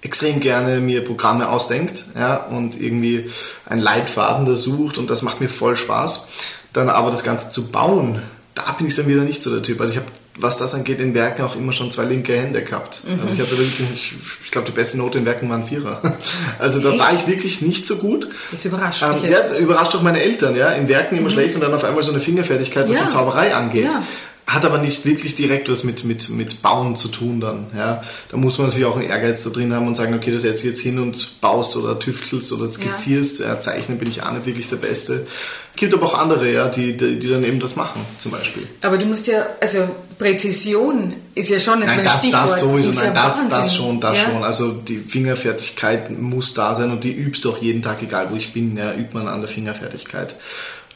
extrem 0.00 0.40
gerne 0.40 0.80
mir 0.80 1.04
Programme 1.04 1.48
ausdenkt, 1.48 2.04
ja, 2.14 2.36
und 2.36 2.80
irgendwie 2.80 3.30
einen 3.66 3.82
Leitfaden 3.82 4.46
da 4.46 4.56
sucht 4.56 4.96
und 4.98 5.10
das 5.10 5.20
macht 5.22 5.40
mir 5.40 5.48
voll 5.48 5.76
Spaß. 5.76 6.28
Dann 6.72 6.88
aber 6.88 7.10
das 7.10 7.24
Ganze 7.24 7.50
zu 7.50 7.70
bauen, 7.70 8.22
da 8.56 8.72
bin 8.72 8.88
ich 8.88 8.96
dann 8.96 9.06
wieder 9.06 9.22
nicht 9.22 9.42
so 9.42 9.50
der 9.50 9.62
Typ. 9.62 9.80
Also 9.80 9.92
ich 9.92 9.98
habe, 9.98 10.08
was 10.38 10.58
das 10.58 10.74
angeht, 10.74 10.98
in 10.98 11.14
Werken 11.14 11.42
auch 11.42 11.54
immer 11.56 11.72
schon 11.72 11.90
zwei 11.92 12.04
linke 12.04 12.36
Hände 12.36 12.62
gehabt. 12.62 13.02
Mhm. 13.04 13.20
Also 13.22 13.34
ich 13.34 13.40
hatte 13.40 13.50
wirklich, 13.52 13.80
ich, 13.94 14.12
ich 14.44 14.50
glaube, 14.50 14.66
die 14.66 14.72
beste 14.72 14.98
Note 14.98 15.18
in 15.18 15.24
Werken 15.24 15.48
waren 15.48 15.62
Vierer. 15.64 16.00
Also 16.58 16.80
da 16.80 16.98
war 16.98 17.12
ich 17.14 17.26
wirklich 17.28 17.60
nicht 17.62 17.86
so 17.86 17.96
gut. 17.96 18.28
Das 18.50 18.64
überrascht 18.64 19.02
Ähm, 19.02 19.12
mich 19.12 19.22
ja, 19.24 19.28
jetzt. 19.30 19.50
das 19.50 19.58
überrascht 19.58 19.94
auch 19.94 20.02
meine 20.02 20.20
Eltern, 20.22 20.56
ja. 20.56 20.70
In 20.72 20.88
Werken 20.88 21.16
immer 21.18 21.30
schlecht 21.30 21.54
und 21.54 21.60
dann 21.60 21.72
auf 21.74 21.84
einmal 21.84 22.02
so 22.02 22.10
eine 22.12 22.20
Fingerfertigkeit, 22.20 22.88
was 22.88 22.96
Ja. 22.96 23.04
die 23.04 23.08
Zauberei 23.10 23.54
angeht. 23.54 23.84
Ja. 23.92 24.02
Hat 24.46 24.64
aber 24.64 24.78
nicht 24.78 25.04
wirklich 25.04 25.34
direkt 25.34 25.68
was 25.68 25.82
mit, 25.82 26.04
mit, 26.04 26.30
mit 26.30 26.62
Bauen 26.62 26.94
zu 26.94 27.08
tun 27.08 27.40
dann. 27.40 27.66
Ja. 27.76 28.04
Da 28.28 28.36
muss 28.36 28.58
man 28.58 28.68
natürlich 28.68 28.86
auch 28.86 28.96
einen 28.96 29.08
Ehrgeiz 29.08 29.42
da 29.42 29.50
drin 29.50 29.74
haben 29.74 29.88
und 29.88 29.96
sagen, 29.96 30.14
okay, 30.14 30.30
du 30.30 30.38
setzt 30.38 30.62
dich 30.62 30.70
jetzt 30.70 30.80
hin 30.80 31.00
und 31.00 31.40
baust 31.40 31.76
oder 31.76 31.98
tüftelst 31.98 32.52
oder 32.52 32.68
skizzierst. 32.68 33.40
Ja. 33.40 33.58
zeichnen 33.58 33.98
bin 33.98 34.08
ich 34.08 34.22
auch 34.22 34.30
nicht 34.30 34.46
wirklich 34.46 34.68
der 34.68 34.76
Beste. 34.76 35.26
Gibt 35.74 35.92
aber 35.94 36.06
auch 36.06 36.16
andere, 36.16 36.50
ja, 36.50 36.68
die, 36.68 36.96
die, 36.96 37.18
die 37.18 37.28
dann 37.28 37.44
eben 37.44 37.58
das 37.58 37.74
machen, 37.74 38.00
zum 38.18 38.30
Beispiel. 38.30 38.68
Aber 38.82 38.98
du 38.98 39.06
musst 39.06 39.26
ja, 39.26 39.46
also 39.60 39.80
Präzision 40.16 41.14
ist 41.34 41.50
ja 41.50 41.58
schon 41.58 41.80
Nein, 41.80 42.02
das, 42.02 42.20
Stichwort. 42.20 42.50
das 42.50 42.60
sowieso, 42.60 42.90
ist 42.90 42.96
nein, 42.96 43.14
ja 43.14 43.24
das, 43.24 43.48
das 43.48 43.76
schon, 43.76 44.00
das 44.00 44.16
ja? 44.16 44.24
schon. 44.30 44.44
Also 44.44 44.72
die 44.72 44.98
Fingerfertigkeit 44.98 46.16
muss 46.18 46.54
da 46.54 46.74
sein 46.74 46.92
und 46.92 47.04
die 47.04 47.12
übst 47.12 47.44
du 47.44 47.50
auch 47.50 47.58
jeden 47.60 47.82
Tag, 47.82 48.00
egal 48.02 48.30
wo 48.30 48.36
ich 48.36 48.52
bin, 48.52 48.76
ja, 48.76 48.94
übt 48.94 49.10
man 49.12 49.28
an 49.28 49.40
der 49.40 49.48
Fingerfertigkeit. 49.48 50.36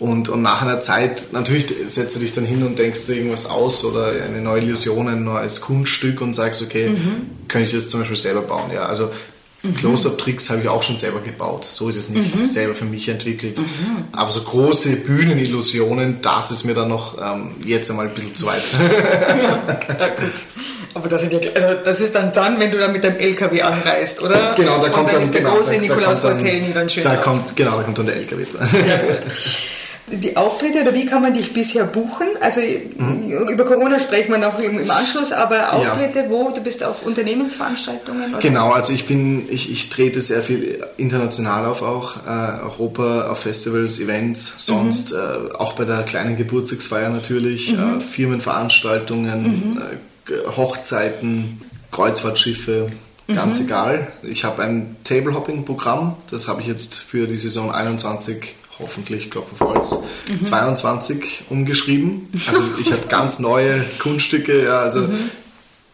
Und, 0.00 0.28
und 0.30 0.40
nach 0.42 0.62
einer 0.62 0.80
Zeit, 0.80 1.32
natürlich 1.32 1.66
setzt 1.86 2.16
du 2.16 2.20
dich 2.20 2.32
dann 2.32 2.46
hin 2.46 2.64
und 2.64 2.78
denkst 2.78 3.06
dir 3.06 3.16
irgendwas 3.16 3.46
aus 3.46 3.84
oder 3.84 4.06
eine 4.06 4.40
neue 4.40 4.62
Illusion, 4.62 5.06
ein 5.08 5.22
neues 5.24 5.60
Kunststück 5.60 6.20
und 6.22 6.32
sagst, 6.34 6.62
okay, 6.62 6.88
Mhm. 6.88 7.26
könnte 7.48 7.68
ich 7.68 7.74
das 7.74 7.86
zum 7.88 8.00
Beispiel 8.00 8.16
selber 8.16 8.40
bauen? 8.42 8.70
Ja, 8.74 8.86
also 8.86 9.10
Mhm. 9.62 9.76
Close-Up-Tricks 9.76 10.48
habe 10.48 10.62
ich 10.62 10.68
auch 10.68 10.82
schon 10.82 10.96
selber 10.96 11.20
gebaut. 11.20 11.66
So 11.70 11.90
ist 11.90 11.96
es 11.96 12.08
nicht 12.08 12.34
mhm. 12.34 12.46
selber 12.46 12.74
für 12.74 12.86
mich 12.86 13.06
entwickelt. 13.10 13.58
Mhm. 13.58 14.04
Aber 14.12 14.30
so 14.32 14.40
große 14.40 14.96
Bühnenillusionen, 14.96 16.22
das 16.22 16.50
ist 16.50 16.64
mir 16.64 16.72
dann 16.72 16.88
noch 16.88 17.18
ähm, 17.20 17.50
jetzt 17.66 17.90
einmal 17.90 18.06
ein 18.08 18.14
bisschen 18.14 18.34
zu 18.34 18.46
weit. 18.46 18.62
ja, 19.98 20.08
gut. 20.08 20.32
Aber 20.94 21.08
das, 21.10 21.30
ja, 21.30 21.38
also 21.54 21.74
das 21.84 22.00
ist 22.00 22.14
dann 22.14 22.32
dann, 22.32 22.58
wenn 22.58 22.70
du 22.70 22.78
dann 22.78 22.92
mit 22.92 23.04
deinem 23.04 23.18
LKW 23.18 23.60
anreist, 23.60 24.22
oder? 24.22 24.54
Genau, 24.56 24.80
da 24.80 24.88
kommt 24.88 25.12
dann, 25.12 25.22
ist 25.22 25.34
der 25.34 25.42
genau, 25.42 25.56
große 25.56 25.74
da, 25.74 25.80
Nikolaus 25.80 26.24
Hotel 26.24 26.62
dann 26.72 26.88
schön. 26.88 27.04
Da 27.04 27.16
kommt, 27.16 27.54
genau, 27.54 27.76
da 27.76 27.82
kommt 27.82 27.98
dann 27.98 28.06
der 28.06 28.16
LKW 28.16 28.44
dran. 28.50 28.66
Ja, 28.72 28.98
die 30.10 30.36
Auftritte 30.36 30.82
oder 30.82 30.94
wie 30.94 31.06
kann 31.06 31.22
man 31.22 31.34
dich 31.34 31.52
bisher 31.52 31.84
buchen? 31.84 32.26
Also 32.40 32.60
mhm. 32.60 33.48
über 33.48 33.64
Corona 33.64 33.98
sprechen 33.98 34.32
wir 34.32 34.38
noch 34.38 34.58
im, 34.60 34.78
im 34.78 34.90
Anschluss, 34.90 35.32
aber 35.32 35.72
Auftritte, 35.72 36.20
ja. 36.20 36.30
wo? 36.30 36.50
Du 36.50 36.60
bist 36.62 36.82
auf 36.82 37.04
Unternehmensveranstaltungen? 37.04 38.30
Oder? 38.30 38.38
Genau, 38.40 38.70
also 38.70 38.92
ich 38.92 39.06
bin, 39.06 39.48
ich, 39.50 39.70
ich 39.70 39.88
trete 39.88 40.20
sehr 40.20 40.42
viel 40.42 40.82
international 40.96 41.66
auf 41.66 41.82
auch, 41.82 42.26
äh, 42.26 42.62
Europa, 42.62 43.30
auf 43.30 43.40
Festivals, 43.40 44.00
Events, 44.00 44.54
sonst 44.56 45.12
mhm. 45.12 45.18
äh, 45.18 45.54
auch 45.54 45.74
bei 45.74 45.84
der 45.84 46.02
kleinen 46.02 46.36
Geburtstagsfeier 46.36 47.10
natürlich, 47.10 47.72
mhm. 47.72 47.98
äh, 47.98 48.00
Firmenveranstaltungen, 48.00 49.42
mhm. 49.42 49.82
äh, 50.28 50.56
Hochzeiten, 50.56 51.60
Kreuzfahrtschiffe, 51.92 52.90
ganz 53.28 53.60
mhm. 53.60 53.66
egal. 53.66 54.08
Ich 54.22 54.44
habe 54.44 54.62
ein 54.62 54.96
Table-Hopping-Programm, 55.04 56.16
das 56.30 56.48
habe 56.48 56.60
ich 56.60 56.66
jetzt 56.66 56.96
für 56.96 57.26
die 57.26 57.36
Saison 57.36 57.72
21 57.72 58.54
hoffentlich, 58.80 59.30
Klopf 59.30 59.52
auf 59.52 59.60
Holz, 59.60 59.96
mhm. 60.28 60.44
22 60.44 61.44
umgeschrieben. 61.48 62.28
Also 62.48 62.62
ich 62.80 62.92
habe 62.92 63.06
ganz 63.08 63.38
neue 63.38 63.84
Kunststücke, 63.98 64.64
ja, 64.64 64.80
also 64.80 65.00
mhm. 65.00 65.30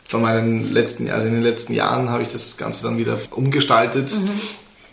von 0.09 0.23
meinen 0.23 0.73
letzten, 0.73 1.11
also 1.11 1.27
in 1.27 1.35
den 1.35 1.43
letzten 1.43 1.75
Jahren 1.75 2.11
habe 2.11 2.23
ich 2.23 2.29
das 2.29 2.57
Ganze 2.57 2.85
dann 2.85 2.99
wieder 2.99 3.19
umgestaltet, 3.31 4.13
mhm. 4.15 4.31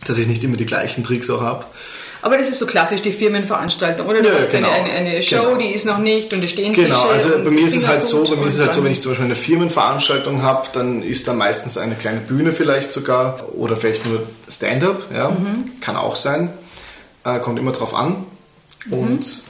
dass 0.06 0.18
ich 0.18 0.28
nicht 0.28 0.44
immer 0.44 0.58
die 0.58 0.66
gleichen 0.66 1.04
Tricks 1.04 1.30
auch 1.30 1.42
habe. 1.42 1.66
Aber 2.24 2.38
das 2.38 2.48
ist 2.48 2.60
so 2.60 2.66
klassisch 2.66 3.02
die 3.02 3.12
Firmenveranstaltung, 3.12 4.08
oder? 4.08 4.22
Du 4.22 4.30
ja, 4.30 4.36
hast 4.40 4.52
genau. 4.52 4.72
eine, 4.72 4.90
eine, 4.92 5.22
Show, 5.22 5.42
genau. 5.42 5.58
die 5.58 5.74
ist 5.74 5.86
noch 5.86 5.98
nicht 5.98 6.34
und 6.34 6.42
es 6.42 6.52
stehen 6.52 6.74
Genau, 6.74 6.96
Tische 6.96 7.10
also 7.10 7.30
bei 7.44 7.52
mir 7.52 7.66
ist 7.66 7.76
es 7.76 7.86
halt 7.86 8.06
so, 8.06 8.24
bei 8.24 8.38
mir 8.38 8.48
ist 8.48 8.56
es 8.56 8.62
halt 8.62 8.74
so, 8.74 8.82
wenn 8.82 8.94
ich 8.94 9.02
zum 9.02 9.12
Beispiel 9.12 9.26
eine 9.26 9.36
Firmenveranstaltung 9.36 10.42
habe, 10.42 10.70
dann 10.72 11.04
ist 11.04 11.28
da 11.28 11.34
meistens 11.34 11.78
eine 11.78 11.96
kleine 11.96 12.22
Bühne 12.22 12.54
vielleicht 12.54 12.94
sogar 12.94 13.44
oder 13.58 13.76
vielleicht 13.76 14.06
nur 14.06 14.24
Stand-up, 14.48 15.02
ja, 15.14 15.32
mhm. 15.32 15.82
kann 15.82 15.98
auch 15.98 16.16
sein 16.16 16.54
äh, 17.24 17.40
kommt 17.40 17.60
immer 17.60 17.72
drauf 17.72 17.94
an. 17.94 18.26
Mhm. 18.86 18.94
Und 18.94 19.44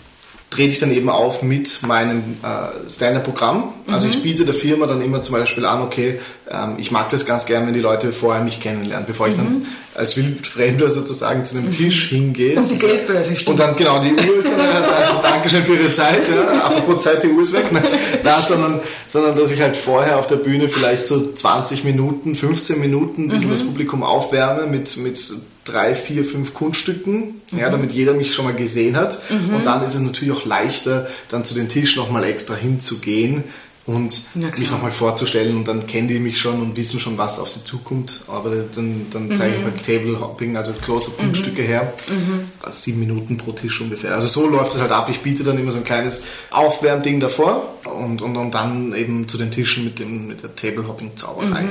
trete 0.54 0.72
ich 0.72 0.80
dann 0.80 0.92
eben 0.92 1.10
auf 1.10 1.42
mit 1.42 1.82
meinem 1.84 2.38
äh, 2.44 2.90
Stand-Up-Programm. 2.90 3.74
Also 3.88 4.08
mhm. 4.08 4.14
ich 4.14 4.24
biete 4.24 4.46
der 4.46 4.54
Firma 4.54 4.86
dann 4.86 5.02
immer 5.02 5.22
zum 5.22 5.36
Beispiel 5.36 5.66
an, 5.66 5.82
okay, 5.82 6.20
ähm, 6.50 6.76
ich 6.78 6.92
mag 6.92 7.10
das 7.10 7.26
ganz 7.26 7.46
gern, 7.46 7.66
wenn 7.66 7.74
die 7.74 7.80
Leute 7.80 8.14
vorher 8.14 8.44
mich 8.44 8.60
kennenlernen, 8.60 9.06
bevor 9.08 9.28
ich 9.28 9.36
dann 9.36 9.46
mhm. 9.46 9.66
als 9.96 10.16
Wildfremder 10.16 10.92
sozusagen 10.92 11.44
zu 11.44 11.58
einem 11.58 11.68
mhm. 11.68 11.72
Tisch 11.72 12.10
hingehe. 12.10 12.56
Und 12.56 12.66
steht. 12.66 13.48
Und 13.48 13.60
dann, 13.60 13.76
genau, 13.76 14.00
die 14.00 14.14
Uhr 14.14 14.40
ist 14.40 14.52
dann, 14.52 14.60
äh, 14.60 15.22
Dankeschön 15.22 15.66
für 15.66 15.76
Ihre 15.76 15.92
Zeit, 15.92 16.22
ja. 16.30 16.66
apropos 16.66 17.04
Zeit, 17.04 17.24
die 17.24 17.28
Uhr 17.28 17.42
ist 17.42 17.54
weg. 17.54 17.72
Ne? 17.72 17.82
Na, 18.24 18.42
sondern, 18.42 18.80
sondern 19.08 19.36
dass 19.36 19.52
ich 19.52 19.62
halt 19.62 19.76
vorher 19.76 20.20
auf 20.20 20.28
der 20.28 20.38
Bühne 20.38 20.70
vielleicht 20.70 21.08
so 21.08 21.34
20 21.34 21.84
Minuten, 21.84 22.36
15 22.36 22.80
Minuten 22.80 23.24
ein 23.24 23.30
bisschen 23.30 23.50
mhm. 23.50 23.54
das 23.54 23.64
Publikum 23.64 24.04
aufwärme 24.04 24.68
mit, 24.68 24.98
mit 24.98 25.20
drei, 25.66 25.96
vier, 25.96 26.26
fünf 26.26 26.54
Kunststücken, 26.54 27.42
mhm. 27.52 27.60
ja, 27.60 27.70
damit 27.70 27.92
jeder 27.92 28.14
mich 28.14 28.34
schon 28.34 28.46
mal 28.46 28.54
gesehen 28.54 28.98
hat. 28.98 29.20
Mhm. 29.30 29.56
Und 29.56 29.66
dann 29.66 29.84
ist 29.84 29.96
es 29.96 30.02
natürlich 30.02 30.34
auch 30.34 30.46
leichter, 30.46 31.08
dann 31.30 31.46
zu 31.46 31.54
den 31.54 31.70
Tisch 31.70 31.96
nochmal 31.96 32.24
extra 32.26 32.56
hinzugehen 32.56 33.44
und 33.86 34.22
mich 34.58 34.72
nochmal 34.72 34.92
vorzustellen 34.92 35.58
und 35.58 35.68
dann 35.68 35.88
kennen 35.88 36.08
die 36.08 36.18
mich 36.18 36.40
schon 36.40 36.62
und 36.62 36.78
wissen 36.78 37.02
schon, 37.02 37.18
was 37.18 37.40
auf 37.40 37.50
sie 37.50 37.66
zukommt. 37.66 38.24
Aber 38.30 38.50
dann, 38.50 39.08
dann 39.12 39.28
mhm. 39.28 39.36
zeige 39.36 39.58
ich 39.58 39.64
bei 39.64 39.72
Table 39.72 40.22
Hopping, 40.22 40.56
also 40.56 40.72
Close-Up-Kunststücke 40.72 41.64
mhm. 41.64 41.68
her, 41.68 41.94
mhm. 42.08 42.72
sieben 42.72 43.00
Minuten 43.00 43.38
pro 43.38 43.52
Tisch 43.52 43.82
ungefähr. 43.82 44.16
Also 44.16 44.28
so 44.28 44.48
läuft 44.48 44.74
es 44.74 44.82
halt 44.82 44.92
ab. 44.92 45.10
Ich 45.10 45.20
biete 45.20 45.44
dann 45.44 45.60
immer 45.60 45.72
so 45.72 45.80
ein 45.80 45.84
kleines 45.84 46.24
Aufwärmding 46.50 47.20
davor 47.20 47.74
und, 47.84 48.22
und, 48.22 48.38
und 48.38 48.52
dann 48.52 48.96
eben 48.96 49.28
zu 49.28 49.38
den 49.38 49.52
Tischen 49.52 49.84
mit, 49.84 50.00
dem, 50.00 50.28
mit 50.28 50.44
der 50.44 50.56
Table 50.56 50.88
Hopping-Zauberei. 50.88 51.66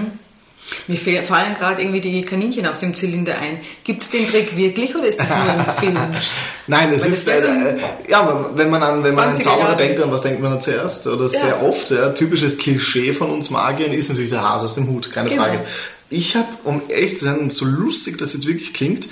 Mir 0.87 1.22
fallen 1.22 1.55
gerade 1.55 1.83
irgendwie 1.83 2.01
die 2.01 2.22
Kaninchen 2.22 2.66
aus 2.66 2.79
dem 2.79 2.94
Zylinder 2.94 3.38
ein. 3.38 3.59
Gibt 3.85 4.03
es 4.03 4.11
den 4.11 4.27
Trick 4.27 4.57
wirklich 4.57 4.94
oder 4.94 5.07
ist 5.07 5.20
das 5.20 5.29
nur 5.29 5.48
ein 5.48 5.66
Film? 5.79 5.98
Nein, 6.66 6.92
es 6.92 7.05
ist, 7.05 7.29
äh, 7.29 7.77
ja, 8.09 8.51
wenn 8.55 8.70
man 8.70 8.83
an, 8.83 9.05
wenn 9.05 9.14
man 9.14 9.31
an 9.31 9.35
Zauberer 9.35 9.70
Jahre. 9.70 9.77
denkt, 9.77 10.01
an 10.01 10.11
was 10.11 10.22
denkt 10.22 10.40
man 10.40 10.53
dann 10.53 10.61
zuerst? 10.61 11.07
Oder 11.07 11.22
ja. 11.22 11.29
sehr 11.29 11.62
oft, 11.62 11.90
ja, 11.90 12.11
typisches 12.11 12.59
Klischee 12.59 13.12
von 13.12 13.31
uns 13.31 13.51
Magiern 13.51 13.92
ist 13.92 14.09
natürlich 14.09 14.31
der 14.31 14.42
Hase 14.42 14.64
aus 14.64 14.75
dem 14.75 14.88
Hut, 14.88 15.12
keine 15.12 15.29
genau. 15.29 15.42
Frage. 15.42 15.64
Ich 16.11 16.37
habe, 16.37 16.48
um 16.64 16.83
ehrlich 16.88 17.18
zu 17.18 17.25
sein, 17.25 17.51
so 17.51 17.64
lustig 17.64 18.18
das 18.18 18.35
jetzt 18.35 18.46
wirklich 18.46 18.72
klingt, 18.72 19.09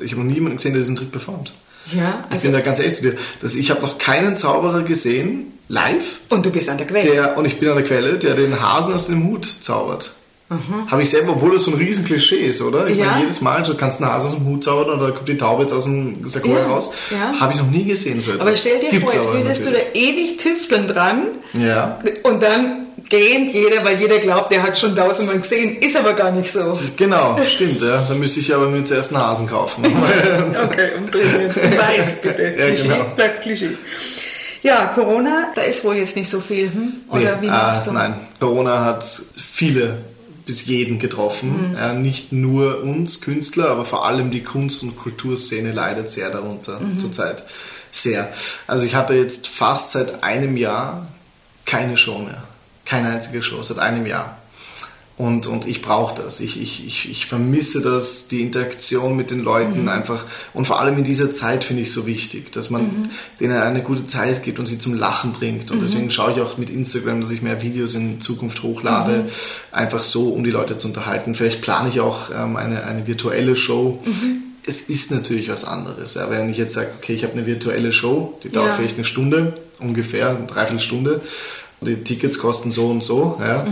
ich 0.00 0.12
habe 0.12 0.22
noch 0.22 0.32
niemanden 0.32 0.56
gesehen, 0.56 0.72
der 0.72 0.82
diesen 0.82 0.96
Trick 0.96 1.10
performt. 1.10 1.52
Ja, 1.92 2.24
also 2.28 2.36
ich 2.36 2.42
bin 2.42 2.52
da 2.52 2.60
ganz 2.60 2.78
ehrlich 2.78 2.94
zu 2.94 3.02
dir. 3.02 3.16
Dass 3.40 3.54
ich 3.54 3.70
habe 3.70 3.80
noch 3.80 3.98
keinen 3.98 4.36
Zauberer 4.36 4.82
gesehen, 4.82 5.52
live. 5.68 6.18
Und 6.28 6.44
du 6.44 6.50
bist 6.50 6.68
an 6.68 6.78
der 6.78 6.86
Quelle. 6.86 7.10
Der, 7.10 7.38
und 7.38 7.46
ich 7.46 7.58
bin 7.58 7.68
an 7.68 7.76
der 7.76 7.84
Quelle, 7.84 8.18
der 8.18 8.34
den 8.34 8.60
Hasen 8.60 8.94
aus 8.94 9.06
dem 9.06 9.24
Hut 9.26 9.46
zaubert. 9.46 10.12
Mhm. 10.50 10.90
Habe 10.90 11.02
ich 11.02 11.10
selber, 11.10 11.32
obwohl 11.32 11.52
das 11.52 11.64
so 11.64 11.72
ein 11.72 11.76
riesen 11.76 12.06
Klischee 12.06 12.46
ist, 12.46 12.62
oder? 12.62 12.86
Ich 12.86 12.96
ja. 12.96 13.06
meine, 13.06 13.20
jedes 13.20 13.42
Mal, 13.42 13.62
du 13.62 13.74
kannst 13.74 14.02
eine 14.02 14.10
Hase 14.10 14.28
aus 14.28 14.34
dem 14.34 14.46
Hut 14.46 14.64
zaubern 14.64 14.98
oder 14.98 15.12
kommt 15.12 15.28
die 15.28 15.36
Taube 15.36 15.62
jetzt 15.62 15.72
aus 15.72 15.84
dem 15.84 16.26
Sakko 16.26 16.54
ja. 16.54 16.66
raus. 16.66 16.90
Ja. 17.10 17.38
Habe 17.38 17.52
ich 17.52 17.58
noch 17.58 17.70
nie 17.70 17.84
gesehen 17.84 18.20
so 18.22 18.30
etwas. 18.30 18.46
Aber 18.46 18.54
stell 18.54 18.80
dir 18.80 18.88
Gibt's 18.88 19.12
vor, 19.12 19.22
jetzt 19.22 19.32
würdest 19.32 19.66
du 19.66 19.72
da 19.72 19.78
ewig 19.92 20.38
tüfteln 20.38 20.86
dran 20.86 21.22
ja. 21.52 21.98
und 22.22 22.42
dann 22.42 22.86
gähnt 23.10 23.52
jeder, 23.52 23.84
weil 23.84 24.00
jeder 24.00 24.18
glaubt, 24.18 24.50
der 24.50 24.62
hat 24.62 24.78
schon 24.78 24.96
tausendmal 24.96 25.38
gesehen, 25.38 25.76
ist 25.76 25.96
aber 25.96 26.14
gar 26.14 26.30
nicht 26.30 26.50
so. 26.50 26.78
Genau, 26.96 27.38
stimmt, 27.46 27.82
ja. 27.82 28.04
Dann 28.08 28.18
müsste 28.18 28.40
ich 28.40 28.54
aber 28.54 28.68
mir 28.68 28.84
zuerst 28.84 29.14
einen 29.14 29.22
Hasen 29.22 29.48
kaufen. 29.48 29.84
okay, 30.64 30.92
umdrehen. 30.96 31.50
Weiß 31.78 32.22
bitte. 32.22 32.54
Klischee, 32.54 32.88
genau. 32.88 33.04
bleibt 33.16 33.42
Klischee. 33.42 33.70
Ja, 34.62 34.86
Corona, 34.86 35.48
da 35.54 35.62
ist 35.62 35.84
wohl 35.84 35.96
jetzt 35.96 36.16
nicht 36.16 36.28
so 36.28 36.40
viel, 36.40 36.72
hm? 36.72 36.92
Oder 37.10 37.36
nee, 37.36 37.42
wie 37.42 37.46
machst 37.48 37.86
äh, 37.86 37.90
du? 37.90 37.94
Nein, 37.94 38.14
Corona 38.40 38.84
hat 38.84 39.04
viele 39.36 39.98
bis 40.48 40.64
jeden 40.64 40.98
getroffen. 40.98 41.72
Mhm. 41.72 41.76
Äh, 41.76 41.92
nicht 41.92 42.32
nur 42.32 42.82
uns 42.82 43.20
Künstler, 43.20 43.68
aber 43.68 43.84
vor 43.84 44.06
allem 44.06 44.30
die 44.30 44.42
Kunst- 44.42 44.82
und 44.82 44.96
Kulturszene 44.96 45.72
leidet 45.72 46.08
sehr 46.08 46.30
darunter 46.30 46.80
mhm. 46.80 46.98
zurzeit. 46.98 47.44
Sehr. 47.90 48.32
Also 48.66 48.86
ich 48.86 48.94
hatte 48.94 49.12
jetzt 49.12 49.46
fast 49.46 49.92
seit 49.92 50.24
einem 50.24 50.56
Jahr 50.56 51.06
keine 51.66 51.98
Show 51.98 52.18
mehr. 52.18 52.44
Keine 52.86 53.10
einzige 53.10 53.42
Show, 53.42 53.62
seit 53.62 53.78
einem 53.78 54.06
Jahr. 54.06 54.37
Und, 55.18 55.48
und 55.48 55.66
ich 55.66 55.82
brauche 55.82 56.22
das. 56.22 56.38
Ich, 56.38 56.62
ich, 56.62 56.86
ich, 56.86 57.10
ich 57.10 57.26
vermisse 57.26 57.82
das, 57.82 58.28
die 58.28 58.40
Interaktion 58.40 59.16
mit 59.16 59.32
den 59.32 59.40
Leuten 59.40 59.82
mhm. 59.82 59.88
einfach. 59.88 60.24
Und 60.54 60.64
vor 60.64 60.80
allem 60.80 60.96
in 60.96 61.02
dieser 61.02 61.32
Zeit 61.32 61.64
finde 61.64 61.82
ich 61.82 61.90
so 61.90 62.06
wichtig, 62.06 62.52
dass 62.52 62.70
man 62.70 62.82
mhm. 62.82 63.08
denen 63.40 63.56
eine 63.56 63.82
gute 63.82 64.06
Zeit 64.06 64.44
gibt 64.44 64.60
und 64.60 64.66
sie 64.66 64.78
zum 64.78 64.94
Lachen 64.94 65.32
bringt. 65.32 65.72
Und 65.72 65.78
mhm. 65.78 65.82
deswegen 65.82 66.10
schaue 66.12 66.32
ich 66.32 66.40
auch 66.40 66.56
mit 66.56 66.70
Instagram, 66.70 67.20
dass 67.20 67.32
ich 67.32 67.42
mehr 67.42 67.60
Videos 67.62 67.94
in 67.94 68.20
Zukunft 68.20 68.62
hochlade, 68.62 69.24
mhm. 69.24 69.28
einfach 69.72 70.04
so, 70.04 70.28
um 70.28 70.44
die 70.44 70.52
Leute 70.52 70.76
zu 70.76 70.86
unterhalten. 70.86 71.34
Vielleicht 71.34 71.62
plane 71.62 71.88
ich 71.88 71.98
auch 71.98 72.30
ähm, 72.30 72.54
eine, 72.54 72.84
eine 72.84 73.08
virtuelle 73.08 73.56
Show. 73.56 74.00
Mhm. 74.04 74.42
Es 74.64 74.82
ist 74.82 75.10
natürlich 75.10 75.48
was 75.48 75.64
anderes. 75.64 76.14
Ja. 76.14 76.30
Wenn 76.30 76.48
ich 76.48 76.58
jetzt 76.58 76.74
sage, 76.74 76.90
okay, 76.96 77.14
ich 77.14 77.24
habe 77.24 77.32
eine 77.32 77.44
virtuelle 77.44 77.90
Show, 77.90 78.38
die 78.44 78.50
dauert 78.50 78.68
ja. 78.68 78.74
vielleicht 78.74 78.94
eine 78.94 79.04
Stunde, 79.04 79.54
ungefähr, 79.80 80.28
eine 80.30 80.46
Dreiviertelstunde. 80.46 81.22
Die 81.80 81.96
Tickets 82.04 82.38
kosten 82.38 82.70
so 82.70 82.86
und 82.88 83.02
so. 83.02 83.40
Ja. 83.40 83.66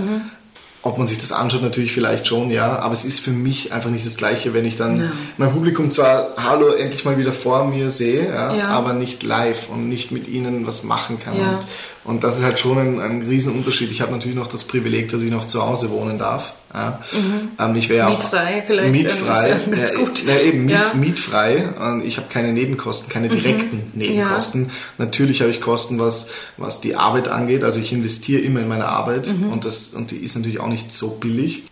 Ob 0.86 0.98
man 0.98 1.06
sich 1.08 1.18
das 1.18 1.32
anschaut, 1.32 1.62
natürlich 1.62 1.90
vielleicht 1.90 2.28
schon, 2.28 2.48
ja, 2.50 2.78
aber 2.78 2.92
es 2.92 3.04
ist 3.04 3.18
für 3.18 3.32
mich 3.32 3.72
einfach 3.72 3.90
nicht 3.90 4.06
das 4.06 4.16
Gleiche, 4.16 4.54
wenn 4.54 4.64
ich 4.64 4.76
dann 4.76 5.00
ja. 5.00 5.12
mein 5.36 5.52
Publikum 5.52 5.90
zwar, 5.90 6.34
hallo, 6.36 6.68
endlich 6.68 7.04
mal 7.04 7.18
wieder 7.18 7.32
vor 7.32 7.64
mir 7.64 7.90
sehe, 7.90 8.28
ja, 8.28 8.54
ja. 8.54 8.68
aber 8.68 8.92
nicht 8.92 9.24
live 9.24 9.68
und 9.68 9.88
nicht 9.88 10.12
mit 10.12 10.28
ihnen 10.28 10.64
was 10.64 10.84
machen 10.84 11.18
kann. 11.18 11.34
Und, 11.34 11.58
und, 12.06 12.24
das 12.24 12.38
ist 12.38 12.44
halt 12.44 12.58
schon 12.58 12.78
ein, 12.78 13.00
ein 13.00 13.22
Riesenunterschied. 13.22 13.90
Ich 13.90 14.00
habe 14.00 14.12
natürlich 14.12 14.36
noch 14.36 14.46
das 14.46 14.64
Privileg, 14.64 15.10
dass 15.10 15.22
ich 15.22 15.30
noch 15.30 15.46
zu 15.46 15.62
Hause 15.62 15.90
wohnen 15.90 16.18
darf. 16.18 16.54
Ja. 16.72 17.00
Mhm. 17.12 17.48
Ähm, 17.58 17.76
ich 17.76 17.88
wäre 17.88 18.10
mietfrei 18.10 18.62
vielleicht. 18.66 18.92
Mietfrei. 18.92 19.48
Ja, 19.50 19.76
ja, 19.76 19.98
gut. 19.98 20.24
ja, 20.26 20.40
eben 20.40 20.64
miet, 20.64 20.94
mietfrei. 20.94 21.68
Ich 22.04 22.16
habe 22.16 22.28
keine 22.30 22.52
Nebenkosten, 22.52 23.08
keine 23.08 23.28
mhm. 23.28 23.32
direkten 23.32 23.76
mhm. 23.76 23.90
Nebenkosten. 23.94 24.70
Natürlich 24.98 25.40
habe 25.40 25.50
ich 25.50 25.60
Kosten, 25.60 25.98
was, 25.98 26.30
was 26.56 26.80
die 26.80 26.96
Arbeit 26.96 27.28
angeht. 27.28 27.64
Also 27.64 27.80
ich 27.80 27.92
investiere 27.92 28.40
immer 28.40 28.60
in 28.60 28.68
meine 28.68 28.86
Arbeit 28.86 29.32
mhm. 29.32 29.50
und, 29.50 29.64
das, 29.64 29.94
und 29.94 30.10
die 30.10 30.18
ist 30.18 30.36
natürlich 30.36 30.60
auch 30.60 30.68
nicht 30.68 30.92
so 30.92 31.10
billig. 31.16 31.64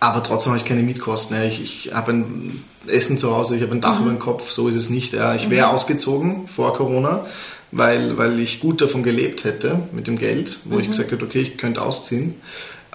Aber 0.00 0.22
trotzdem 0.22 0.52
habe 0.52 0.60
ich 0.60 0.66
keine 0.66 0.82
Mietkosten. 0.82 1.40
Ich, 1.42 1.60
ich 1.60 1.94
habe 1.94 2.12
ein 2.12 2.64
Essen 2.86 3.18
zu 3.18 3.34
Hause, 3.34 3.56
ich 3.56 3.62
habe 3.62 3.72
ein 3.72 3.80
Dach 3.80 3.98
mhm. 3.98 4.02
über 4.02 4.14
dem 4.14 4.18
Kopf, 4.18 4.50
so 4.50 4.68
ist 4.68 4.76
es 4.76 4.90
nicht. 4.90 5.14
Ich 5.14 5.50
wäre 5.50 5.68
mhm. 5.68 5.74
ausgezogen 5.74 6.48
vor 6.48 6.74
Corona, 6.74 7.26
weil, 7.74 8.16
weil 8.16 8.38
ich 8.40 8.60
gut 8.60 8.80
davon 8.80 9.02
gelebt 9.02 9.44
hätte 9.44 9.82
mit 9.92 10.06
dem 10.06 10.18
Geld, 10.18 10.58
wo 10.64 10.78
ich 10.78 10.88
gesagt 10.88 11.12
habe, 11.12 11.24
okay, 11.24 11.40
ich 11.40 11.56
könnte 11.56 11.82
ausziehen 11.82 12.34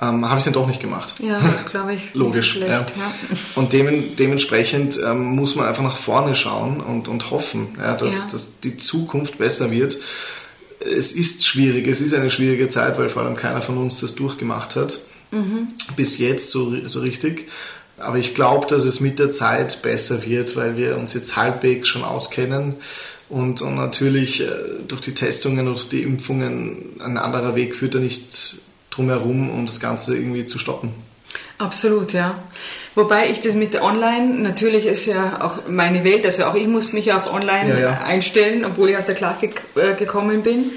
ähm, 0.02 0.30
habe 0.30 0.40
ich 0.40 0.46
dann 0.46 0.54
doch 0.54 0.68
nicht 0.68 0.80
gemacht. 0.80 1.16
Ja, 1.20 1.42
glaube 1.72 1.94
ich. 1.96 2.14
Logisch. 2.14 2.52
Schlecht, 2.52 2.70
ja. 2.70 2.80
Ja. 2.80 3.14
Und 3.56 3.74
dem, 3.74 4.16
dementsprechend 4.16 5.00
ähm, 5.06 5.24
muss 5.24 5.56
man 5.56 5.68
einfach 5.68 5.84
nach 5.84 5.98
vorne 5.98 6.36
schauen 6.36 6.80
und, 6.80 7.08
und 7.08 7.32
hoffen, 7.32 7.76
ja, 7.78 7.96
dass, 7.96 8.30
dass 8.30 8.60
die 8.62 8.78
Zukunft 8.78 9.38
besser 9.40 9.72
wird. 9.72 9.98
Es 10.80 11.12
ist 11.12 11.46
schwierig, 11.46 11.88
es 11.88 12.00
ist 12.00 12.14
eine 12.14 12.30
schwierige 12.30 12.70
Zeit, 12.70 12.98
weil 12.98 13.10
vor 13.10 13.24
allem 13.24 13.36
keiner 13.36 13.62
von 13.62 13.78
uns 13.78 14.00
das 14.00 14.16
durchgemacht 14.16 14.78
hat. 14.78 15.00
Mhm. 15.32 15.68
Bis 15.98 16.18
jetzt 16.18 16.52
so, 16.52 16.88
so 16.88 17.02
richtig. 17.02 17.50
Aber 17.98 18.18
ich 18.18 18.34
glaube, 18.34 18.68
dass 18.68 18.86
es 18.86 19.02
mit 19.02 19.20
der 19.20 19.32
Zeit 19.32 19.82
besser 19.82 20.26
wird, 20.26 20.56
weil 20.56 20.78
wir 20.78 20.96
uns 20.96 21.14
jetzt 21.14 21.36
halbwegs 21.36 21.90
schon 21.90 22.06
auskennen 22.06 22.76
und, 23.30 23.62
und 23.62 23.76
natürlich 23.76 24.42
äh, 24.42 24.48
durch 24.88 25.02
die 25.02 25.14
Testungen 25.14 25.68
und 25.68 25.92
die 25.92 26.02
Impfungen 26.02 27.00
ein 27.00 27.18
anderer 27.18 27.56
Weg 27.56 27.76
führt 27.76 27.96
da 27.96 28.00
nicht 28.00 28.60
drum 28.90 29.10
herum, 29.10 29.50
um 29.52 29.66
das 29.66 29.80
Ganze 29.80 30.18
irgendwie 30.18 30.46
zu 30.46 30.58
stoppen. 30.60 30.92
Absolut, 31.60 32.14
ja. 32.14 32.42
Wobei 32.96 33.30
ich 33.30 33.42
das 33.42 33.54
mit 33.54 33.80
Online, 33.82 34.40
natürlich 34.40 34.86
ist 34.86 35.06
ja 35.06 35.42
auch 35.42 35.68
meine 35.70 36.04
Welt, 36.04 36.26
also 36.26 36.46
auch 36.46 36.56
ich 36.56 36.68
musste 36.68 36.96
mich 36.96 37.14
auf 37.14 37.32
Online 37.32 37.70
ja, 37.70 37.80
ja. 37.80 38.02
einstellen, 38.02 38.66
obwohl 38.66 38.90
ich 38.90 38.98
aus 38.98 39.06
der 39.06 39.16
Klassik 39.16 39.62
äh, 39.76 39.94
gekommen 39.94 40.42
bin. 40.42 40.72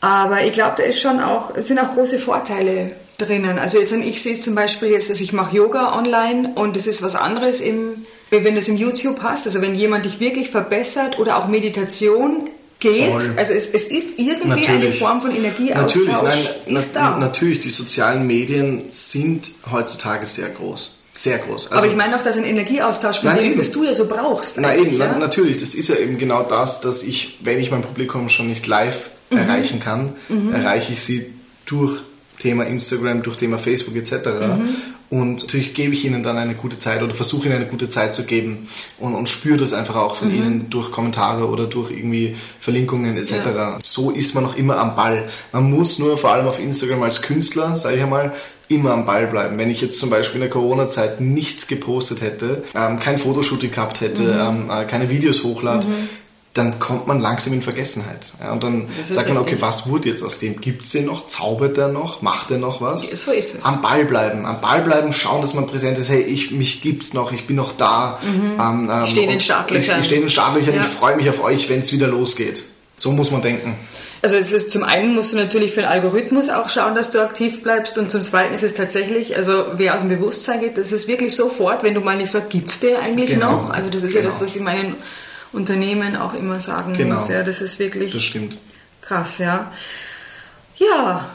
Aber 0.00 0.44
ich 0.44 0.52
glaube, 0.52 0.74
da 0.76 0.82
ist 0.82 1.00
schon 1.00 1.20
auch, 1.20 1.56
sind 1.56 1.78
auch 1.78 1.94
große 1.94 2.18
Vorteile 2.18 2.94
drinnen. 3.18 3.58
Also 3.58 3.78
jetzt, 3.78 3.92
ich 3.92 4.22
sehe 4.22 4.38
zum 4.38 4.54
Beispiel 4.54 4.88
jetzt, 4.90 5.08
dass 5.08 5.20
ich 5.20 5.32
mache 5.32 5.56
Yoga 5.56 5.96
online 5.96 6.52
und 6.54 6.76
das 6.76 6.86
ist 6.86 7.02
was 7.02 7.14
anderes 7.14 7.60
im, 7.60 8.04
wenn 8.30 8.54
du 8.54 8.58
es 8.58 8.68
im 8.68 8.76
YouTube 8.76 9.20
hast, 9.22 9.46
also 9.46 9.60
wenn 9.60 9.74
jemand 9.74 10.04
dich 10.04 10.20
wirklich 10.20 10.50
verbessert 10.50 11.18
oder 11.18 11.36
auch 11.36 11.48
Meditation 11.48 12.48
geht, 12.78 13.10
Voll. 13.10 13.34
also 13.36 13.52
es, 13.52 13.70
es 13.70 13.88
ist 13.88 14.18
irgendwie 14.18 14.48
natürlich. 14.48 14.70
eine 14.70 14.92
Form 14.92 15.20
von 15.20 15.34
Energieaustausch. 15.34 16.06
Natürlich, 16.06 16.50
nein, 16.66 16.76
ist 16.76 16.92
na, 16.94 17.10
da. 17.10 17.18
natürlich, 17.18 17.60
die 17.60 17.70
sozialen 17.70 18.26
Medien 18.26 18.84
sind 18.90 19.50
heutzutage 19.70 20.26
sehr 20.26 20.48
groß. 20.50 20.98
Sehr 21.12 21.38
groß. 21.38 21.68
Also, 21.68 21.76
Aber 21.76 21.86
ich 21.86 21.96
meine 21.96 22.14
auch, 22.14 22.22
dass 22.22 22.36
ein 22.36 22.44
Energieaustausch, 22.44 23.20
von 23.20 23.34
dem, 23.36 23.56
das 23.56 23.72
du 23.72 23.84
ja 23.84 23.94
so 23.94 24.06
brauchst. 24.06 24.60
Na 24.60 24.76
eben, 24.76 24.94
ja? 24.98 25.12
na, 25.12 25.18
natürlich, 25.18 25.58
das 25.58 25.74
ist 25.74 25.88
ja 25.88 25.96
eben 25.96 26.18
genau 26.18 26.42
das, 26.42 26.82
dass 26.82 27.02
ich, 27.02 27.38
wenn 27.40 27.58
ich 27.58 27.70
mein 27.70 27.80
Publikum 27.80 28.28
schon 28.28 28.48
nicht 28.48 28.66
live 28.66 29.08
mhm. 29.30 29.38
erreichen 29.38 29.80
kann, 29.80 30.12
mhm. 30.28 30.52
erreiche 30.52 30.92
ich 30.92 31.00
sie 31.00 31.32
durch 31.64 32.02
Thema 32.38 32.66
Instagram, 32.66 33.22
durch 33.22 33.38
Thema 33.38 33.58
Facebook 33.58 33.96
etc. 33.96 34.12
Mhm. 34.12 34.68
Und 35.08 35.42
natürlich 35.42 35.74
gebe 35.74 35.94
ich 35.94 36.04
ihnen 36.04 36.22
dann 36.22 36.36
eine 36.36 36.54
gute 36.54 36.78
Zeit 36.78 37.02
oder 37.02 37.14
versuche 37.14 37.46
ihnen 37.46 37.56
eine 37.56 37.66
gute 37.66 37.88
Zeit 37.88 38.14
zu 38.14 38.24
geben 38.24 38.68
und, 38.98 39.14
und 39.14 39.28
spüre 39.28 39.56
das 39.56 39.72
einfach 39.72 39.96
auch 39.96 40.16
von 40.16 40.28
mhm. 40.28 40.36
ihnen 40.36 40.70
durch 40.70 40.90
Kommentare 40.90 41.46
oder 41.46 41.66
durch 41.66 41.92
irgendwie 41.92 42.36
Verlinkungen 42.58 43.16
etc. 43.16 43.32
Ja. 43.54 43.78
So 43.82 44.10
ist 44.10 44.34
man 44.34 44.42
noch 44.42 44.56
immer 44.56 44.78
am 44.78 44.96
Ball. 44.96 45.28
Man 45.52 45.70
muss 45.70 45.98
nur 45.98 46.18
vor 46.18 46.32
allem 46.32 46.48
auf 46.48 46.58
Instagram 46.58 47.04
als 47.04 47.22
Künstler, 47.22 47.76
sage 47.76 47.96
ich 47.96 48.02
einmal, 48.02 48.32
immer 48.68 48.90
am 48.90 49.06
Ball 49.06 49.28
bleiben. 49.28 49.58
Wenn 49.58 49.70
ich 49.70 49.80
jetzt 49.80 50.00
zum 50.00 50.10
Beispiel 50.10 50.36
in 50.36 50.40
der 50.40 50.50
Corona-Zeit 50.50 51.20
nichts 51.20 51.68
gepostet 51.68 52.20
hätte, 52.20 52.64
ähm, 52.74 52.98
kein 52.98 53.18
Fotoshooting 53.18 53.70
gehabt 53.70 54.00
hätte, 54.00 54.22
mhm. 54.22 54.68
ähm, 54.68 54.70
äh, 54.70 54.84
keine 54.86 55.08
Videos 55.08 55.44
hochlade, 55.44 55.86
mhm 55.86 56.08
dann 56.56 56.78
kommt 56.78 57.06
man 57.06 57.20
langsam 57.20 57.52
in 57.52 57.62
Vergessenheit. 57.62 58.32
Ja, 58.40 58.52
und 58.52 58.62
dann 58.62 58.88
sagt 59.08 59.28
man, 59.28 59.38
okay, 59.38 59.56
was 59.60 59.88
wurde 59.88 60.08
jetzt 60.08 60.22
aus 60.22 60.38
dem? 60.38 60.60
Gibt 60.60 60.82
es 60.82 60.90
den 60.90 61.06
noch? 61.06 61.26
Zaubert 61.28 61.76
der 61.76 61.88
noch? 61.88 62.22
Macht 62.22 62.50
er 62.50 62.58
noch 62.58 62.80
was? 62.80 63.08
So 63.10 63.32
ist 63.32 63.54
es. 63.54 63.64
Am 63.64 63.82
Ball 63.82 64.04
bleiben, 64.04 64.46
am 64.46 64.60
Ball 64.60 64.82
bleiben, 64.82 65.12
schauen, 65.12 65.42
dass 65.42 65.54
man 65.54 65.66
präsent 65.66 65.98
ist. 65.98 66.08
Hey, 66.08 66.22
ich, 66.22 66.50
mich 66.50 66.82
gibt's 66.82 67.14
noch, 67.14 67.32
ich 67.32 67.46
bin 67.46 67.56
noch 67.56 67.76
da. 67.76 68.18
Mhm. 68.22 68.60
Ähm, 68.60 68.90
ähm, 68.90 69.04
ich 69.04 69.10
stehe 69.10 69.24
in 69.24 69.30
den 69.30 69.40
Startlöchern. 69.40 69.96
Ich, 69.96 70.00
ich 70.00 70.06
stehe 70.06 70.20
in 70.20 70.26
den 70.26 70.30
Startlöchern, 70.30 70.74
ja. 70.74 70.82
ich 70.82 70.88
freue 70.88 71.16
mich 71.16 71.28
auf 71.28 71.42
euch, 71.42 71.68
wenn 71.68 71.80
es 71.80 71.92
wieder 71.92 72.08
losgeht. 72.08 72.64
So 72.96 73.12
muss 73.12 73.30
man 73.30 73.42
denken. 73.42 73.76
Also 74.22 74.36
es 74.36 74.52
ist, 74.52 74.72
zum 74.72 74.82
einen 74.82 75.14
musst 75.14 75.32
du 75.32 75.36
natürlich 75.36 75.72
für 75.72 75.82
den 75.82 75.88
Algorithmus 75.88 76.48
auch 76.48 76.68
schauen, 76.68 76.94
dass 76.94 77.10
du 77.10 77.20
aktiv 77.20 77.62
bleibst 77.62 77.98
und 77.98 78.10
zum 78.10 78.22
zweiten 78.22 78.54
ist 78.54 78.64
es 78.64 78.74
tatsächlich, 78.74 79.36
also 79.36 79.66
wer 79.76 79.94
aus 79.94 80.00
dem 80.00 80.08
Bewusstsein 80.08 80.60
geht, 80.60 80.78
das 80.78 80.90
ist 80.90 81.06
wirklich 81.06 81.36
sofort, 81.36 81.82
wenn 81.82 81.94
du 81.94 82.00
mal 82.00 82.16
nicht 82.16 82.30
sagst, 82.30 82.50
gibt 82.50 82.70
es 82.70 82.80
der 82.80 83.00
eigentlich 83.00 83.30
genau. 83.30 83.52
noch? 83.52 83.70
Also 83.70 83.90
das 83.90 84.02
ist 84.02 84.14
genau. 84.14 84.24
ja 84.24 84.30
das, 84.30 84.40
was 84.40 84.56
ich 84.56 84.62
meinen 84.62 84.96
Unternehmen 85.56 86.16
auch 86.16 86.34
immer 86.34 86.60
sagen 86.60 86.94
genau. 86.94 87.18
muss. 87.18 87.28
Ja, 87.28 87.42
das 87.42 87.60
ist 87.60 87.78
wirklich 87.78 88.12
das 88.12 88.22
stimmt. 88.22 88.58
krass, 89.00 89.38
ja. 89.38 89.72
Ja, 90.76 91.30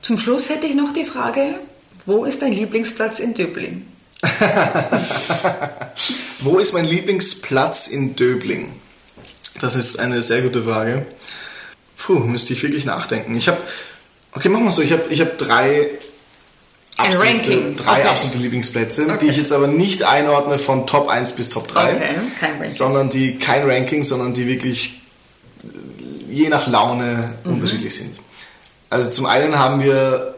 zum 0.00 0.18
Schluss 0.18 0.48
hätte 0.48 0.66
ich 0.66 0.74
noch 0.74 0.92
die 0.92 1.04
Frage, 1.04 1.54
wo 2.06 2.24
ist 2.24 2.42
dein 2.42 2.52
Lieblingsplatz 2.52 3.20
in 3.20 3.34
Döbling? 3.34 3.86
wo 6.40 6.58
ist 6.58 6.72
mein 6.72 6.84
Lieblingsplatz 6.84 7.86
in 7.88 8.16
Döbling? 8.16 8.74
Das 9.60 9.76
ist 9.76 9.98
eine 9.98 10.22
sehr 10.22 10.42
gute 10.42 10.64
Frage. 10.64 11.06
Puh, 11.98 12.18
müsste 12.20 12.54
ich 12.54 12.62
wirklich 12.62 12.84
nachdenken. 12.84 13.36
Ich 13.36 13.48
habe, 13.48 13.58
okay, 14.32 14.48
machen 14.48 14.64
wir 14.64 14.72
so. 14.72 14.82
Ich 14.82 14.92
habe 14.92 15.04
ich 15.10 15.20
hab 15.20 15.38
drei 15.38 15.90
ein 16.96 17.14
Ranking. 17.14 17.76
Drei 17.76 18.00
okay. 18.00 18.08
absolute 18.08 18.38
Lieblingsplätze, 18.38 19.04
okay. 19.04 19.18
die 19.20 19.26
ich 19.28 19.36
jetzt 19.36 19.52
aber 19.52 19.66
nicht 19.66 20.02
einordne 20.04 20.58
von 20.58 20.86
Top 20.86 21.08
1 21.08 21.32
bis 21.32 21.50
Top 21.50 21.68
3. 21.68 21.94
Okay, 21.94 22.14
kein 22.38 22.50
Ranking. 22.52 22.68
Sondern 22.68 23.08
die, 23.08 23.38
kein 23.38 23.68
Ranking, 23.68 24.04
sondern 24.04 24.34
die 24.34 24.46
wirklich 24.46 25.00
je 26.28 26.48
nach 26.48 26.66
Laune 26.66 27.34
mhm. 27.44 27.54
unterschiedlich 27.54 27.94
sind. 27.94 28.18
Also 28.90 29.10
zum 29.10 29.26
einen 29.26 29.58
haben 29.58 29.82
wir 29.82 30.34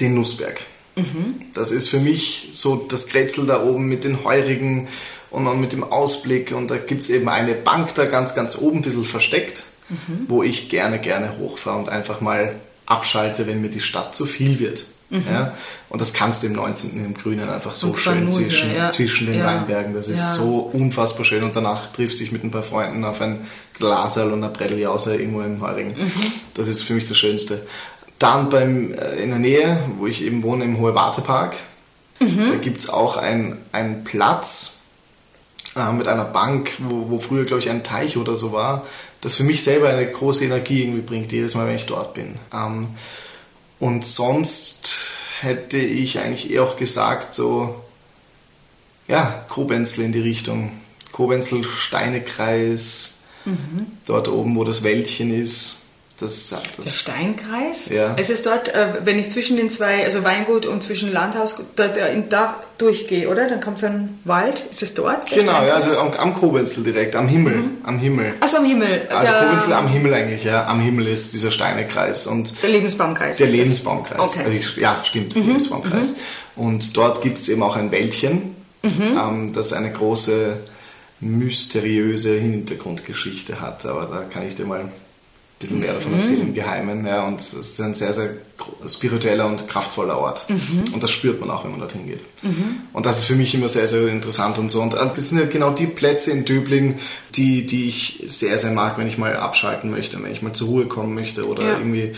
den 0.00 0.14
Nussberg. 0.14 0.60
Mhm. 0.96 1.40
Das 1.54 1.70
ist 1.70 1.88
für 1.88 2.00
mich 2.00 2.48
so 2.52 2.76
das 2.76 3.08
Grätzl 3.08 3.46
da 3.46 3.64
oben 3.64 3.86
mit 3.86 4.04
den 4.04 4.24
Heurigen 4.24 4.88
und 5.30 5.46
dann 5.46 5.60
mit 5.60 5.72
dem 5.72 5.84
Ausblick. 5.84 6.52
Und 6.52 6.70
da 6.70 6.76
gibt 6.76 7.02
es 7.02 7.10
eben 7.10 7.28
eine 7.28 7.54
Bank 7.54 7.94
da 7.94 8.04
ganz, 8.04 8.34
ganz 8.34 8.58
oben, 8.58 8.78
ein 8.78 8.82
bisschen 8.82 9.04
versteckt, 9.04 9.64
mhm. 9.88 10.26
wo 10.28 10.42
ich 10.42 10.68
gerne, 10.68 10.98
gerne 10.98 11.38
hochfahre 11.38 11.78
und 11.78 11.88
einfach 11.88 12.20
mal 12.20 12.56
abschalte, 12.84 13.46
wenn 13.46 13.62
mir 13.62 13.70
die 13.70 13.80
Stadt 13.80 14.14
zu 14.14 14.26
viel 14.26 14.58
wird. 14.58 14.84
Mhm. 15.12 15.24
Ja? 15.30 15.54
Und 15.90 16.00
das 16.00 16.14
kannst 16.14 16.42
du 16.42 16.46
im 16.46 16.54
19. 16.54 17.04
im 17.04 17.14
Grünen 17.14 17.48
einfach 17.48 17.74
so 17.74 17.94
schön 17.94 18.32
zwischen, 18.32 18.74
ja. 18.74 18.88
zwischen 18.88 19.26
den 19.26 19.38
ja. 19.38 19.46
Weinbergen. 19.46 19.94
Das 19.94 20.08
ist 20.08 20.34
so 20.34 20.70
unfassbar 20.72 21.24
schön. 21.24 21.44
Und 21.44 21.54
danach 21.54 21.92
triffst 21.92 22.18
du 22.18 22.24
dich 22.24 22.32
mit 22.32 22.42
ein 22.42 22.50
paar 22.50 22.62
Freunden 22.62 23.04
auf 23.04 23.20
ein 23.20 23.46
Glaserl 23.74 24.32
und 24.32 24.42
eine 24.42 24.52
Bretteljause 24.52 25.16
irgendwo 25.16 25.42
im 25.42 25.60
Heurigen. 25.60 25.90
Mhm. 25.90 26.12
Das 26.54 26.68
ist 26.68 26.82
für 26.82 26.94
mich 26.94 27.06
das 27.06 27.18
Schönste. 27.18 27.66
Dann 28.18 28.48
beim, 28.48 28.94
äh, 28.94 29.22
in 29.22 29.30
der 29.30 29.38
Nähe, 29.38 29.80
wo 29.98 30.06
ich 30.06 30.22
eben 30.22 30.42
wohne, 30.42 30.64
im 30.64 30.78
Hohe 30.78 30.94
Wartepark, 30.94 31.56
mhm. 32.18 32.50
da 32.50 32.56
gibt 32.56 32.78
es 32.78 32.88
auch 32.88 33.18
einen 33.18 34.04
Platz 34.04 34.78
äh, 35.76 35.92
mit 35.92 36.08
einer 36.08 36.24
Bank, 36.24 36.72
wo, 36.78 37.10
wo 37.10 37.18
früher, 37.18 37.44
glaube 37.44 37.60
ich, 37.60 37.68
ein 37.68 37.84
Teich 37.84 38.16
oder 38.16 38.36
so 38.36 38.52
war, 38.52 38.86
das 39.20 39.36
für 39.36 39.44
mich 39.44 39.62
selber 39.62 39.88
eine 39.88 40.10
große 40.10 40.44
Energie 40.44 40.82
irgendwie 40.82 41.02
bringt, 41.02 41.32
jedes 41.32 41.54
Mal, 41.54 41.66
wenn 41.66 41.76
ich 41.76 41.86
dort 41.86 42.14
bin. 42.14 42.36
Ähm, 42.52 42.88
und 43.82 44.04
sonst 44.04 45.10
hätte 45.40 45.76
ich 45.76 46.20
eigentlich 46.20 46.52
eher 46.52 46.62
auch 46.62 46.76
gesagt, 46.76 47.34
so, 47.34 47.82
ja, 49.08 49.44
Kobenzl 49.48 50.02
in 50.02 50.12
die 50.12 50.20
Richtung. 50.20 50.70
Kobenzl, 51.10 51.64
Steinekreis, 51.64 53.14
mhm. 53.44 53.86
dort 54.06 54.28
oben, 54.28 54.54
wo 54.54 54.62
das 54.62 54.84
Wäldchen 54.84 55.34
ist. 55.34 55.81
Das, 56.22 56.50
das, 56.50 56.84
der 56.84 56.90
Steinkreis? 56.90 57.88
Ja. 57.88 58.14
Es 58.16 58.30
ist 58.30 58.46
dort, 58.46 58.72
äh, 58.74 58.94
wenn 59.04 59.18
ich 59.18 59.30
zwischen 59.30 59.56
den 59.56 59.70
zwei, 59.70 60.04
also 60.04 60.22
Weingut 60.22 60.66
und 60.66 60.82
zwischen 60.82 61.12
Landhaus, 61.12 61.56
da, 61.74 61.88
da 61.88 62.56
durchgehe, 62.78 63.28
oder? 63.28 63.48
Dann 63.48 63.60
kommt 63.60 63.80
so 63.80 63.86
ein 63.86 64.20
Wald. 64.24 64.62
Ist 64.70 64.82
es 64.82 64.94
dort? 64.94 65.28
Genau, 65.28 65.64
ja, 65.64 65.74
also 65.74 65.98
am, 65.98 66.12
am 66.12 66.34
Kobenzel 66.34 66.84
direkt, 66.84 67.16
am 67.16 67.26
Himmel. 67.26 67.56
Mhm. 67.56 67.70
Am 67.82 67.98
Himmel. 67.98 68.34
Achso, 68.38 68.58
am 68.58 68.64
Himmel. 68.64 69.08
Also 69.08 69.32
der, 69.32 69.42
Kobenzel 69.42 69.72
am 69.72 69.88
Himmel 69.88 70.14
eigentlich, 70.14 70.44
ja. 70.44 70.66
Am 70.66 70.80
Himmel 70.80 71.08
ist 71.08 71.32
dieser 71.32 71.50
Steinekreis. 71.50 72.28
Und 72.28 72.52
der 72.62 72.70
Lebensbaumkreis. 72.70 73.38
Der 73.38 73.48
Lebensbaumkreis. 73.48 74.18
Okay. 74.18 74.44
Also 74.44 74.50
ich, 74.56 74.76
ja, 74.76 75.00
stimmt, 75.04 75.34
mhm. 75.34 75.42
Lebensbaumkreis. 75.42 76.16
Mhm. 76.56 76.62
Und 76.62 76.96
dort 76.96 77.22
gibt 77.22 77.38
es 77.38 77.48
eben 77.48 77.62
auch 77.62 77.76
ein 77.76 77.90
Wäldchen, 77.90 78.54
mhm. 78.82 79.18
ähm, 79.18 79.52
das 79.54 79.72
eine 79.72 79.90
große 79.90 80.58
mysteriöse 81.20 82.38
Hintergrundgeschichte 82.38 83.60
hat. 83.60 83.86
Aber 83.86 84.06
da 84.06 84.22
kann 84.22 84.46
ich 84.46 84.54
dir 84.54 84.66
mal 84.66 84.84
bisschen 85.62 85.80
mehr 85.80 85.94
davon 85.94 86.14
erzählen 86.14 86.42
im 86.42 86.54
Geheimen. 86.54 87.06
Ja, 87.06 87.26
und 87.26 87.40
es 87.40 87.54
ist 87.54 87.80
ein 87.80 87.94
sehr, 87.94 88.12
sehr 88.12 88.30
spiritueller 88.86 89.46
und 89.46 89.66
kraftvoller 89.68 90.18
Ort. 90.18 90.50
Mhm. 90.50 90.92
Und 90.92 91.02
das 91.02 91.10
spürt 91.10 91.40
man 91.40 91.50
auch, 91.50 91.64
wenn 91.64 91.70
man 91.70 91.80
dorthin 91.80 92.06
geht. 92.06 92.20
Mhm. 92.42 92.80
Und 92.92 93.06
das 93.06 93.18
ist 93.18 93.24
für 93.24 93.34
mich 93.34 93.54
immer 93.54 93.68
sehr, 93.68 93.86
sehr 93.86 94.08
interessant 94.08 94.58
und 94.58 94.70
so. 94.70 94.82
Und 94.82 94.94
das 94.94 95.28
sind 95.28 95.38
ja 95.38 95.46
genau 95.46 95.70
die 95.70 95.86
Plätze 95.86 96.32
in 96.32 96.44
Döbling, 96.44 96.96
die, 97.34 97.66
die 97.66 97.86
ich 97.86 98.24
sehr, 98.26 98.58
sehr 98.58 98.72
mag, 98.72 98.98
wenn 98.98 99.06
ich 99.06 99.18
mal 99.18 99.36
abschalten 99.36 99.90
möchte, 99.90 100.22
wenn 100.22 100.32
ich 100.32 100.42
mal 100.42 100.52
zur 100.52 100.68
Ruhe 100.68 100.84
kommen 100.86 101.14
möchte 101.14 101.46
oder 101.46 101.62
ja. 101.62 101.78
irgendwie 101.78 102.12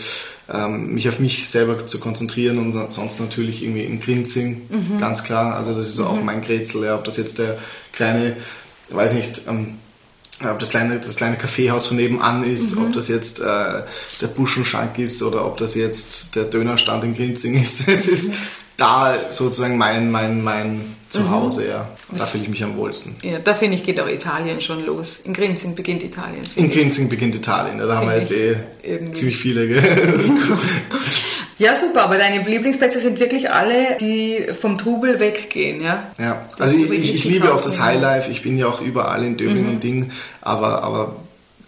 ähm, 0.51 0.93
mich 0.93 1.07
auf 1.09 1.19
mich 1.19 1.49
selber 1.49 1.87
zu 1.87 1.99
konzentrieren 1.99 2.57
und 2.57 2.91
sonst 2.91 3.19
natürlich 3.19 3.63
irgendwie 3.63 3.83
in 3.83 3.99
Grinzing, 3.99 4.63
mhm. 4.69 4.99
ganz 4.99 5.23
klar. 5.23 5.55
Also 5.55 5.73
das 5.73 5.87
ist 5.87 5.99
auch 5.99 6.17
mhm. 6.17 6.25
mein 6.25 6.41
Grätsel, 6.41 6.83
ja, 6.83 6.95
ob 6.95 7.03
das 7.03 7.17
jetzt 7.17 7.39
der 7.39 7.57
kleine, 7.93 8.35
weiß 8.89 9.13
nicht, 9.13 9.43
ähm, 9.47 9.77
ob 10.43 10.59
das 10.59 10.69
kleine, 10.69 10.99
das 10.99 11.15
kleine 11.15 11.37
Kaffeehaus 11.37 11.87
von 11.87 11.97
nebenan 11.97 12.43
ist, 12.43 12.75
mhm. 12.75 12.85
ob 12.85 12.93
das 12.93 13.07
jetzt 13.07 13.39
äh, 13.39 13.81
der 14.21 14.27
Buschenschank 14.27 14.99
ist 14.99 15.23
oder 15.23 15.45
ob 15.45 15.57
das 15.57 15.75
jetzt 15.75 16.35
der 16.35 16.43
Dönerstand 16.43 17.03
in 17.03 17.15
Grinzing 17.15 17.61
ist. 17.61 17.87
Es 17.95 18.07
ist 18.07 18.33
da 18.77 19.15
sozusagen 19.29 19.77
mein, 19.77 20.11
mein, 20.11 20.43
mein 20.43 20.95
Zuhause, 21.09 21.61
mhm. 21.61 21.69
ja. 21.69 21.89
Da 22.11 22.25
fühle 22.25 22.43
ich 22.43 22.49
mich 22.49 22.63
am 22.63 22.75
wohlsten. 22.75 23.15
Ja, 23.23 23.39
da 23.39 23.53
finde 23.53 23.75
ich, 23.75 23.83
geht 23.83 23.99
auch 23.99 24.07
Italien 24.07 24.61
schon 24.61 24.85
los. 24.85 25.21
In 25.21 25.33
Grinzing 25.33 25.75
beginnt 25.75 26.03
Italien. 26.03 26.41
In 26.55 26.69
Grinzing 26.69 27.07
beginnt 27.07 27.35
Italien, 27.35 27.77
da 27.77 27.95
haben 27.95 28.07
wir 28.07 28.17
jetzt 28.17 28.31
eh 28.31 28.57
irgendwie. 28.83 29.13
ziemlich 29.13 29.37
viele. 29.37 29.65
Ja, 31.57 31.73
super, 31.73 32.03
aber 32.03 32.17
deine 32.17 32.43
Lieblingsplätze 32.43 32.99
sind 32.99 33.19
wirklich 33.19 33.49
alle, 33.49 33.97
die 33.99 34.45
vom 34.59 34.77
Trubel 34.77 35.19
weggehen, 35.19 35.81
ja? 35.81 36.03
Ja, 36.17 36.45
also 36.59 36.75
ich, 36.75 36.89
ich, 36.91 37.13
ich 37.13 37.25
liebe 37.25 37.53
auch 37.53 37.63
das 37.63 37.79
Highlife, 37.79 38.29
ich 38.29 38.41
bin 38.41 38.57
ja 38.57 38.67
auch 38.67 38.81
überall 38.81 39.23
in 39.23 39.37
Döbling 39.37 39.63
mhm. 39.63 39.69
und 39.69 39.83
Ding, 39.83 40.11
aber, 40.41 40.83
aber 40.83 41.15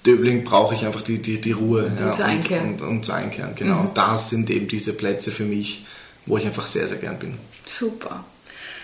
Döbling 0.05 0.43
brauche 0.43 0.75
ich 0.75 0.85
einfach 0.85 1.01
die, 1.01 1.19
die, 1.19 1.39
die 1.39 1.53
Ruhe. 1.53 1.85
Und 1.85 1.99
ja, 1.99 2.11
zu 2.11 2.25
einkehren. 2.25 2.73
Und, 2.73 2.81
und, 2.81 2.87
und, 2.89 3.05
zu 3.05 3.13
einkehren, 3.13 3.55
genau. 3.55 3.83
Mhm. 3.83 3.89
Das 3.93 4.29
sind 4.29 4.49
eben 4.49 4.67
diese 4.67 4.93
Plätze 4.93 5.31
für 5.31 5.45
mich, 5.45 5.85
wo 6.25 6.37
ich 6.37 6.45
einfach 6.45 6.67
sehr, 6.67 6.87
sehr 6.87 6.97
gern 6.97 7.17
bin. 7.17 7.35
Super. 7.63 8.25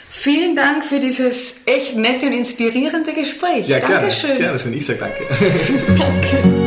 Vielen 0.09 0.55
Dank 0.55 0.85
für 0.85 0.99
dieses 0.99 1.61
echt 1.65 1.97
nette 1.97 2.27
und 2.27 2.33
inspirierende 2.33 3.13
Gespräch. 3.13 3.67
Ja, 3.67 3.79
Dankeschön. 3.79 4.37
gerne, 4.37 4.39
gerne 4.39 4.59
schön. 4.59 4.73
Ich 4.73 4.85
sage 4.85 4.99
danke. 4.99 5.23
danke. 5.97 6.62